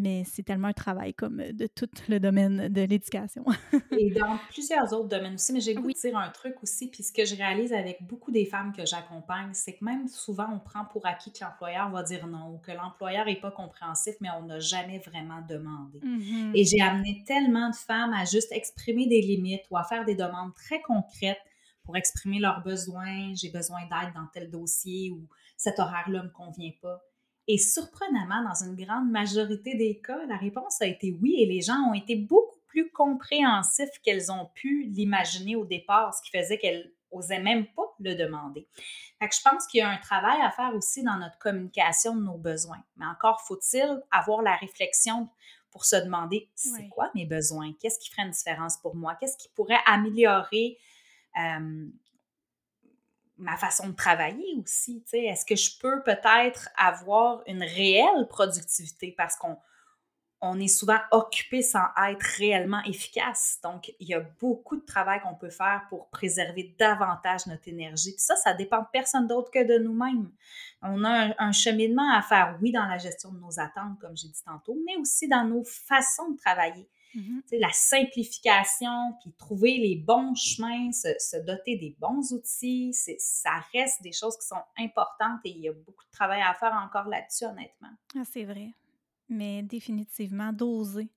mais 0.00 0.24
c'est 0.24 0.42
tellement 0.42 0.68
un 0.68 0.72
travail 0.72 1.14
comme 1.14 1.40
euh, 1.40 1.52
de 1.52 1.66
tout 1.66 1.88
le 2.08 2.18
domaine 2.18 2.68
de 2.68 2.82
l'éducation. 2.82 3.44
et 3.98 4.10
dans 4.10 4.38
plusieurs 4.50 4.92
autres 4.92 5.08
domaines 5.08 5.34
aussi, 5.34 5.52
mais 5.52 5.60
j'ai 5.60 5.74
goût 5.74 5.92
de 5.92 5.98
dire 5.98 6.16
un 6.16 6.30
truc 6.30 6.56
aussi, 6.62 6.88
puis 6.88 7.02
ce 7.02 7.12
que 7.12 7.24
je 7.24 7.36
réalise 7.36 7.72
avec 7.72 8.02
beaucoup 8.02 8.30
des 8.30 8.44
femmes 8.44 8.72
que 8.72 8.84
j'accompagne, 8.86 9.50
c'est 9.52 9.74
que 9.74 9.84
même 9.84 10.08
souvent 10.08 10.48
on 10.52 10.58
prend 10.58 10.84
pour 10.84 11.06
acquis 11.06 11.32
que 11.32 11.44
l'employeur 11.44 11.90
va 11.90 12.02
dire 12.02 12.26
non, 12.26 12.54
ou 12.54 12.58
que 12.58 12.72
l'employeur 12.72 13.26
n'est 13.26 13.40
pas 13.40 13.50
compréhensif, 13.50 14.14
mais 14.20 14.28
on 14.40 14.46
n'a 14.46 14.58
jamais 14.58 14.98
vraiment 14.98 15.42
demandé. 15.48 16.00
Mm-hmm. 16.00 16.52
Et 16.54 16.64
j'ai 16.64 16.80
amené 16.80 17.22
tellement 17.26 17.70
de 17.70 17.76
femmes 17.76 18.12
à 18.12 18.24
juste 18.24 18.52
exprimer 18.52 19.06
des 19.06 19.20
limites 19.20 19.62
ou 19.70 19.76
à 19.76 19.84
faire 19.84 20.04
des 20.04 20.14
demandes 20.14 20.54
très 20.54 20.80
concrètes 20.80 21.38
pour 21.84 21.96
exprimer 21.96 22.38
leurs 22.38 22.62
besoins, 22.62 23.34
j'ai 23.34 23.50
besoin 23.50 23.80
d'aide 23.82 24.14
dans 24.14 24.26
tel 24.32 24.50
dossier 24.50 25.10
ou 25.10 25.26
cet 25.56 25.78
horaire-là 25.78 26.20
ne 26.20 26.28
me 26.28 26.32
convient 26.32 26.72
pas. 26.80 27.02
Et 27.52 27.58
surprenamment, 27.58 28.44
dans 28.48 28.64
une 28.64 28.76
grande 28.76 29.10
majorité 29.10 29.74
des 29.74 30.00
cas, 30.00 30.24
la 30.26 30.36
réponse 30.36 30.80
a 30.80 30.86
été 30.86 31.18
oui 31.20 31.34
et 31.40 31.46
les 31.46 31.60
gens 31.60 31.80
ont 31.90 31.94
été 31.94 32.14
beaucoup 32.14 32.60
plus 32.68 32.92
compréhensifs 32.92 33.90
qu'elles 34.04 34.30
ont 34.30 34.48
pu 34.54 34.84
l'imaginer 34.84 35.56
au 35.56 35.64
départ, 35.64 36.14
ce 36.14 36.22
qui 36.22 36.30
faisait 36.30 36.58
qu'elles 36.58 36.92
n'osaient 37.12 37.42
même 37.42 37.66
pas 37.74 37.92
le 37.98 38.14
demander. 38.14 38.68
Fait 39.18 39.28
je 39.36 39.42
pense 39.42 39.66
qu'il 39.66 39.78
y 39.78 39.80
a 39.80 39.88
un 39.88 39.98
travail 39.98 40.40
à 40.40 40.52
faire 40.52 40.72
aussi 40.76 41.02
dans 41.02 41.16
notre 41.16 41.38
communication 41.38 42.14
de 42.14 42.22
nos 42.22 42.38
besoins. 42.38 42.84
Mais 42.94 43.06
encore 43.06 43.40
faut-il 43.40 44.00
avoir 44.12 44.42
la 44.42 44.54
réflexion 44.54 45.28
pour 45.72 45.84
se 45.84 45.96
demander 45.96 46.48
c'est 46.54 46.88
quoi 46.88 47.10
mes 47.16 47.26
besoins? 47.26 47.72
Qu'est-ce 47.80 47.98
qui 47.98 48.10
ferait 48.10 48.22
une 48.22 48.30
différence 48.30 48.76
pour 48.76 48.94
moi? 48.94 49.16
Qu'est-ce 49.18 49.36
qui 49.36 49.48
pourrait 49.56 49.80
améliorer 49.86 50.78
euh, 51.36 51.88
ma 53.40 53.56
façon 53.56 53.88
de 53.88 53.94
travailler 53.94 54.54
aussi. 54.62 55.02
Est-ce 55.12 55.44
que 55.44 55.56
je 55.56 55.78
peux 55.78 56.02
peut-être 56.02 56.68
avoir 56.76 57.42
une 57.46 57.62
réelle 57.62 58.26
productivité? 58.28 59.12
Parce 59.16 59.36
qu'on 59.36 59.56
on 60.42 60.58
est 60.58 60.68
souvent 60.68 60.98
occupé 61.10 61.60
sans 61.62 61.84
être 62.08 62.22
réellement 62.38 62.82
efficace. 62.84 63.58
Donc, 63.62 63.92
il 64.00 64.08
y 64.08 64.14
a 64.14 64.20
beaucoup 64.40 64.76
de 64.76 64.84
travail 64.84 65.20
qu'on 65.20 65.34
peut 65.34 65.50
faire 65.50 65.82
pour 65.90 66.08
préserver 66.08 66.74
davantage 66.78 67.46
notre 67.46 67.68
énergie. 67.68 68.12
Puis 68.12 68.22
ça, 68.22 68.36
ça 68.36 68.54
dépend 68.54 68.80
de 68.80 68.86
personne 68.90 69.26
d'autre 69.26 69.50
que 69.50 69.62
de 69.62 69.78
nous-mêmes. 69.82 70.30
On 70.80 71.04
a 71.04 71.34
un, 71.38 71.52
cheminement 71.52 72.10
à 72.16 72.22
faire, 72.22 72.58
oui, 72.62 72.72
dans 72.72 72.86
la 72.86 72.96
gestion 72.96 73.32
de 73.32 73.38
nos 73.38 73.60
attentes, 73.60 73.98
comme 74.00 74.16
j'ai 74.16 74.28
dit 74.28 74.42
tantôt, 74.42 74.78
mais 74.86 74.96
aussi 74.96 75.28
dans 75.28 75.44
nos 75.44 75.62
façons 75.64 76.30
de 76.30 76.38
travailler. 76.38 76.88
Mmh 77.14 77.40
la 77.52 77.72
simplification, 77.72 79.14
puis 79.20 79.32
trouver 79.36 79.78
les 79.78 79.96
bons 79.96 80.34
chemins, 80.36 80.92
se, 80.92 81.36
doter 81.44 81.76
des 81.76 81.96
bons 81.98 82.32
outils, 82.32 82.92
ça 83.18 83.50
reste 83.72 84.00
des 84.02 84.12
choses 84.12 84.36
qui 84.36 84.46
sont 84.46 84.62
importantes 84.78 85.40
et 85.44 85.50
il 85.50 85.60
y 85.60 85.68
a 85.68 85.72
beaucoup 85.72 86.04
de 86.04 86.10
travail 86.12 86.40
à 86.42 86.54
faire 86.54 86.72
encore 86.72 87.08
là-dessus, 87.08 87.44
honnêtement. 87.44 87.90
Ah, 88.16 88.22
c'est 88.24 88.44
vrai. 88.44 88.72
Mais 89.28 89.62
définitivement, 89.62 90.52
d'oser, 90.52 91.10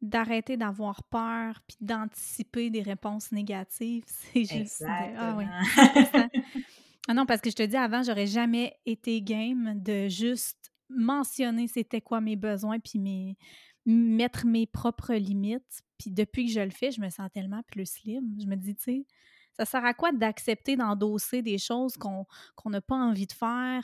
d'arrêter 0.00 0.56
d'avoir 0.56 1.02
peur, 1.04 1.60
puis 1.66 1.76
d'anticiper 1.80 2.70
des 2.70 2.82
réponses 2.82 3.32
négatives, 3.32 4.04
c'est 4.06 4.44
juste... 4.44 4.84
Ah 4.86 5.34
oui. 5.36 5.44
ah 7.08 7.14
non, 7.14 7.26
parce 7.26 7.40
que 7.40 7.50
je 7.50 7.56
te 7.56 7.62
dis, 7.64 7.76
avant, 7.76 8.02
j'aurais 8.02 8.28
jamais 8.28 8.78
été 8.86 9.20
game 9.22 9.82
de 9.82 10.08
juste 10.08 10.72
mentionner 10.88 11.66
c'était 11.66 12.00
quoi 12.00 12.20
mes 12.20 12.36
besoins, 12.36 12.78
puis 12.78 12.98
mes 12.98 13.36
mettre 13.86 14.46
mes 14.46 14.66
propres 14.66 15.14
limites. 15.14 15.82
Puis 15.98 16.10
depuis 16.10 16.46
que 16.46 16.52
je 16.52 16.60
le 16.60 16.70
fais, 16.70 16.90
je 16.90 17.00
me 17.00 17.10
sens 17.10 17.30
tellement 17.32 17.62
plus 17.64 18.02
libre. 18.04 18.26
Je 18.40 18.46
me 18.46 18.56
dis, 18.56 18.74
tu 18.74 18.82
sais, 18.82 19.06
ça 19.56 19.64
sert 19.64 19.84
à 19.84 19.94
quoi 19.94 20.12
d'accepter 20.12 20.76
d'endosser 20.76 21.42
des 21.42 21.58
choses 21.58 21.96
qu'on 21.96 22.26
n'a 22.66 22.80
pas 22.80 22.96
envie 22.96 23.26
de 23.26 23.32
faire? 23.32 23.82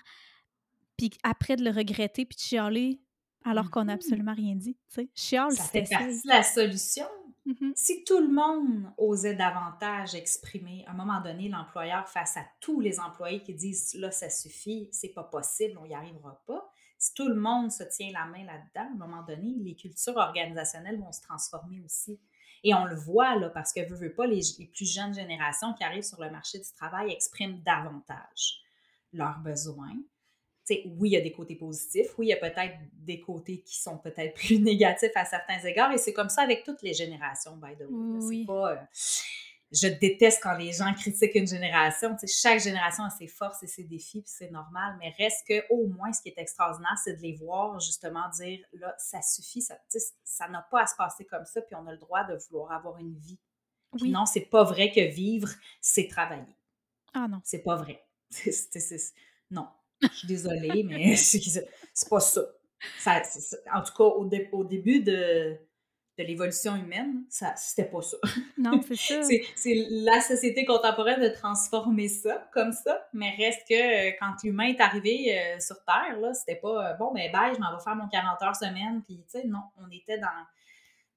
puis 0.97 1.11
après 1.23 1.57
de 1.57 1.65
le 1.65 1.71
regretter, 1.71 2.27
puis 2.27 2.37
de 2.37 2.41
chialer 2.43 3.01
alors 3.47 3.71
qu'on 3.71 3.85
n'a 3.85 3.93
Mhm. 3.95 3.99
absolument 4.01 4.35
rien 4.35 4.55
dit. 4.55 4.75
Tu 4.75 4.95
sais, 4.97 5.09
chiale 5.15 5.53
Ça 5.53 5.65
fait 5.65 5.89
partie 5.89 6.21
de 6.23 6.29
la 6.29 6.43
solution. 6.43 7.07
Mhm. 7.47 7.73
Si 7.75 8.05
tout 8.05 8.21
le 8.21 8.29
monde 8.29 8.93
osait 8.99 9.35
davantage 9.35 10.15
exprimer, 10.15 10.85
à 10.87 10.91
un 10.91 10.95
moment 10.95 11.23
donné, 11.23 11.49
l'employeur 11.49 12.07
face 12.07 12.37
à 12.37 12.43
tous 12.61 12.81
les 12.81 13.01
employés 13.01 13.43
qui 13.43 13.55
disent 13.55 13.95
là, 13.95 14.11
ça 14.11 14.29
suffit, 14.29 14.91
c'est 14.93 15.15
pas 15.15 15.25
possible, 15.25 15.79
on 15.83 15.87
n'y 15.87 15.95
arrivera 15.95 16.43
pas. 16.47 16.71
Si 17.03 17.15
tout 17.15 17.29
le 17.29 17.35
monde 17.35 17.73
se 17.73 17.83
tient 17.83 18.13
la 18.13 18.27
main 18.27 18.45
là-dedans, 18.45 18.91
à 18.91 18.93
un 18.93 19.09
moment 19.09 19.23
donné, 19.23 19.55
les 19.59 19.75
cultures 19.75 20.17
organisationnelles 20.19 21.01
vont 21.01 21.13
se 21.13 21.23
transformer 21.23 21.81
aussi. 21.83 22.21
Et 22.63 22.75
on 22.75 22.85
le 22.85 22.95
voit, 22.95 23.37
là, 23.37 23.49
parce 23.49 23.73
que, 23.73 23.81
veux, 23.89 23.97
veux 23.97 24.13
pas, 24.13 24.27
les, 24.27 24.43
les 24.59 24.67
plus 24.67 24.85
jeunes 24.85 25.15
générations 25.15 25.73
qui 25.73 25.83
arrivent 25.83 26.03
sur 26.03 26.21
le 26.21 26.31
marché 26.31 26.59
du 26.59 26.71
travail 26.77 27.11
expriment 27.11 27.59
davantage 27.65 28.61
leurs 29.15 29.39
besoins. 29.39 29.95
Tu 30.67 30.75
sais, 30.75 30.83
oui, 30.99 31.09
il 31.09 31.13
y 31.13 31.17
a 31.17 31.23
des 31.23 31.33
côtés 31.33 31.57
positifs, 31.57 32.11
oui, 32.19 32.27
il 32.27 32.29
y 32.29 32.33
a 32.35 32.37
peut-être 32.37 32.77
des 32.93 33.19
côtés 33.19 33.63
qui 33.63 33.79
sont 33.81 33.97
peut-être 33.97 34.35
plus 34.47 34.61
négatifs 34.61 35.11
à 35.15 35.25
certains 35.25 35.59
égards, 35.61 35.91
et 35.93 35.97
c'est 35.97 36.13
comme 36.13 36.29
ça 36.29 36.43
avec 36.43 36.65
toutes 36.65 36.83
les 36.83 36.93
générations, 36.93 37.57
by 37.57 37.75
the 37.77 37.87
way. 37.89 38.13
là. 38.13 38.19
Oui. 38.21 38.41
C'est 38.41 38.47
pas... 38.47 38.73
euh, 38.73 38.77
je 39.73 39.87
déteste 39.87 40.43
quand 40.43 40.57
les 40.57 40.73
gens 40.73 40.93
critiquent 40.95 41.35
une 41.37 41.47
génération. 41.47 42.17
Tu 42.17 42.27
sais, 42.27 42.41
chaque 42.41 42.61
génération 42.61 43.05
a 43.05 43.11
ses 43.11 43.29
forces 43.29 43.63
et 43.63 43.67
ses 43.67 43.85
défis, 43.85 44.23
puis 44.23 44.33
c'est 44.35 44.51
normal, 44.51 44.97
mais 44.99 45.11
reste 45.19 45.47
que 45.47 45.63
au 45.71 45.87
moins, 45.87 46.13
ce 46.13 46.21
qui 46.23 46.29
est 46.31 46.39
extraordinaire, 46.39 46.97
c'est 47.05 47.15
de 47.17 47.23
les 47.23 47.35
voir 47.37 47.79
justement 47.81 48.29
dire, 48.31 48.65
là, 48.73 48.95
ça 48.99 49.23
suffit, 49.23 49.63
ça 49.63 49.77
tu 49.91 49.99
sais, 50.01 50.07
ça 50.25 50.49
n'a 50.49 50.67
pas 50.71 50.83
à 50.83 50.87
se 50.87 50.97
passer 50.97 51.25
comme 51.25 51.45
ça, 51.45 51.63
puis 51.63 51.75
on 51.77 51.87
a 51.87 51.93
le 51.93 51.99
droit 51.99 52.25
de 52.25 52.37
vouloir 52.49 52.73
avoir 52.73 52.99
une 52.99 53.15
vie. 53.17 53.39
Puis 53.93 54.03
Oui. 54.05 54.11
non, 54.11 54.27
c'est 54.27 54.41
pas 54.47 54.65
vrai 54.65 54.91
que 54.93 55.01
vivre, 55.01 55.49
c'est 55.81 56.09
travailler. 56.09 56.57
Ah 57.15 57.27
non. 57.29 57.41
C'est 57.45 57.63
pas 57.63 57.77
vrai. 57.77 58.05
Non. 59.51 59.69
Je 60.03 60.09
suis 60.09 60.29
désolée, 60.29 60.83
mais 60.85 61.17
c'est 61.17 62.09
pas 62.09 62.21
ça. 62.21 62.41
En 63.73 63.83
tout 63.83 63.93
cas, 63.95 64.05
au, 64.05 64.25
dé- 64.25 64.49
au 64.53 64.65
début 64.65 65.01
de, 65.03 65.59
de 66.21 66.27
l'évolution 66.27 66.77
humaine, 66.77 67.25
ça 67.29 67.55
c'était 67.57 67.89
pas 67.89 68.03
ça. 68.03 68.17
Non, 68.59 68.81
c'est 68.87 68.97
ça. 69.23 69.23
C'est 69.57 69.87
la 69.91 70.21
société 70.21 70.65
contemporaine 70.65 71.21
de 71.21 71.29
transformer 71.29 72.09
ça 72.09 72.49
comme 72.53 72.73
ça, 72.73 73.09
mais 73.13 73.31
reste 73.37 73.67
que 73.69 74.11
euh, 74.11 74.13
quand 74.21 74.35
l'humain 74.45 74.67
est 74.69 74.81
arrivé 74.81 75.39
euh, 75.39 75.59
sur 75.61 75.83
Terre, 75.85 76.19
là, 76.21 76.35
c'était 76.35 76.57
pas 76.57 76.91
euh, 76.91 76.95
bon, 76.95 77.13
ben 77.13 77.33
bye, 77.33 77.55
je 77.55 77.61
m'en 77.61 77.75
vais 77.75 77.83
faire 77.83 77.97
mon 77.97 78.09
40 78.09 78.43
heures 78.43 78.57
semaine, 78.57 79.03
puis 79.03 79.17
tu 79.31 79.41
sais, 79.41 79.47
non, 79.47 79.63
on 79.79 79.91
était 79.91 80.19
dans, 80.19 80.29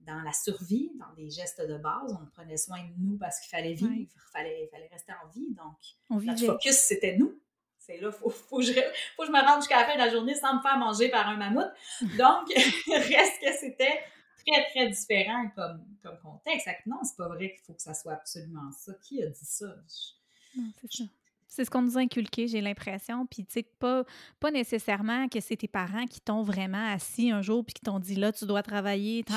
dans 0.02 0.22
la 0.22 0.32
survie, 0.32 0.92
dans 1.00 1.14
des 1.16 1.30
gestes 1.30 1.62
de 1.62 1.78
base, 1.78 2.18
on 2.22 2.26
prenait 2.28 2.58
soin 2.58 2.80
de 2.80 2.94
nous 2.98 3.18
parce 3.18 3.40
qu'il 3.42 3.50
fallait 3.50 3.74
vivre, 3.74 3.92
il 3.94 4.08
fallait, 4.32 4.70
fallait 4.72 4.90
rester 4.92 5.14
en 5.24 5.28
vie, 5.30 5.54
donc 5.54 5.76
On 6.10 6.16
notre 6.16 6.34
vivait. 6.40 6.48
focus, 6.48 6.76
c'était 6.76 7.18
nous. 7.18 7.38
C'est 7.78 7.98
là, 7.98 8.14
faut, 8.14 8.30
faut, 8.30 8.60
que 8.60 8.64
je, 8.64 8.72
faut 8.72 9.24
que 9.24 9.28
je 9.28 9.32
me 9.34 9.46
rende 9.46 9.60
jusqu'à 9.60 9.82
la 9.82 9.86
fin 9.86 9.96
de 9.96 10.00
la 10.00 10.10
journée 10.10 10.36
sans 10.36 10.56
me 10.56 10.62
faire 10.62 10.78
manger 10.78 11.10
par 11.10 11.28
un 11.28 11.36
mammouth. 11.36 11.70
Donc, 12.18 12.48
reste 12.88 13.42
que 13.42 13.52
c'était 13.60 14.00
très, 14.46 14.70
très 14.72 14.90
différent 14.90 15.50
comme, 15.56 15.84
comme 16.02 16.18
contexte. 16.20 16.68
Non, 16.86 16.98
c'est 17.04 17.18
pas 17.18 17.28
vrai 17.28 17.52
qu'il 17.52 17.62
faut 17.66 17.74
que 17.74 17.82
ça 17.82 17.94
soit 17.94 18.14
absolument 18.14 18.72
ça. 18.72 18.94
Qui 19.02 19.24
a 19.24 19.28
dit 19.28 19.40
ça? 19.46 19.66
Je- 19.88 20.60
Non, 20.62 20.68
c'est 20.82 20.92
ça. 20.92 21.04
C'est 21.46 21.66
ce 21.66 21.70
qu'on 21.70 21.84
nous 21.84 22.00
a 22.00 22.02
inculqué, 22.02 22.48
j'ai 22.48 22.62
l'impression. 22.62 23.28
Puis, 23.28 23.46
tu 23.46 23.54
sais, 23.54 23.64
pas, 23.64 24.06
pas 24.40 24.50
nécessairement 24.50 25.28
que 25.28 25.40
c'est 25.40 25.56
tes 25.56 25.68
parents 25.68 26.08
qui 26.08 26.20
t'ont 26.20 26.42
vraiment 26.42 26.92
assis 26.92 27.30
un 27.30 27.44
jour 27.44 27.64
puis 27.64 27.76
qui 27.76 27.82
t'ont 27.82 28.00
dit 28.00 28.16
là, 28.16 28.32
tu 28.32 28.48
dois 28.48 28.64
travailler. 28.64 29.24
Tu 29.24 29.34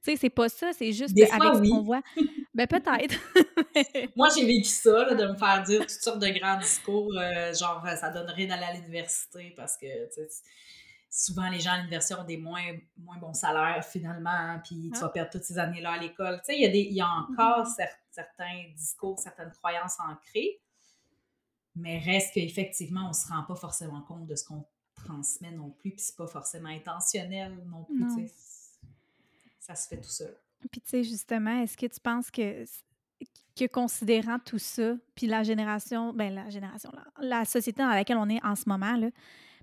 sais, 0.00 0.14
c'est 0.14 0.30
pas 0.30 0.48
ça. 0.48 0.72
C'est 0.72 0.92
juste 0.92 1.12
Des 1.14 1.24
avec 1.24 1.42
fois, 1.42 1.54
ce 1.56 1.60
oui. 1.62 1.70
qu'on 1.70 1.82
voit. 1.82 2.02
Ben, 2.54 2.68
peut-être. 2.68 3.16
Moi, 4.16 4.28
j'ai 4.36 4.46
vécu 4.46 4.68
ça, 4.68 5.06
là, 5.06 5.14
de 5.16 5.26
me 5.26 5.34
faire 5.36 5.64
dire 5.64 5.80
toutes 5.80 5.90
sortes 5.90 6.20
de 6.20 6.28
grands 6.38 6.58
discours, 6.60 7.12
euh, 7.18 7.52
genre, 7.52 7.84
ça 7.98 8.10
donnerait 8.10 8.46
d'aller 8.46 8.62
à 8.64 8.74
l'université 8.74 9.52
parce 9.56 9.76
que, 9.76 9.86
tu 10.14 10.22
sais, 10.22 10.28
souvent, 11.10 11.48
les 11.48 11.60
gens 11.60 11.72
à 11.72 11.78
l'université 11.78 12.14
ont 12.14 12.24
des 12.24 12.36
moins, 12.36 12.62
moins 12.98 13.16
bons 13.18 13.32
salaires, 13.34 13.84
finalement, 13.84 14.58
puis 14.64 14.90
tu 14.92 14.98
Ah. 14.98 15.00
vas 15.02 15.08
perdre 15.10 15.30
toutes 15.30 15.44
ces 15.44 15.58
années-là 15.58 15.92
à 15.92 15.98
l'école. 15.98 16.38
Tu 16.40 16.52
sais, 16.52 16.56
il 16.56 16.62
y, 16.62 16.66
a 16.66 16.68
des- 16.70 16.80
il 16.80 16.94
y 16.94 17.00
a 17.00 17.08
encore 17.08 17.64
Mhm. 17.66 17.72
cer- 17.78 17.96
certains 18.10 18.64
discours, 18.74 19.18
certaines 19.18 19.50
croyances 19.52 19.96
ancrées, 20.00 20.60
mais 21.74 21.98
reste 21.98 22.34
qu'effectivement, 22.34 23.04
on 23.06 23.08
ne 23.08 23.12
se 23.14 23.28
rend 23.28 23.42
pas 23.44 23.54
forcément 23.56 24.02
compte 24.02 24.26
de 24.26 24.34
ce 24.34 24.44
qu'on 24.44 24.64
transmet 24.94 25.50
non 25.52 25.70
plus, 25.70 25.90
puis 25.92 26.00
c'est 26.00 26.16
pas 26.16 26.26
forcément 26.26 26.68
intentionnel 26.70 27.56
non 27.66 27.84
plus, 27.84 27.98
Non. 28.04 28.26
Ça 29.60 29.74
se 29.74 29.88
fait 29.88 30.00
tout 30.00 30.08
seul. 30.08 30.36
Puis, 30.70 30.80
tu 30.80 30.88
sais, 30.90 31.02
justement, 31.04 31.60
est-ce 31.62 31.76
que 31.76 31.86
tu 31.86 32.00
penses 32.00 32.30
que, 32.30 32.64
que 33.58 33.66
considérant 33.66 34.38
tout 34.38 34.58
ça, 34.58 34.94
puis 35.14 35.26
la 35.26 35.42
génération, 35.42 36.12
ben 36.12 36.32
la 36.34 36.48
génération, 36.50 36.90
la, 36.92 37.38
la 37.40 37.44
société 37.44 37.82
dans 37.82 37.88
laquelle 37.88 38.16
on 38.16 38.28
est 38.28 38.42
en 38.44 38.54
ce 38.54 38.68
moment, 38.68 38.94
là, 38.96 39.08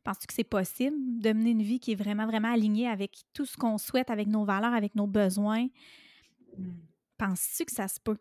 penses-tu 0.04 0.28
que 0.28 0.34
c'est 0.34 0.44
possible 0.44 0.96
de 1.20 1.34
mener 1.34 1.52
une 1.52 1.64
vie 1.64 1.80
qui 1.80 1.92
est 1.92 1.96
vraiment, 1.96 2.26
vraiment 2.26 2.52
alignée 2.52 2.88
avec 2.88 3.24
tout 3.34 3.46
ce 3.46 3.58
qu'on 3.58 3.78
souhaite, 3.78 4.10
avec 4.10 4.28
nos 4.28 4.46
valeurs, 4.46 4.74
avec 4.74 4.96
nos 4.96 5.08
besoins? 5.08 5.68
Penses-tu 7.18 7.66
que 7.66 7.72
ça 7.72 7.88
se 7.88 8.00
peut? 8.00 8.18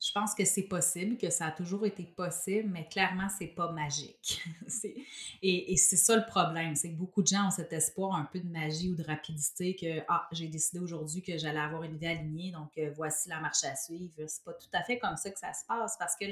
Je 0.00 0.12
pense 0.12 0.32
que 0.32 0.44
c'est 0.44 0.62
possible, 0.62 1.18
que 1.18 1.28
ça 1.28 1.46
a 1.46 1.50
toujours 1.50 1.84
été 1.84 2.04
possible, 2.04 2.68
mais 2.68 2.86
clairement, 2.86 3.28
c'est 3.36 3.48
pas 3.48 3.72
magique. 3.72 4.40
Et 5.42 5.76
c'est 5.76 5.96
ça 5.96 6.14
le 6.14 6.24
problème, 6.24 6.76
c'est 6.76 6.92
que 6.92 6.96
beaucoup 6.96 7.20
de 7.20 7.26
gens 7.26 7.48
ont 7.48 7.50
cet 7.50 7.72
espoir 7.72 8.14
un 8.14 8.24
peu 8.24 8.38
de 8.38 8.48
magie 8.48 8.90
ou 8.90 8.94
de 8.94 9.02
rapidité 9.02 9.74
que 9.74 10.04
ah, 10.06 10.28
j'ai 10.30 10.46
décidé 10.46 10.78
aujourd'hui 10.78 11.20
que 11.20 11.36
j'allais 11.36 11.58
avoir 11.58 11.82
une 11.82 11.96
vie 11.96 12.06
alignée, 12.06 12.52
donc 12.52 12.70
euh, 12.78 12.92
voici 12.94 13.28
la 13.28 13.40
marche 13.40 13.64
à 13.64 13.74
suivre. 13.74 14.14
C'est 14.28 14.44
pas 14.44 14.52
tout 14.52 14.68
à 14.72 14.84
fait 14.84 15.00
comme 15.00 15.16
ça 15.16 15.32
que 15.32 15.38
ça 15.38 15.52
se 15.52 15.66
passe 15.66 15.96
parce 15.98 16.14
que 16.14 16.26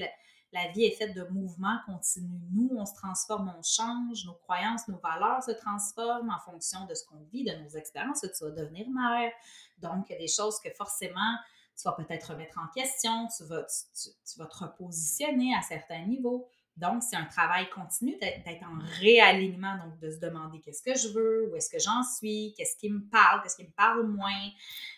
la 0.56 0.68
vie 0.72 0.84
est 0.84 0.96
faite 0.96 1.14
de 1.14 1.24
mouvements 1.24 1.78
continus. 1.84 2.40
Nous, 2.54 2.70
on 2.72 2.86
se 2.86 2.94
transforme, 2.94 3.52
on 3.56 3.62
change, 3.62 4.24
nos 4.24 4.34
croyances, 4.34 4.88
nos 4.88 4.98
valeurs 4.98 5.42
se 5.42 5.50
transforment 5.50 6.30
en 6.30 6.38
fonction 6.50 6.86
de 6.86 6.94
ce 6.94 7.04
qu'on 7.04 7.22
vit, 7.30 7.44
de 7.44 7.52
nos 7.62 7.68
expériences. 7.68 8.20
Tu 8.20 8.44
vas 8.44 8.50
devenir 8.50 8.88
mère. 8.88 9.30
Donc, 9.78 10.06
il 10.08 10.12
y 10.12 10.14
a 10.16 10.18
des 10.18 10.28
choses 10.28 10.58
que 10.60 10.70
forcément, 10.70 11.36
tu 11.76 11.82
vas 11.84 11.92
peut-être 11.92 12.30
remettre 12.30 12.58
en 12.58 12.68
question, 12.68 13.28
tu 13.36 13.44
vas, 13.44 13.64
tu, 13.64 14.38
vas 14.38 14.46
te 14.46 14.56
repositionner 14.56 15.54
à 15.54 15.60
certains 15.60 16.06
niveaux. 16.06 16.48
Donc, 16.76 17.02
c'est 17.02 17.16
un 17.16 17.24
travail 17.24 17.70
continu 17.70 18.16
d'être 18.18 18.62
en 18.62 18.78
réalignement, 19.00 19.78
donc 19.78 19.98
de 19.98 20.10
se 20.10 20.18
demander 20.18 20.60
qu'est-ce 20.60 20.82
que 20.82 20.94
je 20.94 21.08
veux, 21.08 21.48
où 21.50 21.56
est-ce 21.56 21.70
que 21.70 21.78
j'en 21.78 22.02
suis, 22.02 22.52
qu'est-ce 22.56 22.76
qui 22.76 22.90
me 22.90 23.00
parle, 23.00 23.42
qu'est-ce 23.42 23.56
qui 23.56 23.64
me 23.64 23.70
parle 23.70 24.06
moins, 24.06 24.46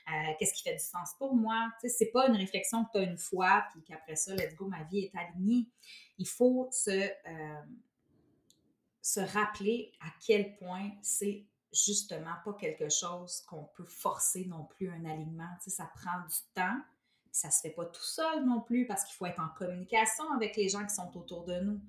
euh, 0.08 0.32
qu'est-ce 0.38 0.54
qui 0.54 0.62
fait 0.64 0.74
du 0.74 0.84
sens 0.84 1.14
pour 1.18 1.36
moi. 1.36 1.70
Tu 1.80 1.88
sais, 1.88 1.94
c'est 1.96 2.10
pas 2.10 2.26
une 2.26 2.36
réflexion 2.36 2.84
que 2.84 2.90
tu 2.94 2.98
as 2.98 3.02
une 3.02 3.18
fois, 3.18 3.64
puis 3.70 3.82
qu'après 3.84 4.16
ça, 4.16 4.34
let's 4.34 4.56
go, 4.56 4.66
ma 4.66 4.82
vie 4.84 5.04
est 5.04 5.16
alignée. 5.16 5.68
Il 6.18 6.26
faut 6.26 6.68
se, 6.72 6.90
euh, 6.90 7.62
se 9.00 9.20
rappeler 9.20 9.92
à 10.00 10.08
quel 10.26 10.56
point 10.56 10.90
c'est 11.00 11.44
justement 11.72 12.34
pas 12.44 12.54
quelque 12.54 12.88
chose 12.88 13.42
qu'on 13.42 13.64
peut 13.76 13.84
forcer 13.84 14.46
non 14.46 14.64
plus 14.64 14.90
un 14.90 15.04
alignement. 15.04 15.48
Tu 15.62 15.70
sais, 15.70 15.76
ça 15.76 15.90
prend 15.94 16.18
du 16.26 16.36
temps. 16.54 16.80
Ça 17.32 17.50
se 17.50 17.60
fait 17.60 17.70
pas 17.70 17.84
tout 17.84 18.02
seul 18.02 18.44
non 18.44 18.60
plus 18.60 18.86
parce 18.86 19.04
qu'il 19.04 19.14
faut 19.14 19.26
être 19.26 19.40
en 19.40 19.48
communication 19.56 20.30
avec 20.32 20.56
les 20.56 20.68
gens 20.68 20.84
qui 20.86 20.94
sont 20.94 21.16
autour 21.16 21.44
de 21.44 21.58
nous. 21.60 21.80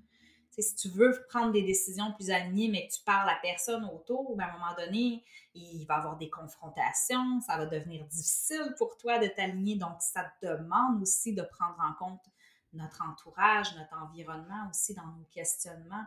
Si 0.51 0.75
tu 0.75 0.89
veux 0.89 1.17
prendre 1.29 1.53
des 1.53 1.61
décisions 1.61 2.11
plus 2.11 2.31
alignées, 2.31 2.67
mais 2.67 2.85
que 2.87 2.93
tu 2.93 3.01
parles 3.05 3.29
à 3.29 3.37
personne 3.41 3.85
autour, 3.85 4.35
ben, 4.35 4.43
à 4.43 4.49
un 4.49 4.53
moment 4.53 4.75
donné, 4.77 5.23
il 5.53 5.85
va 5.85 5.95
y 5.95 5.97
avoir 5.97 6.17
des 6.17 6.29
confrontations, 6.29 7.39
ça 7.39 7.57
va 7.57 7.65
devenir 7.65 8.03
difficile 8.07 8.75
pour 8.77 8.97
toi 8.97 9.19
de 9.19 9.27
t'aligner. 9.27 9.77
Donc, 9.77 10.01
ça 10.01 10.29
te 10.41 10.47
demande 10.47 11.01
aussi 11.01 11.33
de 11.33 11.43
prendre 11.43 11.77
en 11.79 11.93
compte 11.93 12.25
notre 12.73 13.01
entourage, 13.03 13.73
notre 13.77 13.95
environnement 14.03 14.67
aussi 14.69 14.93
dans 14.93 15.07
nos 15.07 15.25
questionnements 15.31 16.03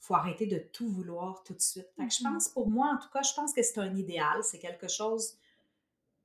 faut 0.00 0.14
arrêter 0.14 0.46
de 0.46 0.58
tout 0.58 0.88
vouloir 0.88 1.44
tout 1.44 1.52
de 1.54 1.60
suite. 1.60 1.86
Fait 1.96 2.08
que 2.08 2.12
je 2.14 2.24
Mhm. 2.24 2.32
pense, 2.32 2.48
pour 2.48 2.68
moi, 2.70 2.88
en 2.88 2.96
tout 2.98 3.10
cas, 3.10 3.22
je 3.22 3.34
pense 3.34 3.52
que 3.52 3.62
c'est 3.62 3.78
un 3.78 3.94
idéal, 3.94 4.42
c'est 4.42 4.58
quelque 4.58 4.88
chose 4.88 5.36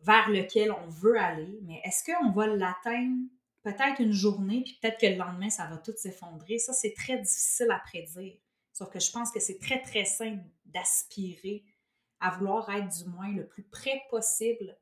vers 0.05 0.29
lequel 0.29 0.71
on 0.71 0.87
veut 0.87 1.17
aller, 1.19 1.59
mais 1.63 1.81
est-ce 1.83 2.03
qu'on 2.03 2.31
va 2.31 2.47
l'atteindre 2.47 3.17
peut-être 3.63 3.99
une 3.99 4.11
journée, 4.11 4.61
puis 4.63 4.77
peut-être 4.81 4.99
que 4.99 5.07
le 5.07 5.15
lendemain, 5.15 5.49
ça 5.49 5.65
va 5.65 5.77
tout 5.77 5.93
s'effondrer? 5.97 6.59
Ça, 6.59 6.73
c'est 6.73 6.93
très 6.93 7.17
difficile 7.17 7.71
à 7.71 7.79
prédire. 7.79 8.37
Sauf 8.71 8.89
que 8.91 8.99
je 8.99 9.11
pense 9.11 9.31
que 9.31 9.39
c'est 9.39 9.57
très, 9.57 9.81
très 9.81 10.05
sain 10.05 10.37
d'aspirer 10.65 11.63
à 12.19 12.31
vouloir 12.31 12.69
être 12.69 12.89
du 13.03 13.09
moins 13.09 13.31
le 13.31 13.47
plus 13.47 13.63
près 13.63 14.03
possible. 14.09 14.77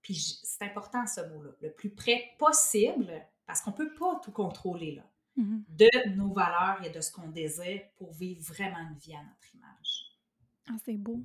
Puis 0.00 0.40
c'est 0.42 0.64
important 0.64 1.06
ce 1.06 1.20
mot-là, 1.20 1.50
le 1.60 1.72
plus 1.72 1.90
près 1.90 2.30
possible, 2.38 3.12
parce 3.46 3.60
qu'on 3.60 3.72
ne 3.72 3.76
peut 3.76 3.94
pas 3.94 4.18
tout 4.24 4.32
contrôler 4.32 4.94
là 4.96 5.02
Mhm. 5.36 5.64
de 5.68 6.08
nos 6.14 6.30
valeurs 6.32 6.84
et 6.84 6.90
de 6.90 7.00
ce 7.00 7.10
qu'on 7.10 7.28
désire 7.28 7.80
pour 7.96 8.12
vivre 8.12 8.42
vraiment 8.42 8.78
une 8.90 8.96
vie 8.98 9.14
à 9.14 9.22
notre 9.22 9.54
image. 9.54 10.18
Ah, 10.68 10.76
c'est 10.84 10.98
beau. 10.98 11.22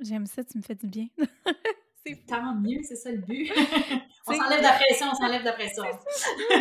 J'aime 0.00 0.26
ça, 0.26 0.42
tu 0.44 0.56
me 0.58 0.62
fais 0.62 0.74
du 0.74 0.86
bien. 0.86 1.08
c'est 2.06 2.26
Tant 2.26 2.54
mieux, 2.54 2.80
c'est 2.82 2.96
ça 2.96 3.10
le 3.10 3.18
but. 3.18 3.50
on 4.26 4.32
s'enlève 4.32 4.58
de 4.58 4.62
la 4.62 4.72
pression, 4.72 5.06
on 5.10 5.14
s'enlève 5.14 5.40
de 5.40 5.46
la 5.46 5.52
pression. 5.52 5.84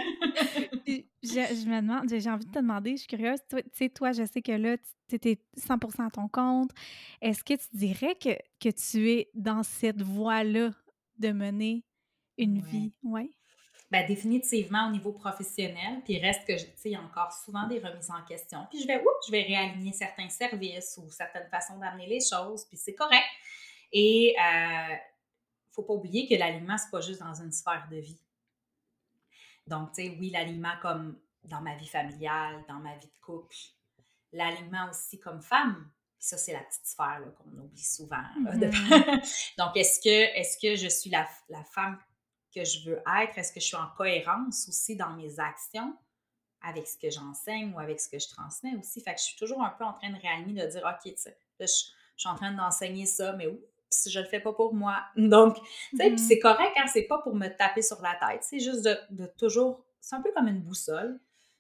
Je, 1.23 1.29
je 1.29 1.67
me 1.69 1.79
demande, 1.81 2.09
j'ai 2.09 2.29
envie 2.29 2.45
de 2.45 2.51
te 2.51 2.59
demander, 2.59 2.91
je 2.91 3.03
suis 3.03 3.07
curieuse, 3.07 3.39
toi- 3.49 3.61
tu 3.61 3.69
sais, 3.73 3.89
toi, 3.89 4.11
je 4.11 4.25
sais 4.25 4.41
que 4.41 4.51
là, 4.51 4.75
tu 5.07 5.15
étais 5.15 5.39
100% 5.57 6.05
à 6.07 6.09
ton 6.09 6.27
compte. 6.27 6.71
Est-ce 7.21 7.43
que 7.45 7.53
tu 7.53 7.65
dirais 7.71 8.15
que, 8.15 8.31
que 8.59 8.69
tu 8.69 9.09
es 9.09 9.29
dans 9.33 9.63
cette 9.63 10.01
voie-là 10.01 10.71
de 11.19 11.31
mener 11.31 11.85
une 12.37 12.57
Ouais. 12.57 12.69
vie? 12.69 12.93
Oui. 13.03 13.31
Ben, 13.89 14.05
définitivement 14.05 14.87
au 14.89 14.91
niveau 14.91 15.13
professionnel. 15.13 16.01
Puis 16.03 16.19
reste 16.19 16.45
que, 16.45 16.53
tu 16.59 16.65
sais, 16.75 16.89
il 16.89 16.91
y 16.91 16.95
a 16.95 17.01
encore 17.01 17.31
souvent 17.31 17.67
des 17.67 17.79
remises 17.79 18.11
en 18.11 18.23
question. 18.27 18.59
Puis 18.69 18.81
je 18.81 18.87
vais, 18.87 18.97
oups, 18.97 19.27
je 19.27 19.31
vais 19.31 19.43
réaligner 19.43 19.93
certains 19.93 20.27
services 20.29 20.99
ou 21.01 21.09
certaines 21.09 21.47
façons 21.49 21.77
d'amener 21.79 22.07
les 22.07 22.19
choses. 22.19 22.65
Puis 22.65 22.77
c'est 22.77 22.95
correct. 22.95 23.23
Et 23.93 24.35
euh, 24.37 24.95
faut 25.73 25.83
pas 25.83 25.93
oublier 25.93 26.27
que 26.27 26.35
l'alignement, 26.35 26.77
c'est 26.77 26.91
pas 26.91 27.01
juste 27.01 27.19
dans 27.19 27.33
une 27.33 27.51
sphère 27.51 27.87
de 27.91 27.97
vie. 27.97 28.19
Donc, 29.67 29.93
tu 29.93 30.03
sais, 30.03 30.17
oui, 30.19 30.29
l'alignement 30.29 30.73
comme 30.81 31.17
dans 31.43 31.61
ma 31.61 31.75
vie 31.75 31.87
familiale, 31.87 32.63
dans 32.67 32.79
ma 32.79 32.95
vie 32.95 33.07
de 33.07 33.19
couple. 33.21 33.55
L'alignement 34.31 34.89
aussi 34.89 35.19
comme 35.19 35.41
femme. 35.41 35.89
Puis 36.17 36.27
ça, 36.27 36.37
c'est 36.37 36.53
la 36.53 36.61
petite 36.61 36.85
sphère 36.85 37.21
qu'on 37.37 37.57
oublie 37.59 37.83
souvent. 37.83 38.23
Mm-hmm. 38.39 39.55
Donc, 39.57 39.75
est-ce 39.75 39.99
que, 39.99 40.09
est 40.09 40.61
que 40.61 40.75
je 40.75 40.87
suis 40.87 41.09
la, 41.09 41.27
la 41.49 41.63
femme 41.63 41.97
que 42.53 42.63
je 42.63 42.89
veux 42.89 43.01
être? 43.21 43.37
Est-ce 43.37 43.51
que 43.51 43.59
je 43.59 43.65
suis 43.65 43.75
en 43.75 43.89
cohérence 43.97 44.67
aussi 44.67 44.95
dans 44.95 45.15
mes 45.15 45.39
actions 45.39 45.95
avec 46.61 46.87
ce 46.87 46.97
que 46.97 47.09
j'enseigne 47.09 47.73
ou 47.73 47.79
avec 47.79 47.99
ce 47.99 48.09
que 48.09 48.19
je 48.19 48.29
transmets 48.29 48.75
aussi? 48.75 49.01
Fait 49.01 49.13
que 49.13 49.19
je 49.19 49.25
suis 49.25 49.37
toujours 49.37 49.61
un 49.61 49.71
peu 49.71 49.83
en 49.83 49.93
train 49.93 50.11
de 50.11 50.19
réaligner, 50.19 50.65
de 50.65 50.67
dire, 50.67 50.83
OK, 50.85 51.11
tu 51.13 51.21
sais, 51.21 51.37
je, 51.59 51.65
suis 51.65 52.29
en 52.29 52.35
train 52.35 52.53
d'enseigner 52.53 53.05
ça, 53.05 53.33
mais 53.33 53.47
si 53.47 53.72
je 54.07 54.19
le 54.19 54.25
fais 54.25 54.39
pas 54.39 54.53
pour 54.53 54.73
moi. 54.73 54.97
Donc, 55.15 55.55
tu 55.55 55.97
sais, 55.97 56.07
puis 56.07 56.15
mm-hmm. 56.15 56.17
c'est 56.17 56.39
correct, 56.39 56.73
hein, 56.77 56.87
c'est 56.91 57.03
pas 57.03 57.19
pour 57.19 57.35
me 57.35 57.47
taper 57.47 57.81
sur 57.81 58.01
la 58.01 58.15
tête, 58.15 58.43
c'est 58.43 58.59
juste 58.59 58.83
de, 58.83 58.97
de 59.11 59.25
toujours, 59.37 59.83
c'est 60.01 60.15
un 60.15 60.21
peu 60.21 60.31
comme 60.33 60.47
une 60.47 60.61
boussole. 60.61 61.19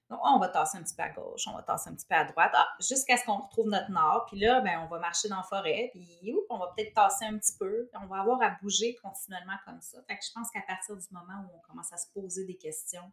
Donc, 0.09 0.19
on 0.23 0.37
va 0.37 0.49
tasser 0.49 0.77
un 0.77 0.83
petit 0.83 0.93
peu 0.93 1.01
à 1.01 1.09
gauche, 1.09 1.47
on 1.47 1.53
va 1.53 1.63
tasser 1.63 1.89
un 1.89 1.95
petit 1.95 2.05
peu 2.05 2.15
à 2.15 2.23
droite, 2.25 2.51
ah, 2.53 2.67
jusqu'à 2.79 3.17
ce 3.17 3.25
qu'on 3.25 3.37
retrouve 3.37 3.69
notre 3.69 3.89
nord. 3.89 4.25
Puis 4.27 4.37
là, 4.37 4.61
ben, 4.61 4.81
on 4.83 4.87
va 4.87 4.99
marcher 4.99 5.27
dans 5.27 5.37
la 5.37 5.43
forêt, 5.43 5.89
puis 5.91 6.35
on 6.49 6.59
va 6.59 6.71
peut-être 6.75 6.93
tasser 6.93 7.25
un 7.25 7.37
petit 7.37 7.57
peu. 7.57 7.89
on 7.99 8.05
va 8.05 8.19
avoir 8.19 8.41
à 8.41 8.51
bouger 8.61 8.95
continuellement 9.01 9.57
comme 9.65 9.81
ça. 9.81 9.99
Fait 10.07 10.17
que 10.17 10.23
je 10.23 10.31
pense 10.33 10.51
qu'à 10.51 10.61
partir 10.61 10.95
du 10.97 11.07
moment 11.11 11.45
où 11.45 11.55
on 11.55 11.59
commence 11.61 11.91
à 11.93 11.97
se 11.97 12.11
poser 12.13 12.45
des 12.45 12.57
questions, 12.57 13.11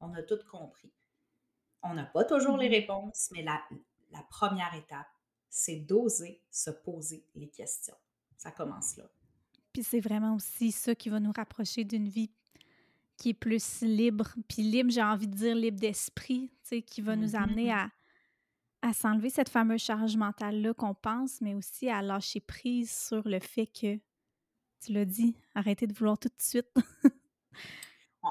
on 0.00 0.14
a 0.14 0.22
tout 0.22 0.38
compris. 0.50 0.92
On 1.82 1.94
n'a 1.94 2.04
pas 2.04 2.24
toujours 2.24 2.56
les 2.56 2.68
mm-hmm. 2.68 2.72
réponses, 2.72 3.28
mais 3.32 3.42
la, 3.42 3.60
la 4.12 4.22
première 4.30 4.74
étape, 4.74 5.06
c'est 5.50 5.76
d'oser 5.76 6.42
se 6.50 6.70
poser 6.70 7.26
les 7.34 7.48
questions. 7.48 7.96
Ça 8.38 8.50
commence 8.50 8.96
là. 8.96 9.04
Puis 9.72 9.82
c'est 9.82 10.00
vraiment 10.00 10.34
aussi 10.34 10.72
ça 10.72 10.94
qui 10.94 11.10
va 11.10 11.20
nous 11.20 11.32
rapprocher 11.32 11.84
d'une 11.84 12.08
vie 12.08 12.30
qui 13.18 13.30
est 13.30 13.34
plus 13.34 13.82
libre. 13.82 14.28
Puis 14.48 14.62
libre, 14.62 14.90
j'ai 14.90 15.02
envie 15.02 15.26
de 15.26 15.34
dire 15.34 15.54
libre 15.54 15.78
d'esprit, 15.78 16.50
tu 16.62 16.68
sais, 16.68 16.82
qui 16.82 17.02
va 17.02 17.16
nous 17.16 17.36
amener 17.36 17.66
mm-hmm. 17.66 17.90
à, 18.82 18.88
à 18.88 18.92
s'enlever 18.92 19.28
cette 19.28 19.48
fameuse 19.48 19.82
charge 19.82 20.16
mentale-là 20.16 20.72
qu'on 20.72 20.94
pense, 20.94 21.40
mais 21.40 21.54
aussi 21.54 21.90
à 21.90 22.00
lâcher 22.00 22.40
prise 22.40 22.90
sur 22.90 23.26
le 23.28 23.40
fait 23.40 23.66
que, 23.66 23.98
tu 24.84 24.92
l'as 24.92 25.04
dit, 25.04 25.36
arrêter 25.56 25.88
de 25.88 25.92
vouloir 25.92 26.16
tout 26.16 26.28
de 26.28 26.42
suite. 26.42 26.72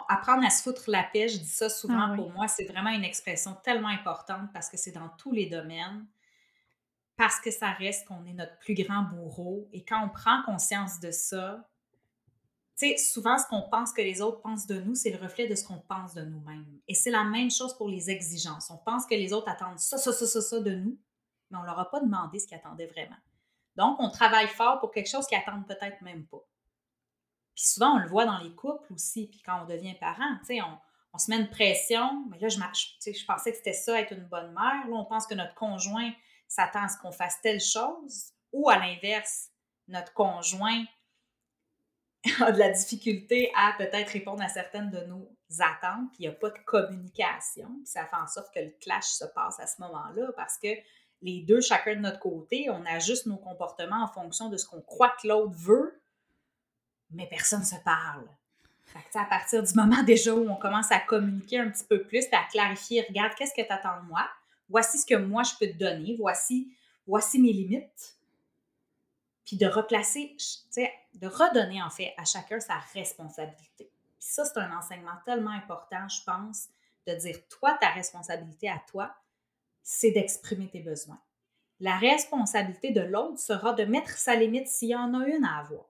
Apprendre 0.10 0.46
à 0.46 0.50
se 0.50 0.64
foutre 0.64 0.90
la 0.90 1.04
paix, 1.04 1.28
je 1.28 1.38
dis 1.40 1.50
ça 1.50 1.70
souvent 1.70 2.12
ah 2.12 2.16
pour 2.16 2.32
moi, 2.32 2.48
c'est 2.48 2.66
vraiment 2.66 2.90
une 2.92 3.04
expression 3.04 3.56
tellement 3.64 3.88
importante 3.88 4.52
parce 4.54 4.70
que 4.70 4.78
c'est 4.78 4.92
dans 4.92 5.10
tous 5.18 5.32
les 5.32 5.48
domaines, 5.48 6.06
parce 7.18 7.40
que 7.40 7.52
ça 7.52 7.72
reste 7.72 8.08
qu'on 8.08 8.26
est 8.26 8.34
notre 8.34 8.58
plus 8.60 8.76
grand 8.76 9.02
bourreau. 9.02 9.68
Et 9.74 9.84
quand 9.84 10.06
on 10.06 10.10
prend 10.10 10.44
conscience 10.44 11.00
de 11.00 11.12
ça, 11.12 11.68
tu 12.78 12.90
sais, 12.90 12.98
souvent, 12.98 13.40
ce 13.40 13.48
qu'on 13.48 13.64
pense 13.64 13.92
que 13.92 14.04
les 14.04 14.22
autres 14.22 14.40
pensent 14.42 14.68
de 14.68 14.80
nous, 14.80 14.94
c'est 14.94 15.10
le 15.10 15.18
reflet 15.18 15.48
de 15.48 15.56
ce 15.56 15.64
qu'on 15.64 15.80
pense 15.80 16.14
de 16.14 16.22
nous-mêmes. 16.22 16.80
Et 16.88 16.94
c'est 16.94 17.10
la 17.10 17.24
même 17.24 17.50
chose 17.50 17.76
pour 17.76 17.90
les 17.90 18.12
exigences. 18.12 18.70
On 18.70 18.78
pense 18.78 19.08
que 19.08 19.16
les 19.16 19.34
autres 19.34 19.50
attendent 19.50 19.80
ça, 19.80 19.98
ça, 19.98 20.14
ça, 20.14 20.28
ça, 20.28 20.42
ça 20.42 20.60
de 20.60 20.76
nous, 20.76 20.96
mais 21.50 21.58
on 21.58 21.62
ne 21.62 21.66
leur 21.66 21.80
a 21.80 21.90
pas 21.90 22.00
demandé 22.02 22.38
ce 22.38 22.46
qu'ils 22.46 22.58
attendaient 22.58 22.86
vraiment. 22.86 23.18
Donc, 23.76 23.98
on 24.00 24.12
travaille 24.12 24.48
fort 24.48 24.80
pour 24.80 24.92
quelque 24.92 25.10
chose 25.10 25.26
qu'ils 25.26 25.40
attendent 25.40 25.66
peut-être 25.68 26.02
même 26.04 26.28
pas. 26.28 26.44
Puis 27.56 27.68
souvent, 27.68 27.96
on 27.96 27.98
le 27.98 28.08
voit 28.08 28.26
dans 28.26 28.38
les 28.38 28.54
couples 28.54 28.94
aussi, 28.94 29.28
puis 29.28 29.42
quand 29.44 29.64
on 29.64 29.66
devient 29.66 29.96
parent, 29.96 30.38
tu 30.46 30.62
on, 30.62 31.18
se 31.18 31.32
met 31.32 31.40
une 31.40 31.50
pression, 31.50 32.26
mais 32.30 32.38
là, 32.38 32.48
je, 32.48 32.60
je, 32.60 33.18
je 33.18 33.26
pensais 33.26 33.50
que 33.50 33.58
c'était 33.58 33.74
ça, 33.74 34.00
être 34.00 34.14
une 34.14 34.26
bonne 34.26 34.54
mère. 34.54 34.88
Là, 34.88 34.94
on 34.94 35.06
pense 35.06 35.26
que 35.26 35.34
notre 35.34 35.56
conjoint 35.56 36.12
s'attend 36.48 36.84
à 36.84 36.90
ce 36.90 36.98
qu'on 36.98 37.12
fasse 37.12 37.42
telle 37.42 37.62
chose, 37.62 38.32
ou 38.52 38.70
à 38.70 38.78
l'inverse, 38.78 39.50
notre 39.88 40.14
conjoint 40.14 40.86
a 42.42 42.52
de 42.52 42.60
la 42.60 42.70
difficulté 42.70 43.52
à 43.56 43.74
peut-être 43.78 44.10
répondre 44.12 44.42
à 44.42 44.50
certaines 44.50 44.90
de 44.90 45.00
nos 45.02 45.30
attentes, 45.60 46.12
puis 46.14 46.24
il 46.24 46.30
n'y 46.30 46.36
a 46.36 46.38
pas 46.38 46.50
de 46.50 46.60
communication, 46.66 47.68
puis 47.78 47.88
ça 47.88 48.06
fait 48.06 48.16
en 48.16 48.28
sorte 48.28 48.54
que 48.54 48.60
le 48.60 48.74
clash 48.82 49.06
se 49.06 49.26
passe 49.26 49.60
à 49.60 49.68
ce 49.68 49.82
moment-là 49.82 50.32
parce 50.36 50.58
que 50.58 50.70
les 51.22 51.42
deux, 51.42 51.62
chacun 51.62 51.96
de 51.96 52.02
notre 52.02 52.20
côté, 52.20 52.70
on 52.70 52.86
ajuste 52.86 53.26
nos 53.26 53.38
comportements 53.38 54.04
en 54.04 54.08
fonction 54.08 54.50
de 54.50 54.58
ce 54.58 54.68
qu'on 54.68 54.82
croit 54.82 55.16
que 55.22 55.28
l'autre 55.28 55.56
veut, 55.56 56.00
mais 57.12 57.28
personne 57.28 57.62
ne 57.62 57.66
se 57.66 57.76
parle. 57.84 58.28
À 59.14 59.26
partir 59.26 59.62
du 59.62 59.74
moment 59.74 60.02
déjà 60.04 60.34
où 60.34 60.50
on 60.50 60.56
commence 60.56 60.92
à 60.92 61.00
communiquer 61.00 61.60
un 61.60 61.70
petit 61.70 61.84
peu 61.84 62.04
plus, 62.04 62.26
à 62.32 62.44
clarifier, 62.52 63.06
regarde, 63.08 63.34
qu'est-ce 63.36 63.54
que 63.54 63.66
tu 63.66 63.72
attends 63.72 64.02
de 64.02 64.08
moi? 64.08 64.28
Voici 64.70 64.98
ce 64.98 65.06
que 65.06 65.16
moi 65.16 65.44
je 65.44 65.54
peux 65.60 65.72
te 65.72 65.78
donner, 65.78 66.16
voici, 66.18 66.72
voici 67.06 67.40
mes 67.40 67.54
limites 67.54 68.18
puis 69.48 69.56
de 69.56 69.66
replacer, 69.66 70.36
de 70.76 71.28
redonner 71.28 71.82
en 71.82 71.90
fait 71.90 72.14
à 72.18 72.26
chacun 72.26 72.60
sa 72.60 72.80
responsabilité. 72.94 73.90
Ça, 74.20 74.44
c'est 74.44 74.60
un 74.60 74.78
enseignement 74.78 75.16
tellement 75.26 75.52
important, 75.52 76.06
je 76.10 76.22
pense, 76.26 76.68
de 77.08 77.16
dire, 77.16 77.38
toi, 77.48 77.78
ta 77.80 77.90
responsabilité 77.92 78.70
à 78.70 78.84
toi, 78.92 79.16
c'est 79.82 80.12
d'exprimer 80.12 80.68
tes 80.68 80.82
besoins. 80.82 81.20
La 81.80 81.98
responsabilité 81.98 82.92
de 82.92 83.00
l'autre 83.00 83.40
sera 83.40 83.72
de 83.72 83.86
mettre 83.86 84.18
sa 84.18 84.36
limite 84.36 84.68
s'il 84.68 84.90
y 84.90 84.96
en 84.96 85.14
a 85.14 85.26
une 85.26 85.46
à 85.46 85.60
avoir. 85.60 85.86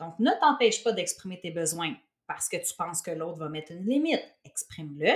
Donc, 0.00 0.18
ne 0.18 0.32
t'empêche 0.40 0.82
pas 0.82 0.90
d'exprimer 0.90 1.38
tes 1.38 1.52
besoins 1.52 1.94
parce 2.26 2.48
que 2.48 2.56
tu 2.56 2.74
penses 2.74 3.02
que 3.02 3.12
l'autre 3.12 3.38
va 3.38 3.48
mettre 3.48 3.70
une 3.70 3.86
limite. 3.86 4.24
Exprime-le. 4.44 5.12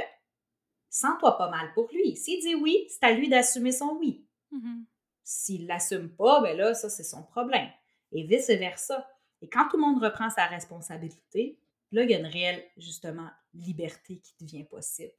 Sens-toi 0.91 1.39
pas 1.39 1.49
mal 1.49 1.73
pour 1.73 1.89
lui. 1.93 2.17
S'il 2.17 2.41
dit 2.41 2.55
oui, 2.57 2.87
c'est 2.89 3.07
à 3.07 3.13
lui 3.13 3.29
d'assumer 3.29 3.73
son 3.73 3.97
oui. 3.99 4.27
Mm-hmm. 4.53 4.85
S'il 5.23 5.67
l'assume 5.67 6.11
pas, 6.11 6.41
ben 6.41 6.57
là, 6.57 6.75
ça, 6.75 6.91
c'est 6.91 7.05
son 7.05 7.23
problème 7.23 7.71
et 8.13 8.25
vice-versa. 8.25 9.09
Et 9.43 9.49
quand 9.49 9.69
tout 9.69 9.77
le 9.77 9.83
monde 9.83 10.03
reprend 10.03 10.29
sa 10.31 10.47
responsabilité, 10.47 11.59
là, 11.93 12.03
il 12.03 12.11
y 12.11 12.15
a 12.15 12.19
une 12.19 12.27
réelle, 12.27 12.65
justement, 12.77 13.29
liberté 13.55 14.21
qui 14.21 14.45
devient 14.45 14.65
possible. 14.65 15.13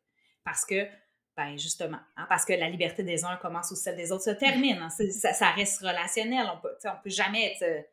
Parce 0.43 0.65
que, 0.65 0.87
ben 1.35 1.57
justement, 1.57 1.99
hein, 2.17 2.25
parce 2.27 2.45
que 2.45 2.53
la 2.53 2.69
liberté 2.69 3.03
des 3.03 3.23
uns 3.23 3.37
commence 3.37 3.71
où 3.71 3.75
celle 3.75 3.95
des 3.95 4.11
autres 4.11 4.23
se 4.23 4.31
termine. 4.31 4.77
Hein. 4.77 4.89
ça, 4.89 5.51
reste 5.51 5.79
relationnel. 5.79 6.47
On 6.53 6.59
peut, 6.59 6.75
on 6.85 7.01
peut 7.03 7.09
jamais 7.09 7.53
être 7.53 7.85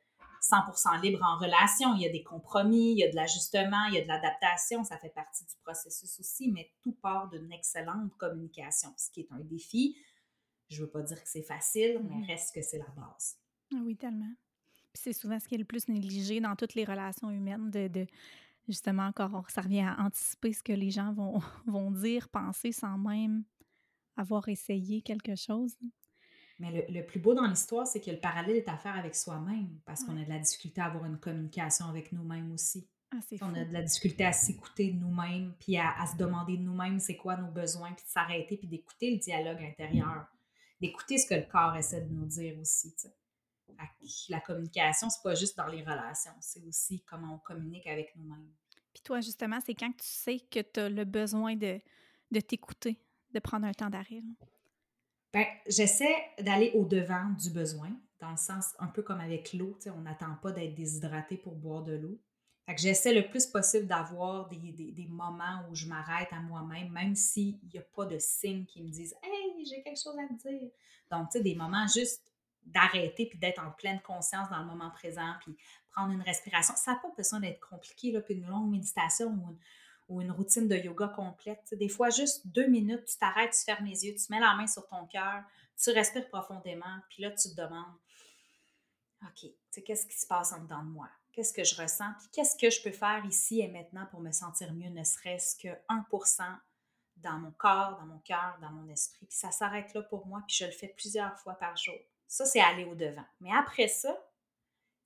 100% 0.43 0.97
euh, 0.97 1.01
libre 1.01 1.23
en 1.23 1.39
relation. 1.39 1.95
Il 1.95 2.03
y 2.03 2.07
a 2.07 2.11
des 2.11 2.23
compromis, 2.23 2.93
il 2.93 2.99
y 2.99 3.05
a 3.05 3.11
de 3.11 3.17
l'ajustement, 3.17 3.85
il 3.89 3.95
y 3.95 3.99
a 3.99 4.03
de 4.03 4.09
l'adaptation. 4.09 4.85
Ça 4.85 4.99
fait 4.99 5.11
partie 5.11 5.45
du 5.45 5.55
processus 5.63 6.19
aussi, 6.21 6.51
mais 6.51 6.71
tout 6.83 6.97
part 7.03 7.29
d'une 7.29 7.53
excellente 7.53 8.17
communication, 8.17 8.93
ce 8.97 9.11
qui 9.11 9.21
est 9.21 9.33
un 9.33 9.41
défi. 9.41 9.97
Je 10.69 10.81
ne 10.81 10.87
veux 10.87 10.91
pas 10.91 11.03
dire 11.03 11.23
que 11.23 11.29
c'est 11.29 11.43
facile, 11.43 12.01
mais 12.05 12.27
reste 12.27 12.55
que 12.55 12.63
c'est 12.63 12.79
la 12.79 12.89
base. 12.97 13.39
Ah 13.75 13.81
oui, 13.85 13.97
tellement 13.97 14.33
c'est 14.99 15.13
souvent 15.13 15.39
ce 15.39 15.47
qui 15.49 15.55
est 15.55 15.59
le 15.59 15.65
plus 15.65 15.89
négligé 15.89 16.41
dans 16.41 16.57
toutes 16.57 16.75
les 16.75 16.85
relations 16.85 17.31
humaines, 17.31 17.71
de, 17.71 18.07
justement, 18.67 19.05
encore, 19.05 19.49
ça 19.51 19.63
revient 19.63 19.81
à 19.81 20.01
anticiper 20.01 20.53
ce 20.53 20.63
que 20.63 20.73
les 20.73 20.91
gens 20.91 21.13
vont, 21.13 21.41
vont 21.67 21.91
dire, 21.91 22.29
penser 22.29 22.73
sans 22.73 22.99
même 22.99 23.45
avoir 24.17 24.49
essayé 24.49 25.01
quelque 25.03 25.37
chose. 25.37 25.77
Mais 26.59 26.87
le, 26.89 27.07
plus 27.07 27.21
beau 27.21 27.35
dans 27.35 27.47
l'histoire, 27.47 27.87
c'est 27.87 28.01
que 28.01 28.11
le 28.11 28.19
parallèle 28.19 28.57
est 28.57 28.69
à 28.69 28.77
faire 28.77 28.97
avec 28.97 29.15
soi-même, 29.15 29.79
parce 29.85 30.03
qu'on 30.03 30.21
a 30.21 30.25
de 30.25 30.29
la 30.29 30.41
difficulté 30.41 30.81
à 30.81 30.87
avoir 30.87 31.05
une 31.05 31.19
communication 31.19 31.87
avec 31.87 32.11
nous-mêmes 32.13 32.53
aussi. 32.53 32.89
Ah, 33.13 33.19
on 33.41 33.55
a 33.55 33.65
de 33.65 33.73
la 33.73 33.83
difficulté 33.83 34.25
à 34.25 34.33
s'écouter 34.33 34.91
de 34.91 34.99
nous-mêmes, 34.99 35.55
puis 35.61 35.79
à, 35.79 35.95
se 36.11 36.17
demander 36.17 36.57
de 36.57 36.63
nous-mêmes 36.63 36.99
c'est 36.99 37.17
quoi 37.17 37.37
nos 37.37 37.51
besoins, 37.51 37.93
puis 37.93 38.05
de 38.05 38.11
s'arrêter, 38.11 38.57
puis 38.57 38.67
d'écouter 38.67 39.13
le 39.13 39.19
dialogue 39.19 39.63
intérieur, 39.63 40.27
d'écouter 40.81 41.17
ce 41.17 41.27
que 41.27 41.35
le 41.35 41.47
corps 41.51 41.77
essaie 41.77 42.03
de 42.03 42.13
nous 42.13 42.27
dire 42.27 42.59
aussi 42.59 42.93
la 44.29 44.41
communication, 44.41 45.09
c'est 45.11 45.23
pas 45.23 45.35
juste 45.35 45.57
dans 45.57 45.67
les 45.67 45.83
relations, 45.83 46.33
c'est 46.41 46.65
aussi 46.65 47.03
comment 47.05 47.35
on 47.35 47.39
communique 47.39 47.87
avec 47.87 48.15
nous-mêmes. 48.17 48.51
Puis 48.93 49.03
toi, 49.03 49.21
justement, 49.21 49.59
c'est 49.65 49.75
quand 49.75 49.93
tu 49.93 50.07
sais 50.07 50.41
que 50.41 50.61
tu 50.61 50.81
as 50.81 50.89
le 50.89 51.05
besoin 51.05 51.55
de, 51.55 51.81
de 52.31 52.41
t'écouter, 52.41 52.99
de 53.33 53.39
prendre 53.39 53.67
un 53.67 53.73
temps 53.73 53.91
d'arrêt? 53.91 54.23
Ben, 55.33 55.45
j'essaie 55.67 56.17
d'aller 56.41 56.73
au-devant 56.75 57.31
du 57.39 57.51
besoin, 57.51 57.91
dans 58.21 58.31
le 58.31 58.37
sens 58.37 58.75
un 58.79 58.87
peu 58.87 59.03
comme 59.03 59.21
avec 59.21 59.53
l'eau, 59.53 59.79
on 59.95 60.01
n'attend 60.01 60.35
pas 60.43 60.53
d'être 60.53 60.75
déshydraté 60.75 61.37
pour 61.37 61.55
boire 61.55 61.83
de 61.83 61.93
l'eau. 61.93 62.19
J'essaie 62.77 63.15
le 63.15 63.29
plus 63.29 63.47
possible 63.47 63.87
d'avoir 63.87 64.49
des, 64.49 65.07
moments 65.09 65.65
où 65.71 65.75
je 65.75 65.87
m'arrête 65.87 66.29
à 66.33 66.41
moi-même, 66.41 66.91
même 66.93 67.15
s'il 67.15 67.59
n'y 67.73 67.79
a 67.79 67.83
pas 67.95 68.05
de 68.05 68.19
signes 68.19 68.67
qui 68.67 68.83
me 68.83 68.91
disent 68.91 69.15
Hey, 69.23 69.65
j'ai 69.65 69.83
quelque 69.83 70.01
chose 70.01 70.17
à 70.19 70.27
te 70.29 70.49
dire. 70.49 70.71
Donc, 71.11 71.31
tu 71.31 71.39
sais, 71.39 71.45
des 71.45 71.55
moments 71.55 71.87
juste 71.87 72.31
d'arrêter 72.67 73.27
puis 73.27 73.39
d'être 73.39 73.63
en 73.63 73.71
pleine 73.71 74.01
conscience 74.03 74.51
dans 74.51 74.59
le 74.59 74.67
moment 74.67 74.91
présent, 74.91 75.33
puis 75.41 75.57
prendre 75.91 76.13
une 76.13 76.21
respiration. 76.21 76.75
Ça 76.77 76.93
n'a 76.93 76.99
pas 76.99 77.11
besoin 77.17 77.41
d'être 77.41 77.67
compliqué, 77.67 78.19
puis 78.21 78.35
une 78.35 78.47
longue 78.47 78.71
méditation 78.71 79.29
ou 79.29 79.51
une, 79.51 79.59
routine 80.09 80.69
de 80.69 80.77
yoga 80.77 81.09
complète. 81.09 81.75
des 81.75 81.89
fois, 81.89 82.11
juste 82.11 82.47
deux 82.47 82.67
minutes, 82.67 83.05
tu 83.05 83.19
t'arrêtes, 83.19 83.53
tu 83.53 83.65
fermes 83.65 83.87
les 83.87 84.07
yeux, 84.07 84.15
tu 84.15 84.31
mets 84.31 84.41
la 84.41 84.55
main 84.55 84.67
sur 84.67 84.87
ton 84.87 85.07
cœur, 85.07 85.43
tu 85.77 85.91
respires 85.91 86.29
profondément, 86.29 86.99
puis 87.11 87.23
là, 87.23 87.31
tu 87.31 87.51
te 87.51 87.55
demandes, 87.55 87.95
OK, 89.23 89.51
qu'est-ce 89.85 90.07
qui 90.07 90.19
se 90.19 90.27
passe 90.27 90.53
en 90.53 90.63
dedans 90.63 90.83
de 90.83 90.91
moi? 90.91 91.09
qu'est-ce 91.39 91.53
que 91.53 91.63
je 91.63 91.81
ressens, 91.81 92.13
puis 92.19 92.29
qu'est-ce 92.33 92.57
que 92.57 92.69
je 92.69 92.83
peux 92.83 92.91
faire 92.91 93.25
ici 93.25 93.61
et 93.61 93.69
maintenant 93.69 94.07
pour 94.07 94.19
me 94.19 94.33
sentir 94.33 94.73
mieux, 94.73 94.89
ne 94.89 95.05
serait-ce 95.05 95.55
que 95.55 95.69
1% 95.89 96.43
dans 97.19 97.39
mon 97.39 97.53
corps, 97.53 97.97
dans 97.97 98.07
mon 98.07 98.19
cœur, 98.19 98.59
dans 98.61 98.71
mon 98.71 98.89
esprit? 98.89 99.25
Puis 99.25 99.39
ça 99.39 99.53
s'arrête 99.53 99.95
là 99.95 100.03
pour 100.03 100.27
moi, 100.27 100.43
puis 100.49 100.57
je 100.57 100.65
le 100.65 100.73
fais 100.73 100.89
plusieurs 100.89 101.39
fois 101.39 101.55
par 101.55 101.77
jour. 101.77 101.95
Ça, 102.27 102.45
c'est 102.45 102.59
aller 102.59 102.85
au-devant. 102.85 103.25
Mais 103.41 103.53
après 103.53 103.87
ça, 103.87 104.19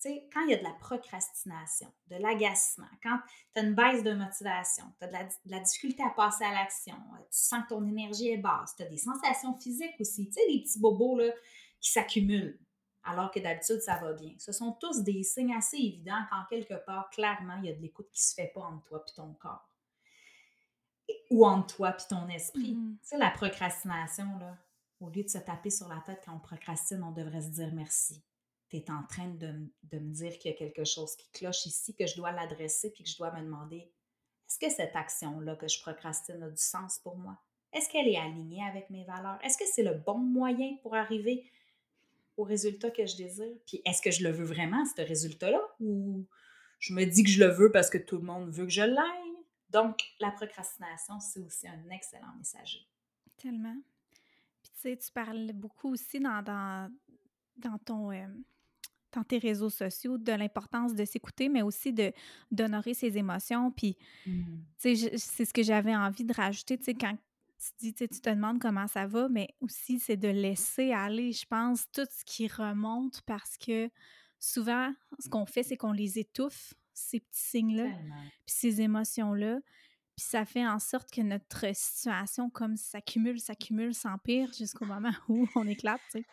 sais, 0.03 0.29
quand 0.33 0.43
il 0.43 0.51
y 0.51 0.55
a 0.55 0.59
de 0.59 0.63
la 0.63 0.73
procrastination, 0.73 1.93
de 2.09 2.17
l'agacement, 2.17 2.89
quand 3.03 3.19
tu 3.55 3.61
as 3.61 3.65
une 3.65 3.75
baisse 3.75 4.03
de 4.03 4.13
motivation, 4.13 4.85
tu 4.99 5.05
as 5.05 5.09
de 5.09 5.31
la, 5.47 5.61
difficulté 5.61 6.03
à 6.03 6.11
passer 6.11 6.45
à 6.45 6.53
l'action, 6.53 6.95
euh, 6.95 7.23
tu 7.31 7.39
sens 7.39 7.65
que 7.65 7.71
ton 7.71 7.87
énergie 7.87 8.31
est 8.31 8.39
basse, 8.39 8.75
tu 8.77 8.83
as 8.83 8.87
des 8.87 8.99
sensations 8.99 9.57
physiques 9.59 9.95
aussi, 10.01 10.27
tu 10.27 10.33
sais, 10.33 10.47
des 10.49 10.63
petits 10.63 10.81
bobos 10.81 11.19
là, 11.19 11.33
qui 11.81 11.91
s'accumulent 11.91 12.59
alors 13.05 13.31
que 13.31 13.41
d'habitude, 13.41 13.81
ça 13.81 13.99
va 13.99 14.13
bien. 14.13 14.33
Ce 14.39 14.53
sont 14.53 14.73
tous 14.73 15.03
des 15.03 15.23
signes 15.23 15.55
assez 15.55 15.77
évidents 15.77 16.23
quand 16.31 16.45
quelque 16.49 16.75
part, 16.85 17.11
clairement, 17.11 17.59
il 17.63 17.69
y 17.69 17.73
a 17.73 17.75
de 17.75 17.81
l'écoute 17.81 18.09
qui 18.13 18.21
ne 18.21 18.25
se 18.25 18.35
fait 18.35 18.53
pas 18.55 18.61
entre 18.61 18.89
toi 18.89 19.05
et 19.07 19.15
ton 19.15 19.35
corps. 19.35 19.69
Ou 21.31 21.45
entre 21.45 21.77
toi 21.77 21.97
et 21.99 22.09
ton 22.09 22.29
esprit. 22.29 22.75
Mm-hmm. 22.75 22.99
Tu 23.01 23.09
sais, 23.09 23.19
la 23.19 23.31
procrastination, 23.31 24.39
là, 24.39 24.57
au 25.01 25.09
lieu 25.09 25.25
de 25.25 25.29
se 25.29 25.39
taper 25.39 25.71
sur 25.71 25.89
la 25.89 26.01
tête 26.07 26.23
quand 26.25 26.35
on 26.35 26.39
procrastine, 26.39 27.03
on 27.03 27.11
devrait 27.11 27.43
se 27.43 27.49
dire 27.49 27.71
merci. 27.73 28.23
Tu 28.81 28.91
en 28.91 29.03
train 29.07 29.29
de, 29.29 29.53
de 29.83 29.99
me 29.99 30.13
dire 30.13 30.39
qu'il 30.39 30.51
y 30.51 30.55
a 30.55 30.57
quelque 30.57 30.85
chose 30.85 31.15
qui 31.17 31.31
cloche 31.33 31.67
ici, 31.67 31.95
que 31.95 32.07
je 32.07 32.17
dois 32.17 32.33
l'adresser, 32.33 32.91
puis 32.91 33.05
que 33.05 33.11
je 33.11 33.19
dois 33.19 33.31
me 33.33 33.43
demander 33.43 33.91
est-ce 34.49 34.59
que 34.59 34.71
cette 34.71 34.97
action-là 34.97 35.57
que 35.57 35.69
je 35.69 35.81
procrastine 35.83 36.43
a 36.43 36.49
du 36.49 36.63
sens 36.63 36.99
pour 36.99 37.17
moi? 37.17 37.39
Est-ce 37.73 37.89
qu'elle 37.91 38.09
est 38.09 38.17
alignée 38.17 38.63
avec 38.65 38.89
mes 38.91 39.05
valeurs? 39.05 39.39
Est-ce 39.43 39.59
que 39.59 39.65
c'est 39.67 39.83
le 39.83 39.95
bon 39.95 40.19
moyen 40.19 40.77
pour 40.83 40.95
arriver 40.95 41.51
au 42.37 42.45
résultat 42.45 42.91
que 42.91 43.07
je 43.07 43.17
désire? 43.17 43.55
Puis 43.67 43.83
est-ce 43.85 44.01
que 44.01 44.11
je 44.11 44.25
le 44.25 44.31
veux 44.31 44.45
vraiment, 44.45 44.85
ce 44.85 45.03
résultat-là? 45.03 45.61
Ou 45.81 46.27
je 46.79 46.95
me 46.95 47.05
dis 47.05 47.25
que 47.25 47.31
je 47.31 47.45
le 47.45 47.51
veux 47.51 47.71
parce 47.71 47.91
que 47.91 47.99
tout 47.99 48.17
le 48.17 48.25
monde 48.25 48.51
veut 48.51 48.65
que 48.65 48.73
je 48.73 48.83
l'aille? 48.83 49.37
Donc, 49.71 50.03
la 50.21 50.31
procrastination, 50.31 51.19
c'est 51.21 51.41
aussi 51.41 51.67
un 51.67 51.91
excellent 51.91 52.35
messager. 52.37 52.87
Tellement. 53.39 53.77
Puis 54.63 54.73
tu 54.75 54.81
sais, 54.81 54.97
tu 54.97 55.13
parles 55.13 55.53
beaucoup 55.53 55.93
aussi 55.93 56.21
dans, 56.21 56.43
dans, 56.43 56.91
dans 57.57 57.79
ton... 57.79 58.13
Euh, 58.13 58.27
dans 59.13 59.25
tes 59.25 59.39
réseaux 59.39 59.71
sociaux, 59.71 60.19
de 60.19 60.33
l'importance 60.33 60.95
de 60.95 61.05
s'écouter, 61.05 61.49
mais 61.49 61.63
aussi 61.63 61.93
de 61.93 62.13
d'honorer 62.51 62.95
ses 62.95 63.19
émotions. 63.19 63.71
Puis, 63.71 63.97
tu 64.81 64.97
sais, 64.97 65.19
c'est 65.19 65.45
ce 65.45 65.53
que 65.53 65.63
j'avais 65.63 65.95
envie 65.95 66.25
de 66.25 66.33
rajouter, 66.33 66.79
tu 66.79 66.85
sais, 66.85 66.95
quand 66.95 67.17
tu 67.79 67.93
tu 67.93 68.09
te 68.09 68.31
demandes 68.31 68.59
comment 68.59 68.89
ça 68.89 69.07
va, 69.07 69.29
mais 69.29 69.49
aussi 69.61 69.99
c'est 70.01 70.17
de 70.17 70.29
laisser 70.29 70.93
aller, 70.93 71.33
je 71.33 71.47
pense, 71.47 71.87
tout 71.93 72.07
ce 72.11 72.25
qui 72.25 72.49
remonte 72.49 73.21
parce 73.23 73.57
que 73.57 73.89
souvent, 74.41 74.93
ce 75.21 75.29
qu'on 75.29 75.47
fait, 75.47 75.63
c'est 75.63 75.77
qu'on 75.77 75.93
les 75.93 76.19
étouffe, 76.19 76.75
ces 76.93 77.21
petits 77.21 77.41
signes-là, 77.41 77.87
puis 78.45 78.55
ces 78.55 78.81
émotions-là. 78.81 79.61
Puis 80.17 80.27
ça 80.27 80.45
fait 80.45 80.67
en 80.67 80.79
sorte 80.79 81.11
que 81.11 81.23
notre 81.23 81.75
situation, 81.75 82.51
comme 82.51 82.77
s'accumule, 82.77 83.41
s'accumule, 83.41 83.95
s'empire 83.95 84.53
jusqu'au 84.53 84.85
moment 84.85 85.13
où 85.29 85.49
on 85.55 85.67
éclate, 85.67 86.01
tu 86.11 86.19
sais. 86.19 86.27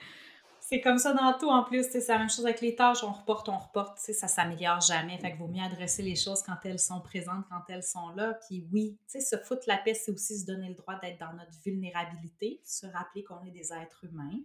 C'est 0.69 0.81
comme 0.81 0.99
ça 0.99 1.13
dans 1.13 1.35
tout 1.35 1.49
en 1.49 1.63
plus. 1.63 1.89
C'est 1.89 2.07
la 2.09 2.19
même 2.19 2.29
chose 2.29 2.45
avec 2.45 2.61
les 2.61 2.75
tâches. 2.75 3.03
On 3.03 3.11
reporte, 3.11 3.49
on 3.49 3.57
reporte. 3.57 3.97
Ça 3.97 4.27
s'améliore 4.27 4.81
jamais. 4.81 5.17
Fait 5.17 5.33
vaut 5.33 5.47
mieux 5.47 5.63
adresser 5.63 6.03
les 6.03 6.15
choses 6.15 6.43
quand 6.43 6.57
elles 6.63 6.77
sont 6.77 7.01
présentes, 7.01 7.43
quand 7.49 7.63
elles 7.69 7.81
sont 7.81 8.09
là. 8.09 8.35
Puis 8.35 8.67
oui, 8.71 8.99
se 9.07 9.35
foutre 9.37 9.63
la 9.65 9.77
paix, 9.77 9.95
c'est 9.95 10.11
aussi 10.11 10.37
se 10.37 10.45
donner 10.45 10.69
le 10.69 10.75
droit 10.75 10.99
d'être 10.99 11.17
dans 11.17 11.33
notre 11.33 11.59
vulnérabilité, 11.65 12.61
se 12.63 12.85
rappeler 12.85 13.23
qu'on 13.23 13.43
est 13.45 13.49
des 13.49 13.73
êtres 13.73 14.05
humains. 14.05 14.39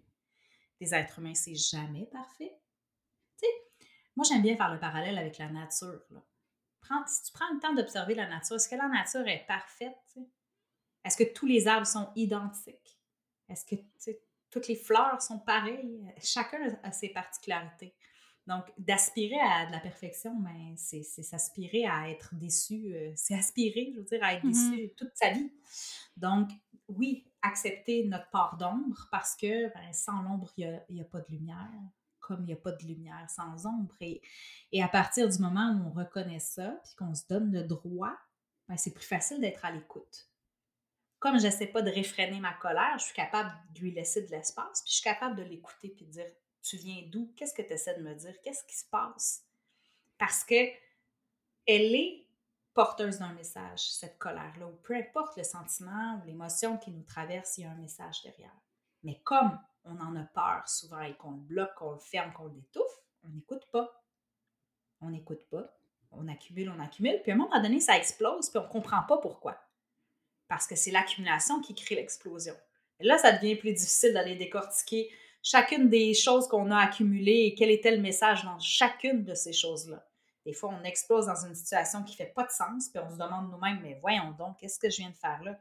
Des 0.81 0.95
êtres 0.95 1.19
humains, 1.19 1.35
c'est 1.35 1.57
jamais 1.57 2.07
parfait. 2.07 2.57
moi, 4.17 4.25
j'aime 4.27 4.41
bien 4.41 4.57
faire 4.57 4.73
le 4.73 4.81
parallèle 4.81 5.19
avec 5.19 5.37
la 5.37 5.51
nature. 5.51 6.01
Prends, 6.81 7.07
si 7.07 7.25
tu 7.25 7.33
prends 7.35 7.53
le 7.53 7.61
temps 7.61 7.75
d'observer 7.75 8.15
la 8.15 8.27
nature, 8.27 8.57
est-ce 8.57 8.71
que 8.71 8.77
la 8.77 8.89
nature 8.89 9.29
est 9.29 9.45
parfaite? 9.47 10.17
Est-ce 11.05 11.19
que 11.19 11.35
tous 11.35 11.45
les 11.45 11.69
arbres 11.69 11.87
sont 11.87 12.09
identiques? 12.17 12.99
Est-ce 13.51 13.67
que 13.67 13.77
toutes 14.55 14.69
les 14.69 14.77
fleurs 14.77 15.21
sont 15.21 15.41
pareilles. 15.41 16.07
Chacun 16.23 16.79
a 16.85 16.93
ses 16.93 17.09
particularités. 17.09 17.93
Donc, 18.47 18.65
d'aspirer 18.79 19.41
à 19.41 19.67
de 19.67 19.73
la 19.73 19.81
perfection, 19.81 20.33
ben, 20.37 20.75
c'est 20.77 21.03
s'aspirer 21.03 21.87
à 21.87 22.09
être 22.09 22.37
déçu. 22.37 22.95
Euh, 22.95 23.13
c'est 23.17 23.35
aspirer, 23.35 23.91
je 23.93 23.99
veux 23.99 24.05
dire, 24.05 24.23
à 24.23 24.35
être 24.35 24.47
déçu 24.47 24.61
mm-hmm. 24.61 24.95
toute 24.95 25.11
sa 25.15 25.31
vie. 25.31 25.51
Donc, 26.17 26.51
oui, 26.87 27.27
accepter 27.43 28.05
notre 28.07 28.31
part 28.31 28.57
d'ombre 28.57 29.09
parce 29.11 29.35
que 29.35 29.73
ben, 29.75 29.93
sans 29.93 30.23
l'ombre, 30.23 30.53
il 30.57 30.85
n'y 30.91 31.01
a, 31.01 31.05
pas 31.05 31.21
de 31.21 31.31
lumière, 31.31 31.71
comme 32.21 32.43
il 32.43 32.47
n'y 32.47 32.53
a 32.53 32.57
pas 32.57 32.73
de 32.73 32.85
lumière 32.85 33.29
sans 33.29 33.67
ombre. 33.67 33.95
Et, 34.01 34.23
et, 34.71 34.85
à 34.85 34.89
partir 34.89 35.29
du 35.29 35.39
moment 35.39 35.73
où 35.73 35.89
on 35.89 35.93
reconnaît 35.93 36.39
ça, 36.39 36.79
puis 36.85 36.95
qu'on 36.95 37.15
se 37.15 37.23
donne 37.29 37.51
le 37.51 37.65
droit, 37.65 38.15
ben, 38.69 38.77
c'est 38.77 38.95
plus 38.95 39.07
facile 39.07 39.41
d'être 39.41 39.65
à 39.65 39.73
l'écoute 39.73 40.29
comme 41.25 41.41
je 41.41 41.49
sais 41.49 41.69
pas 41.69 41.81
de 41.81 41.91
réfréner 41.91 42.39
ma 42.39 42.53
colère, 42.53 42.99
je 42.99 43.05
suis 43.05 43.15
capable 43.15 43.51
de 43.75 43.81
lui 43.81 43.93
laisser 43.93 44.21
de 44.21 44.31
l'espace, 44.31 44.83
puis 44.83 44.91
je 44.91 44.97
suis 44.97 45.05
capable 45.05 45.37
de 45.37 45.43
l'écouter 45.43 45.89
puis 45.89 46.05
de 46.05 46.11
dire 46.11 46.27
Tu 46.61 46.77
viens 46.77 47.03
d'où? 47.11 47.33
Qu'est-ce 47.35 47.55
que 47.55 47.63
tu 47.63 47.73
essaies 47.73 47.97
de 47.97 48.03
me 48.03 48.15
dire? 48.15 48.39
Qu'est-ce 48.43 48.63
qui 48.65 48.77
se 48.77 48.85
passe? 48.91 49.43
Parce 50.19 50.45
que 50.45 50.55
elle 51.67 51.95
est 51.95 52.27
porteuse 52.75 53.21
d'un 53.21 53.33
message, 53.33 53.91
cette 53.91 54.19
colère-là, 54.19 54.67
ou 54.67 54.77
peu 54.83 54.95
importe 54.95 55.39
le 55.39 55.45
sentiment 55.45 56.21
ou 56.21 56.27
l'émotion 56.27 56.77
qui 56.77 56.91
nous 56.91 57.05
traverse, 57.05 57.57
il 57.57 57.63
y 57.63 57.65
a 57.65 57.71
un 57.71 57.77
message 57.77 58.21
derrière. 58.23 58.61
Mais 59.03 59.19
comme 59.25 59.59
on 59.87 59.99
en 60.01 60.15
a 60.17 60.25
peur 60.25 60.69
souvent 60.69 61.01
et 61.01 61.15
qu'on 61.15 61.31
le 61.31 61.39
bloque, 61.39 61.75
qu'on 61.77 61.93
le 61.93 62.01
ferme, 62.01 62.35
qu'on 62.35 62.49
l'étouffe, 62.49 63.01
on 63.23 63.29
n'écoute 63.31 63.65
pas. 63.73 64.05
On 65.01 65.09
n'écoute 65.09 65.49
pas. 65.49 65.75
On 66.11 66.29
accumule, 66.29 66.69
on 66.69 66.81
accumule, 66.81 67.23
puis 67.23 67.33
à 67.33 67.35
un 67.35 67.39
moment 67.39 67.63
donné, 67.63 67.81
ça 67.81 67.97
explose, 67.97 68.51
puis 68.51 68.59
on 68.59 68.65
ne 68.65 68.69
comprend 68.69 69.05
pas 69.05 69.17
pourquoi 69.17 69.59
parce 70.55 70.69
que 70.69 70.77
c'est 70.77 70.93
l'accumulation 70.93 71.61
qui 71.61 71.75
crée 71.75 71.97
l'explosion. 71.97 72.55
Et 73.01 73.05
là, 73.05 73.19
ça 73.19 73.33
devient 73.33 73.57
plus 73.57 73.73
difficile 73.73 74.13
d'aller 74.13 74.37
décortiquer 74.37 75.11
chacune 75.43 75.89
des 75.89 76.15
choses 76.15 76.47
qu'on 76.47 76.71
a 76.71 76.79
accumulées 76.79 77.47
et 77.47 77.55
quel 77.57 77.73
était 77.73 77.91
le 77.91 78.01
message 78.01 78.45
dans 78.45 78.61
chacune 78.61 79.25
de 79.25 79.35
ces 79.35 79.53
choses-là. 79.53 80.07
Des 80.47 80.53
fois, 80.53 80.73
on 80.81 80.85
explose 80.85 81.27
dans 81.27 81.45
une 81.45 81.57
situation 81.57 82.05
qui 82.05 82.13
ne 82.13 82.19
fait 82.19 82.33
pas 82.33 82.45
de 82.45 82.53
sens, 82.53 82.89
puis 82.89 83.03
on 83.05 83.11
se 83.11 83.17
demande 83.17 83.51
nous-mêmes, 83.51 83.81
mais 83.83 83.99
voyons 84.01 84.31
donc, 84.39 84.59
qu'est-ce 84.61 84.79
que 84.79 84.89
je 84.89 84.99
viens 84.99 85.11
de 85.11 85.17
faire 85.17 85.43
là? 85.43 85.59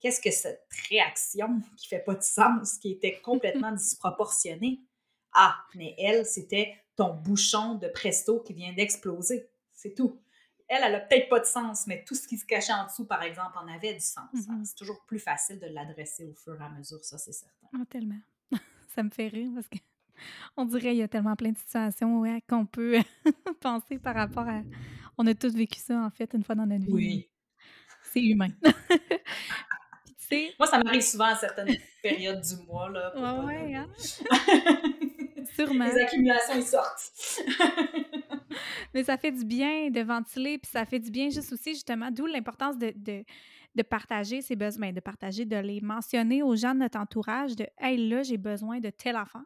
Qu'est-ce 0.00 0.22
que 0.22 0.30
cette 0.30 0.66
réaction 0.88 1.60
qui 1.76 1.84
ne 1.94 1.98
fait 1.98 2.02
pas 2.02 2.14
de 2.14 2.22
sens, 2.22 2.78
qui 2.78 2.92
était 2.92 3.20
complètement 3.20 3.72
disproportionnée? 3.76 4.80
Ah, 5.34 5.58
mais 5.74 5.94
elle, 5.98 6.24
c'était 6.24 6.78
ton 6.96 7.12
bouchon 7.12 7.74
de 7.74 7.88
presto 7.88 8.40
qui 8.40 8.54
vient 8.54 8.72
d'exploser. 8.72 9.50
C'est 9.74 9.94
tout 9.94 10.18
elle, 10.70 10.84
elle 10.84 10.94
a 10.94 11.00
peut-être 11.00 11.28
pas 11.28 11.40
de 11.40 11.44
sens, 11.44 11.86
mais 11.88 12.04
tout 12.06 12.14
ce 12.14 12.28
qui 12.28 12.38
se 12.38 12.46
cachait 12.46 12.72
en 12.72 12.86
dessous, 12.86 13.04
par 13.04 13.24
exemple, 13.24 13.58
en 13.58 13.66
avait 13.66 13.92
du 13.92 14.00
sens. 14.00 14.30
Mm-hmm. 14.32 14.64
C'est 14.64 14.76
toujours 14.76 15.04
plus 15.04 15.18
facile 15.18 15.58
de 15.58 15.66
l'adresser 15.66 16.24
au 16.24 16.32
fur 16.32 16.58
et 16.60 16.64
à 16.64 16.68
mesure, 16.68 17.04
ça, 17.04 17.18
c'est 17.18 17.32
certain. 17.32 17.66
Ah, 17.74 17.84
tellement. 17.90 18.20
ça 18.94 19.02
me 19.02 19.10
fait 19.10 19.26
rire 19.26 19.50
parce 19.52 19.66
que 19.66 19.78
on 20.56 20.64
dirait 20.64 20.90
qu'il 20.90 20.98
y 20.98 21.02
a 21.02 21.08
tellement 21.08 21.34
plein 21.34 21.50
de 21.50 21.58
situations 21.58 22.22
qu'on 22.48 22.66
peut 22.66 23.00
penser 23.60 23.98
par 23.98 24.14
rapport 24.14 24.48
à. 24.48 24.62
On 25.18 25.26
a 25.26 25.34
tous 25.34 25.54
vécu 25.54 25.80
ça, 25.80 26.00
en 26.00 26.10
fait, 26.10 26.32
une 26.34 26.44
fois 26.44 26.54
dans 26.54 26.66
notre 26.66 26.84
vie. 26.84 26.92
Oui. 26.92 27.28
C'est 28.04 28.22
humain. 28.22 28.50
Moi, 30.58 30.68
ça 30.68 30.80
m'arrive 30.82 31.02
souvent 31.02 31.24
à 31.24 31.34
certaines 31.34 31.76
périodes 32.00 32.40
du 32.40 32.64
mois. 32.64 32.88
Là, 32.88 33.10
pour 33.10 33.44
ouais, 33.44 33.74
hein? 33.74 33.88
Sûrement. 35.54 35.86
Les 35.86 35.98
accumulations, 35.98 36.54
ils 36.56 36.62
sortent. 36.62 37.12
Mais 38.94 39.04
ça 39.04 39.16
fait 39.16 39.32
du 39.32 39.44
bien 39.44 39.90
de 39.90 40.00
ventiler, 40.00 40.58
puis 40.58 40.70
ça 40.70 40.84
fait 40.84 40.98
du 40.98 41.10
bien 41.10 41.30
juste 41.30 41.52
aussi, 41.52 41.74
justement, 41.74 42.10
d'où 42.10 42.26
l'importance 42.26 42.76
de, 42.76 42.92
de, 42.96 43.82
partager 43.82 44.42
ces 44.42 44.56
besoins, 44.56 44.88
ben, 44.88 44.94
de 44.94 45.00
partager, 45.00 45.44
de 45.44 45.56
les 45.56 45.80
mentionner 45.80 46.42
aux 46.42 46.56
gens 46.56 46.74
de 46.74 46.80
notre 46.80 46.98
entourage, 46.98 47.56
de 47.56 47.66
«Hey, 47.78 48.08
là, 48.08 48.22
j'ai 48.22 48.36
besoin 48.36 48.80
de 48.80 48.90
tel 48.90 49.16
enfant. 49.16 49.42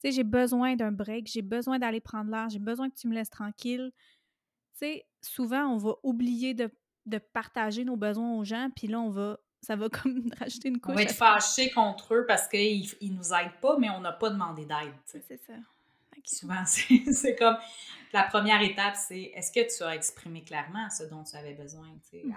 Tu 0.00 0.08
sais, 0.08 0.12
j'ai 0.12 0.24
besoin 0.24 0.76
d'un 0.76 0.92
break, 0.92 1.26
j'ai 1.26 1.42
besoin 1.42 1.78
d'aller 1.78 2.00
prendre 2.00 2.30
l'air, 2.30 2.48
j'ai 2.48 2.60
besoin 2.60 2.88
que 2.88 2.94
tu 2.94 3.08
me 3.08 3.14
laisses 3.14 3.30
tranquille.» 3.30 3.90
Tu 4.78 4.86
sais, 4.86 5.06
souvent, 5.20 5.66
on 5.66 5.76
va 5.76 5.94
oublier 6.04 6.54
de, 6.54 6.70
de 7.06 7.18
partager 7.18 7.84
nos 7.84 7.96
besoins 7.96 8.34
aux 8.34 8.44
gens, 8.44 8.70
puis 8.74 8.86
là, 8.86 9.00
on 9.00 9.10
va 9.10 9.38
ça 9.60 9.76
va 9.76 9.88
comme 9.88 10.30
rajouter 10.38 10.68
une 10.68 10.80
couche. 10.80 10.92
On 10.92 10.96
va 10.96 11.02
être 11.02 11.14
fâché 11.14 11.70
contre 11.70 12.14
eux 12.14 12.26
parce 12.26 12.48
qu'ils 12.48 12.88
ne 13.02 13.14
nous 13.14 13.32
aident 13.32 13.60
pas, 13.60 13.76
mais 13.78 13.90
on 13.90 14.00
n'a 14.00 14.12
pas 14.12 14.30
demandé 14.30 14.64
d'aide. 14.64 14.94
C'est 15.04 15.40
ça. 15.46 15.54
Souvent, 16.24 16.62
c'est 16.66 17.36
comme 17.36 17.56
la 18.12 18.22
première 18.24 18.60
étape, 18.60 18.96
c'est 18.96 19.32
est-ce 19.34 19.52
que 19.52 19.76
tu 19.76 19.82
as 19.82 19.94
exprimé 19.94 20.42
clairement 20.42 20.88
ce 20.90 21.04
dont 21.04 21.24
tu 21.24 21.36
avais 21.36 21.54
besoin 21.54 21.88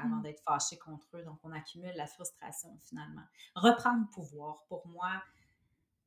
avant 0.03 0.17
d'être 0.17 0.41
fâché 0.43 0.77
contre 0.77 1.05
eux? 1.15 1.23
Donc, 1.23 1.39
on 1.43 1.51
accumule 1.51 1.93
la 1.95 2.07
frustration 2.07 2.69
finalement. 2.87 3.23
Reprendre 3.55 4.07
pouvoir, 4.11 4.63
pour 4.67 4.85
moi, 4.87 5.21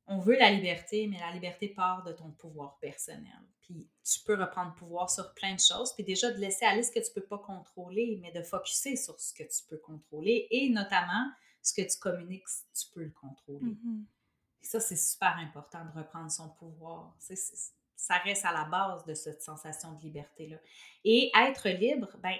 on 0.07 0.19
veut 0.19 0.37
la 0.37 0.51
liberté, 0.51 1.07
mais 1.07 1.19
la 1.19 1.31
liberté 1.31 1.67
part 1.67 2.03
de 2.03 2.11
ton 2.11 2.29
pouvoir 2.31 2.77
personnel. 2.79 3.41
Puis 3.65 3.89
tu 4.03 4.19
peux 4.25 4.39
reprendre 4.39 4.75
pouvoir 4.75 5.09
sur 5.09 5.33
plein 5.33 5.55
de 5.55 5.59
choses, 5.59 5.93
puis 5.93 6.03
déjà 6.03 6.31
de 6.31 6.37
laisser 6.37 6.65
aller 6.65 6.83
ce 6.83 6.91
que 6.91 6.99
tu 6.99 7.11
peux 7.13 7.25
pas 7.25 7.39
contrôler, 7.39 8.19
mais 8.21 8.31
de 8.31 8.43
focuser 8.43 8.95
sur 8.95 9.19
ce 9.19 9.33
que 9.33 9.43
tu 9.43 9.63
peux 9.67 9.77
contrôler 9.77 10.47
et 10.51 10.69
notamment 10.69 11.31
ce 11.61 11.73
que 11.73 11.81
tu 11.81 11.97
communiques, 11.99 12.45
tu 12.73 12.87
peux 12.93 13.03
le 13.03 13.11
contrôler. 13.11 13.71
Mm-hmm. 13.71 14.03
ça, 14.61 14.79
c'est 14.79 14.95
super 14.95 15.35
important 15.37 15.83
de 15.85 15.97
reprendre 15.97 16.29
son 16.29 16.49
pouvoir. 16.49 17.17
ça 17.95 18.17
reste 18.19 18.45
à 18.45 18.51
la 18.51 18.65
base 18.65 19.03
de 19.05 19.15
cette 19.15 19.41
sensation 19.41 19.93
de 19.93 20.01
liberté-là. 20.03 20.57
Et 21.03 21.31
être 21.35 21.67
libre, 21.69 22.15
ben, 22.21 22.37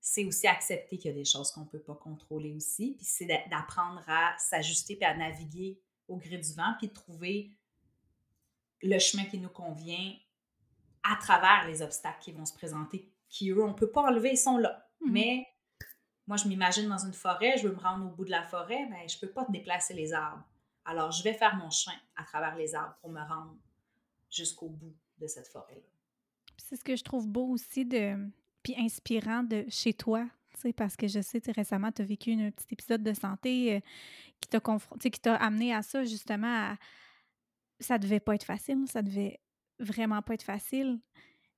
c'est 0.00 0.24
aussi 0.24 0.46
accepter 0.46 0.98
qu'il 0.98 1.10
y 1.10 1.14
a 1.14 1.16
des 1.16 1.24
choses 1.24 1.50
qu'on 1.50 1.62
ne 1.62 1.68
peut 1.68 1.82
pas 1.82 1.96
contrôler 1.96 2.52
aussi. 2.52 2.94
Puis 2.96 3.06
c'est 3.06 3.26
d'apprendre 3.50 4.04
à 4.06 4.36
s'ajuster 4.38 4.94
puis 4.94 5.04
à 5.04 5.16
naviguer 5.16 5.80
au 6.06 6.16
gré 6.16 6.38
du 6.38 6.52
vent, 6.52 6.74
puis 6.78 6.88
de 6.88 6.92
trouver 6.92 7.50
le 8.82 8.98
chemin 8.98 9.24
qui 9.24 9.38
nous 9.38 9.48
convient 9.48 10.14
à 11.04 11.16
travers 11.16 11.66
les 11.66 11.82
obstacles 11.82 12.18
qui 12.20 12.32
vont 12.32 12.44
se 12.44 12.54
présenter, 12.54 13.08
qui 13.28 13.50
eux, 13.50 13.62
on 13.62 13.68
ne 13.68 13.74
peut 13.74 13.90
pas 13.90 14.02
enlever, 14.02 14.30
ils 14.32 14.38
sont 14.38 14.58
là. 14.58 14.88
Mmh 15.00 15.10
Mais 15.12 15.46
moi, 16.26 16.36
je 16.36 16.48
m'imagine 16.48 16.88
dans 16.88 17.04
une 17.04 17.12
forêt, 17.12 17.56
je 17.58 17.68
veux 17.68 17.74
me 17.74 17.80
rendre 17.80 18.06
au 18.06 18.10
bout 18.10 18.24
de 18.24 18.30
la 18.30 18.42
forêt, 18.42 18.86
mais 18.90 19.02
ben, 19.02 19.08
je 19.08 19.16
ne 19.16 19.20
peux 19.20 19.32
pas 19.32 19.46
déplacer 19.50 19.94
les 19.94 20.12
arbres. 20.14 20.44
Alors, 20.86 21.10
je 21.10 21.22
vais 21.22 21.34
faire 21.34 21.56
mon 21.56 21.70
chemin 21.70 21.96
à 22.16 22.24
travers 22.24 22.56
les 22.56 22.74
arbres 22.74 22.96
pour 23.00 23.10
me 23.10 23.20
rendre 23.20 23.56
jusqu'au 24.30 24.68
bout 24.68 24.94
de 25.18 25.26
cette 25.26 25.48
forêt-là. 25.48 25.82
C'est 26.56 26.76
ce 26.76 26.84
que 26.84 26.96
je 26.96 27.04
trouve 27.04 27.28
beau 27.28 27.48
aussi 27.48 27.84
de 27.84 28.16
puis 28.62 28.74
inspirant 28.78 29.42
de 29.42 29.66
chez 29.68 29.92
toi, 29.92 30.26
parce 30.76 30.96
que 30.96 31.06
je 31.06 31.20
sais, 31.20 31.42
récemment, 31.54 31.92
tu 31.92 32.00
as 32.00 32.04
vécu 32.06 32.32
un 32.32 32.50
petit 32.50 32.66
épisode 32.72 33.02
de 33.02 33.12
santé 33.12 33.76
euh, 33.76 33.80
qui 34.40 34.48
t'a 34.48 34.60
confronté, 34.60 35.10
qui 35.10 35.20
t'a 35.20 35.34
amené 35.34 35.74
à 35.74 35.82
ça, 35.82 36.04
justement, 36.04 36.70
à... 36.70 36.76
ça 37.80 37.98
devait 37.98 38.20
pas 38.20 38.34
être 38.34 38.44
facile, 38.44 38.84
ça 38.88 39.02
devait 39.02 39.40
vraiment 39.78 40.22
pas 40.22 40.34
être 40.34 40.42
facile. 40.42 41.00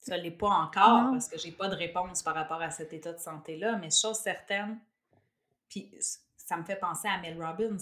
Ça 0.00 0.16
l'est 0.16 0.30
pas 0.30 0.48
encore 0.48 1.10
parce 1.12 1.28
que 1.28 1.38
j'ai 1.38 1.52
pas 1.52 1.68
de 1.68 1.74
réponse 1.74 2.22
par 2.22 2.34
rapport 2.34 2.60
à 2.60 2.70
cet 2.70 2.92
état 2.92 3.12
de 3.12 3.18
santé-là, 3.18 3.76
mais 3.76 3.90
chose 3.90 4.18
certaine, 4.18 4.78
puis 5.68 5.92
ça 6.36 6.56
me 6.56 6.64
fait 6.64 6.76
penser 6.76 7.08
à 7.08 7.18
Mel 7.20 7.42
Robbins, 7.42 7.76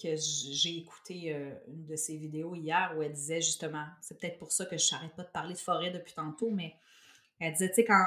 que 0.00 0.14
j'ai 0.16 0.78
écouté 0.78 1.34
euh, 1.34 1.54
une 1.68 1.86
de 1.86 1.96
ses 1.96 2.16
vidéos 2.16 2.54
hier 2.54 2.92
où 2.96 3.02
elle 3.02 3.12
disait 3.12 3.40
justement, 3.40 3.86
c'est 4.00 4.18
peut-être 4.18 4.38
pour 4.38 4.52
ça 4.52 4.66
que 4.66 4.76
je 4.76 4.94
n'arrête 4.94 5.14
pas 5.14 5.22
de 5.22 5.30
parler 5.30 5.54
de 5.54 5.58
forêt 5.58 5.90
depuis 5.90 6.14
tantôt, 6.14 6.50
mais 6.50 6.76
elle 7.38 7.52
disait, 7.52 7.68
tu 7.68 7.76
sais, 7.76 7.84
quand, 7.84 8.06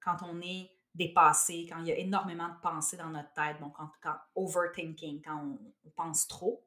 quand 0.00 0.16
on 0.22 0.40
est 0.40 0.70
dépassé, 0.94 1.66
quand 1.68 1.78
il 1.80 1.86
y 1.86 1.92
a 1.92 1.96
énormément 1.96 2.48
de 2.48 2.60
pensées 2.62 2.96
dans 2.96 3.08
notre 3.08 3.32
tête, 3.32 3.58
donc 3.60 3.74
quand, 3.74 3.90
quand 4.02 4.16
overthinking, 4.34 5.22
quand 5.22 5.58
on 5.84 5.90
pense 5.90 6.28
trop, 6.28 6.62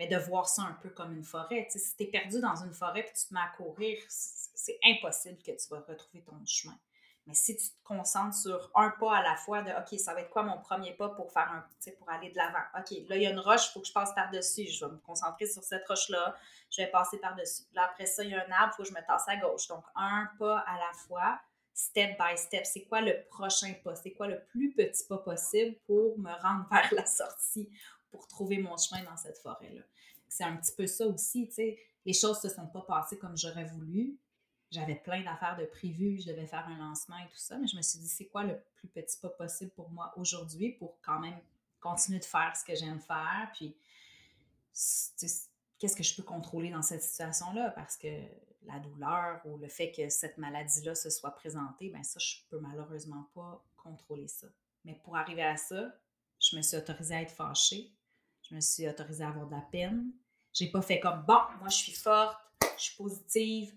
mais 0.00 0.06
de 0.06 0.16
voir 0.16 0.48
ça 0.48 0.62
un 0.62 0.72
peu 0.80 0.88
comme 0.88 1.12
une 1.12 1.22
forêt. 1.22 1.68
si 1.68 1.94
tu 1.94 2.04
es 2.04 2.06
perdu 2.06 2.40
dans 2.40 2.56
une 2.56 2.72
forêt 2.72 3.00
et 3.00 3.12
tu 3.12 3.28
te 3.28 3.34
mets 3.34 3.40
à 3.40 3.52
courir, 3.54 3.98
c'est 4.08 4.78
impossible 4.82 5.36
que 5.42 5.52
tu 5.52 5.68
vas 5.68 5.80
retrouver 5.86 6.24
ton 6.24 6.42
chemin. 6.46 6.74
Mais 7.26 7.34
si 7.34 7.54
tu 7.54 7.68
te 7.68 7.84
concentres 7.84 8.34
sur 8.34 8.70
un 8.74 8.88
pas 8.98 9.18
à 9.18 9.22
la 9.22 9.36
fois 9.36 9.60
de 9.60 9.70
OK, 9.70 10.00
ça 10.00 10.14
va 10.14 10.22
être 10.22 10.30
quoi 10.30 10.42
mon 10.42 10.58
premier 10.58 10.94
pas 10.94 11.10
pour 11.10 11.30
faire 11.30 11.52
un 11.52 11.66
pour 11.98 12.08
aller 12.08 12.30
de 12.30 12.36
l'avant? 12.38 12.64
OK, 12.78 13.08
là, 13.10 13.16
il 13.16 13.22
y 13.22 13.26
a 13.26 13.30
une 13.30 13.40
roche, 13.40 13.68
il 13.68 13.72
faut 13.72 13.80
que 13.80 13.88
je 13.88 13.92
passe 13.92 14.14
par-dessus. 14.14 14.68
Je 14.68 14.86
vais 14.86 14.90
me 14.90 14.96
concentrer 14.96 15.44
sur 15.44 15.62
cette 15.62 15.86
roche-là. 15.86 16.34
Je 16.70 16.80
vais 16.80 16.90
passer 16.90 17.18
par-dessus. 17.18 17.64
Là, 17.74 17.84
après 17.84 18.06
ça, 18.06 18.24
il 18.24 18.30
y 18.30 18.34
a 18.34 18.38
un 18.38 18.50
arbre, 18.52 18.72
il 18.72 18.76
faut 18.76 18.82
que 18.84 18.88
je 18.88 18.94
me 18.94 19.06
tasse 19.06 19.28
à 19.28 19.36
gauche. 19.36 19.68
Donc, 19.68 19.84
un 19.96 20.30
pas 20.38 20.60
à 20.60 20.78
la 20.78 20.92
fois, 21.06 21.38
step 21.74 22.18
by 22.18 22.38
step. 22.38 22.64
C'est 22.64 22.84
quoi 22.84 23.02
le 23.02 23.22
prochain 23.28 23.74
pas? 23.84 23.94
C'est 23.96 24.12
quoi 24.12 24.28
le 24.28 24.42
plus 24.46 24.72
petit 24.72 25.04
pas 25.06 25.18
possible 25.18 25.76
pour 25.86 26.18
me 26.18 26.32
rendre 26.40 26.66
vers 26.72 26.88
la 26.94 27.04
sortie 27.04 27.68
pour 28.10 28.26
trouver 28.26 28.58
mon 28.58 28.76
chemin 28.76 29.02
dans 29.04 29.16
cette 29.16 29.38
forêt-là. 29.38 29.82
C'est 30.28 30.44
un 30.44 30.56
petit 30.56 30.72
peu 30.76 30.86
ça 30.86 31.06
aussi, 31.06 31.48
tu 31.48 31.54
sais. 31.54 31.78
Les 32.06 32.12
choses 32.12 32.42
ne 32.42 32.48
se 32.48 32.54
sont 32.54 32.66
pas 32.66 32.82
passées 32.82 33.18
comme 33.18 33.36
j'aurais 33.36 33.64
voulu. 33.64 34.18
J'avais 34.70 34.94
plein 34.94 35.22
d'affaires 35.24 35.56
de 35.56 35.64
prévues, 35.64 36.20
je 36.20 36.28
devais 36.28 36.46
faire 36.46 36.66
un 36.68 36.78
lancement 36.78 37.18
et 37.18 37.28
tout 37.28 37.36
ça, 37.36 37.58
mais 37.58 37.66
je 37.66 37.76
me 37.76 37.82
suis 37.82 37.98
dit, 37.98 38.08
c'est 38.08 38.26
quoi 38.26 38.44
le 38.44 38.62
plus 38.76 38.86
petit 38.88 39.18
pas 39.18 39.28
possible 39.28 39.72
pour 39.72 39.90
moi 39.90 40.12
aujourd'hui 40.16 40.70
pour 40.72 41.00
quand 41.02 41.18
même 41.18 41.38
continuer 41.80 42.20
de 42.20 42.24
faire 42.24 42.54
ce 42.56 42.64
que 42.64 42.76
j'aime 42.76 43.00
faire, 43.00 43.50
puis 43.52 43.76
qu'est-ce 45.78 45.96
que 45.96 46.04
je 46.04 46.14
peux 46.14 46.22
contrôler 46.22 46.70
dans 46.70 46.82
cette 46.82 47.02
situation-là? 47.02 47.70
Parce 47.70 47.96
que 47.96 48.06
la 48.62 48.78
douleur 48.78 49.40
ou 49.46 49.56
le 49.56 49.66
fait 49.66 49.90
que 49.90 50.08
cette 50.08 50.38
maladie-là 50.38 50.94
se 50.94 51.10
soit 51.10 51.32
présentée, 51.32 51.88
bien 51.88 52.04
ça, 52.04 52.20
je 52.20 52.36
peux 52.48 52.60
malheureusement 52.60 53.28
pas 53.34 53.64
contrôler 53.76 54.28
ça. 54.28 54.46
Mais 54.84 54.94
pour 55.02 55.16
arriver 55.16 55.42
à 55.42 55.56
ça, 55.56 55.92
je 56.38 56.54
me 56.56 56.62
suis 56.62 56.76
autorisée 56.76 57.14
à 57.14 57.22
être 57.22 57.32
fâchée, 57.32 57.92
je 58.50 58.56
me 58.56 58.60
suis 58.60 58.88
autorisée 58.88 59.24
à 59.24 59.28
avoir 59.28 59.46
de 59.46 59.54
la 59.54 59.60
peine. 59.60 60.12
J'ai 60.52 60.70
pas 60.70 60.82
fait 60.82 60.98
comme 60.98 61.22
bon, 61.26 61.38
moi 61.60 61.68
je 61.68 61.76
suis 61.76 61.92
forte, 61.92 62.36
je 62.76 62.82
suis 62.82 62.96
positive, 62.96 63.72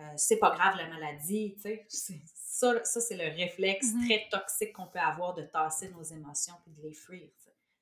euh, 0.00 0.12
c'est 0.16 0.38
pas 0.38 0.50
grave 0.50 0.76
la 0.76 0.88
maladie, 0.88 1.54
tu 1.56 1.62
sais. 1.88 2.22
Ça, 2.34 2.84
ça 2.84 3.00
c'est 3.00 3.16
le 3.16 3.36
réflexe 3.36 3.86
mm-hmm. 3.86 4.06
très 4.06 4.28
toxique 4.30 4.72
qu'on 4.72 4.86
peut 4.86 4.98
avoir 4.98 5.34
de 5.34 5.42
tasser 5.42 5.90
nos 5.90 6.02
émotions 6.02 6.54
puis 6.64 6.72
de 6.72 6.82
les 6.82 6.92
fuir. 6.92 7.28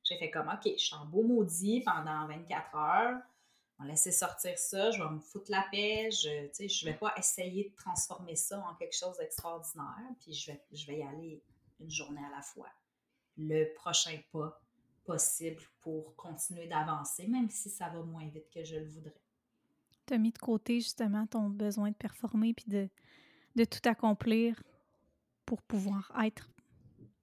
J'ai 0.04 0.18
fait 0.18 0.30
comme 0.30 0.48
OK, 0.48 0.70
je 0.76 0.84
suis 0.84 0.94
en 0.94 1.06
beau 1.06 1.22
maudit 1.22 1.80
pendant 1.80 2.26
24 2.28 2.76
heures. 2.76 3.18
On 3.78 3.84
va 3.84 3.90
laisser 3.90 4.12
sortir 4.12 4.58
ça, 4.58 4.90
je 4.90 5.02
vais 5.02 5.10
me 5.10 5.20
foutre 5.20 5.50
la 5.50 5.66
paix, 5.70 6.10
je 6.10 6.62
ne 6.62 6.68
je 6.68 6.84
vais 6.84 6.94
pas 6.94 7.12
essayer 7.16 7.70
de 7.70 7.74
transformer 7.76 8.36
ça 8.36 8.58
en 8.60 8.74
quelque 8.76 8.96
chose 8.96 9.18
d'extraordinaire, 9.18 10.08
puis 10.20 10.32
je 10.32 10.52
vais, 10.52 10.62
je 10.72 10.86
vais 10.86 10.98
y 10.98 11.02
aller 11.02 11.42
une 11.80 11.90
journée 11.90 12.22
à 12.24 12.34
la 12.34 12.40
fois. 12.40 12.68
Le 13.36 13.74
prochain 13.74 14.18
pas 14.32 14.58
possible 15.06 15.62
pour 15.80 16.14
continuer 16.16 16.66
d'avancer, 16.66 17.26
même 17.28 17.48
si 17.48 17.70
ça 17.70 17.88
va 17.88 18.02
moins 18.02 18.26
vite 18.28 18.50
que 18.52 18.64
je 18.64 18.76
le 18.76 18.86
voudrais. 18.86 19.22
Tu 20.06 20.14
as 20.14 20.18
mis 20.18 20.32
de 20.32 20.38
côté 20.38 20.80
justement 20.80 21.26
ton 21.26 21.48
besoin 21.48 21.90
de 21.90 21.96
performer 21.96 22.54
puis 22.54 22.66
de, 22.68 22.88
de 23.54 23.64
tout 23.64 23.80
accomplir 23.88 24.62
pour 25.46 25.62
pouvoir 25.62 26.12
être? 26.22 26.50